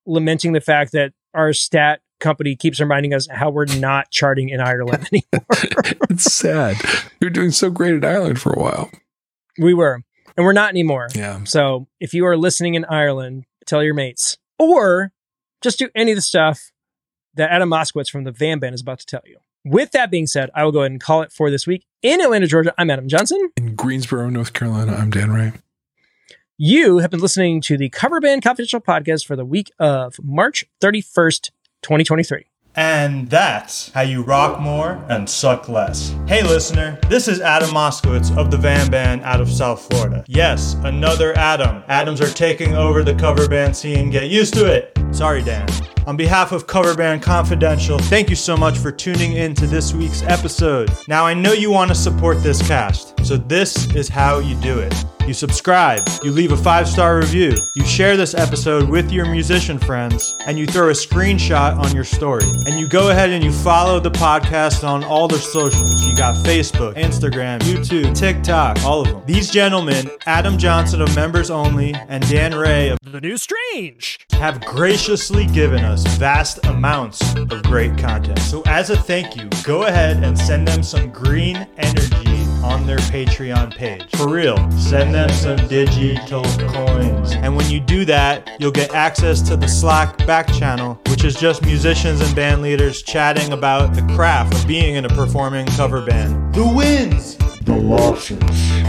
lamenting 0.06 0.54
the 0.54 0.62
fact 0.62 0.92
that 0.92 1.14
our 1.34 1.54
stat 1.54 2.02
company 2.20 2.56
keeps 2.56 2.80
reminding 2.80 3.14
us 3.14 3.28
how 3.32 3.50
we're 3.50 3.66
not 3.66 4.10
charting 4.12 4.50
in 4.50 4.60
Ireland 4.62 5.08
anymore. 5.12 5.48
it's 6.10 6.32
sad. 6.32 6.78
You 7.20 7.26
were 7.26 7.30
doing 7.30 7.52
so 7.52 7.70
great 7.70 7.94
in 7.96 8.06
Ireland 8.06 8.40
for 8.40 8.54
a 8.54 8.60
while. 8.60 8.92
we 9.58 9.74
were, 9.74 10.02
and 10.38 10.46
we're 10.46 10.54
not 10.54 10.70
anymore. 10.70 11.08
Yeah. 11.16 11.44
So 11.46 11.88
if 12.00 12.14
you 12.14 12.26
are 12.26 12.38
listening 12.38 12.76
in 12.76 12.86
Ireland, 12.86 13.46
tell 13.66 13.84
your 13.84 13.94
mates, 13.94 14.38
or 14.60 15.12
just 15.62 15.80
do 15.80 15.90
any 15.96 16.12
of 16.12 16.16
the 16.18 16.22
stuff 16.22 16.72
that 17.36 17.50
Adam 17.52 17.70
Moskowitz 17.70 18.10
from 18.10 18.24
the 18.24 18.32
VAM 18.32 18.60
Band 18.60 18.76
is 18.76 18.82
about 18.82 19.00
to 19.00 19.06
tell 19.06 19.22
you. 19.26 19.38
With 19.66 19.92
that 19.92 20.12
being 20.12 20.28
said, 20.28 20.50
I 20.54 20.66
will 20.66 20.74
go 20.74 20.80
ahead 20.80 20.92
and 20.92 21.00
call 21.00 21.22
it 21.22 21.32
for 21.32 21.50
this 21.50 21.66
week. 21.66 21.86
In 22.02 22.20
Atlanta, 22.20 22.48
Georgia, 22.48 22.74
I'm 22.78 22.90
Adam 22.90 23.08
Johnson. 23.08 23.50
In 23.56 23.76
Greensboro, 23.76 24.30
North 24.30 24.52
Carolina, 24.52 24.94
I'm 24.94 25.10
Dan 25.10 25.32
Ray. 25.32 25.54
You 26.58 26.98
have 26.98 27.12
been 27.12 27.22
listening 27.22 27.62
to 27.62 27.78
the 27.78 27.88
Cover 27.90 28.20
Band 28.20 28.44
Confidential 28.44 28.82
podcast 28.82 29.26
for 29.26 29.38
the 29.38 29.46
week 29.46 29.72
of 29.80 30.16
March 30.22 30.66
31st, 30.82 31.52
2023. 31.82 32.46
And 32.76 33.30
that's 33.30 33.92
how 33.92 34.02
you 34.02 34.24
rock 34.24 34.60
more 34.60 35.04
and 35.10 35.30
suck 35.30 35.70
less. 35.70 36.16
Hey, 36.28 36.42
listener, 36.42 36.98
this 37.08 37.28
is 37.28 37.40
Adam 37.40 37.70
Moskowitz 37.70 38.36
of 38.36 38.50
the 38.50 38.58
VAM 38.58 38.90
Band 38.90 39.22
out 39.22 39.40
of 39.40 39.50
South 39.50 39.82
Florida. 39.88 40.24
Yes, 40.28 40.74
another 40.84 41.38
Adam. 41.38 41.84
Adams 41.88 42.20
are 42.20 42.34
taking 42.34 42.76
over 42.76 43.04
the 43.04 43.14
cover 43.14 43.48
band 43.48 43.76
scene. 43.76 44.10
Get 44.10 44.30
used 44.30 44.56
to 44.56 44.66
it. 44.66 44.98
Sorry, 45.12 45.44
Dan. 45.44 45.68
On 46.08 46.18
behalf 46.18 46.52
of 46.52 46.68
Cover 46.68 46.96
Band 46.96 47.22
Confidential, 47.22 47.98
thank 47.98 48.30
you 48.30 48.36
so 48.36 48.58
much 48.58 48.78
for 48.78 48.92
tuning 48.92 49.34
in 49.34 49.54
to 49.56 49.68
this 49.68 49.94
week's 49.94 50.24
episode. 50.24 50.92
Now, 51.08 51.26
I 51.26 51.34
know 51.34 51.54
you 51.54 51.72
want 51.72 51.90
to 51.90 51.96
support 51.96 52.44
this 52.44 52.62
cast, 52.68 53.26
so 53.26 53.38
this 53.38 53.94
is 53.96 54.10
how 54.10 54.40
you 54.40 54.56
do 54.56 54.80
it. 54.80 54.94
You 55.26 55.34
subscribe, 55.34 56.06
you 56.22 56.32
leave 56.32 56.52
a 56.52 56.58
five 56.58 56.86
star 56.86 57.16
review, 57.18 57.56
you 57.76 57.86
share 57.86 58.18
this 58.18 58.34
episode 58.34 58.90
with 58.90 59.10
your 59.10 59.26
musician 59.26 59.80
friends, 59.80 60.36
and 60.46 60.60
you 60.60 60.66
throw 60.66 60.90
a 60.90 60.92
screenshot 60.92 61.78
on 61.78 61.96
your 61.96 62.04
story. 62.04 62.44
And 62.68 62.78
you 62.78 62.90
go 62.90 63.10
ahead 63.10 63.30
and 63.30 63.42
you 63.42 63.54
follow 63.54 64.02
the 64.02 64.12
podcast 64.12 64.86
on 64.86 65.02
all 65.06 65.30
their 65.30 65.40
socials. 65.40 66.06
You 66.06 66.14
got 66.18 66.36
Facebook, 66.46 66.96
Instagram, 66.96 67.60
YouTube, 67.62 68.14
TikTok, 68.14 68.84
all 68.84 69.02
of 69.02 69.08
them. 69.08 69.24
These 69.26 69.50
gentlemen, 69.50 70.12
Adam 70.26 70.58
Johnson 70.58 71.02
of 71.02 71.16
Members 71.16 71.50
Only 71.50 71.94
and 72.10 72.28
Dan 72.30 72.54
Ray 72.54 72.90
of 72.90 73.00
The 73.04 73.22
New 73.22 73.38
Strange. 73.38 74.20
have 74.34 74.60
graciously 74.66 75.46
given 75.48 75.86
us 75.86 76.06
vast 76.18 76.66
amounts 76.66 77.34
of 77.36 77.64
great 77.64 77.98
content. 77.98 78.40
So, 78.40 78.62
as 78.66 78.90
a 78.90 78.98
thank 78.98 79.38
you, 79.38 79.48
go 79.64 79.84
ahead 79.84 80.22
and 80.22 80.38
send 80.38 80.68
them 80.68 80.84
some 80.84 81.12
green 81.12 81.66
energy 81.78 82.33
on 82.64 82.88
their 82.88 82.98
Patreon 82.98 83.76
page. 83.76 84.10
For 84.16 84.30
real, 84.30 84.58
send 84.72 85.14
them 85.14 85.30
some 85.30 85.58
digital 85.68 86.44
coins. 86.70 87.34
And 87.34 87.56
when 87.56 87.70
you 87.70 87.80
do 87.80 88.06
that, 88.06 88.50
you'll 88.60 88.72
get 88.72 88.94
access 88.94 89.42
to 89.44 89.56
the 89.56 89.68
Slack 89.68 90.18
back 90.26 90.48
channel, 90.48 91.00
which 91.10 91.24
is 91.24 91.36
just 91.36 91.64
musicians 91.64 92.22
and 92.22 92.36
band 92.36 92.62
leaders 92.62 93.04
chatting 93.04 93.54
about 93.54 93.94
the 93.94 94.02
craft 94.16 94.54
of 94.56 94.68
being 94.68 94.96
in 94.96 95.06
a 95.06 95.10
performing 95.10 95.66
cover 95.68 96.06
band. 96.06 96.56
The 96.56 96.68
wins! 96.68 97.38
the 97.66 97.76
losses. 97.76 98.40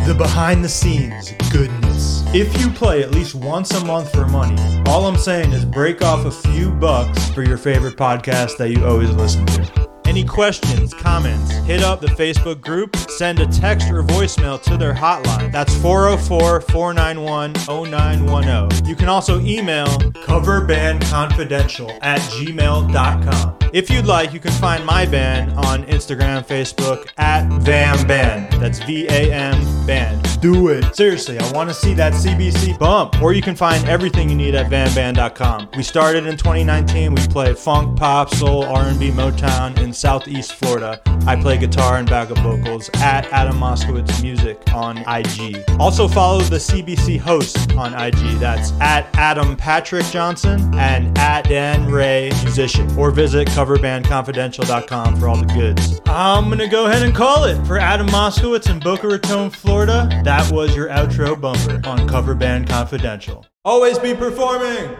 the 0.06 0.14
behind 0.16 0.64
the 0.64 0.68
scenes 0.68 1.32
goodness. 1.50 2.24
If 2.34 2.60
you 2.60 2.68
play 2.70 3.02
at 3.02 3.12
least 3.12 3.34
once 3.34 3.70
a 3.70 3.84
month 3.84 4.10
for 4.10 4.26
money, 4.26 4.82
all 4.86 5.06
I'm 5.06 5.16
saying 5.16 5.52
is 5.52 5.64
break 5.64 6.02
off 6.02 6.24
a 6.24 6.30
few 6.30 6.70
bucks 6.72 7.30
for 7.30 7.44
your 7.44 7.56
favorite 7.56 7.96
podcast 7.96 8.56
that 8.56 8.70
you 8.70 8.84
always 8.84 9.10
listen 9.10 9.46
to. 9.46 9.83
Any 10.14 10.22
questions, 10.22 10.94
comments, 10.94 11.50
hit 11.66 11.82
up 11.82 12.00
the 12.00 12.06
Facebook 12.06 12.60
group, 12.60 12.94
send 12.94 13.40
a 13.40 13.48
text 13.48 13.90
or 13.90 14.04
voicemail 14.04 14.62
to 14.62 14.76
their 14.76 14.94
hotline. 14.94 15.50
That's 15.50 15.74
404 15.78 16.60
491 16.60 17.54
0910. 17.90 18.86
You 18.86 18.94
can 18.94 19.08
also 19.08 19.40
email 19.40 19.88
coverbandconfidential 19.88 21.98
at 22.00 22.20
gmail.com. 22.20 23.58
If 23.74 23.90
you'd 23.90 24.06
like, 24.06 24.32
you 24.32 24.38
can 24.38 24.52
find 24.52 24.86
my 24.86 25.04
band 25.04 25.50
on 25.54 25.82
Instagram, 25.86 26.46
Facebook 26.46 27.10
at 27.16 27.48
VAM 27.62 28.06
Band. 28.06 28.52
That's 28.62 28.78
V 28.78 29.08
A 29.08 29.32
M 29.32 29.84
Band. 29.84 30.40
Do 30.40 30.68
it. 30.68 30.94
Seriously, 30.94 31.40
I 31.40 31.50
want 31.50 31.70
to 31.70 31.74
see 31.74 31.92
that 31.94 32.12
CBC 32.12 32.78
bump. 32.78 33.20
Or 33.20 33.32
you 33.32 33.42
can 33.42 33.56
find 33.56 33.84
everything 33.88 34.28
you 34.28 34.36
need 34.36 34.54
at 34.54 34.70
vamband.com. 34.70 35.70
We 35.76 35.82
started 35.82 36.26
in 36.26 36.36
2019. 36.36 37.16
We 37.16 37.26
play 37.26 37.52
funk, 37.54 37.98
pop, 37.98 38.32
soul, 38.32 38.62
R&B, 38.62 39.10
Motown 39.10 39.76
in 39.80 39.92
Southeast 40.04 40.52
Florida. 40.56 41.00
I 41.26 41.34
play 41.34 41.56
guitar 41.56 41.96
and 41.96 42.06
backup 42.06 42.36
vocals 42.40 42.90
at 42.96 43.24
Adam 43.32 43.56
Moskowitz 43.56 44.22
Music 44.22 44.60
on 44.74 44.98
IG. 44.98 45.64
Also 45.80 46.06
follow 46.06 46.42
the 46.42 46.58
CBC 46.58 47.18
host 47.18 47.72
on 47.72 47.94
IG. 47.94 48.38
That's 48.38 48.72
at 48.82 49.08
Adam 49.14 49.56
Patrick 49.56 50.04
Johnson 50.08 50.60
and 50.74 51.16
at 51.16 51.48
Dan 51.48 51.90
Ray 51.90 52.30
Musician. 52.42 52.94
Or 52.98 53.12
visit 53.12 53.48
coverbandconfidential.com 53.48 55.16
for 55.16 55.28
all 55.28 55.38
the 55.38 55.54
goods. 55.54 56.02
I'm 56.04 56.50
gonna 56.50 56.68
go 56.68 56.84
ahead 56.84 57.02
and 57.02 57.14
call 57.14 57.44
it 57.44 57.66
for 57.66 57.78
Adam 57.78 58.06
Moskowitz 58.08 58.70
in 58.70 58.80
Boca 58.80 59.08
Raton, 59.08 59.48
Florida. 59.48 60.06
That 60.22 60.52
was 60.52 60.76
your 60.76 60.90
outro 60.90 61.40
bumper 61.40 61.80
on 61.88 62.06
Cover 62.06 62.34
Band 62.34 62.68
Confidential. 62.68 63.46
Always 63.64 63.98
be 63.98 64.12
performing. 64.14 64.94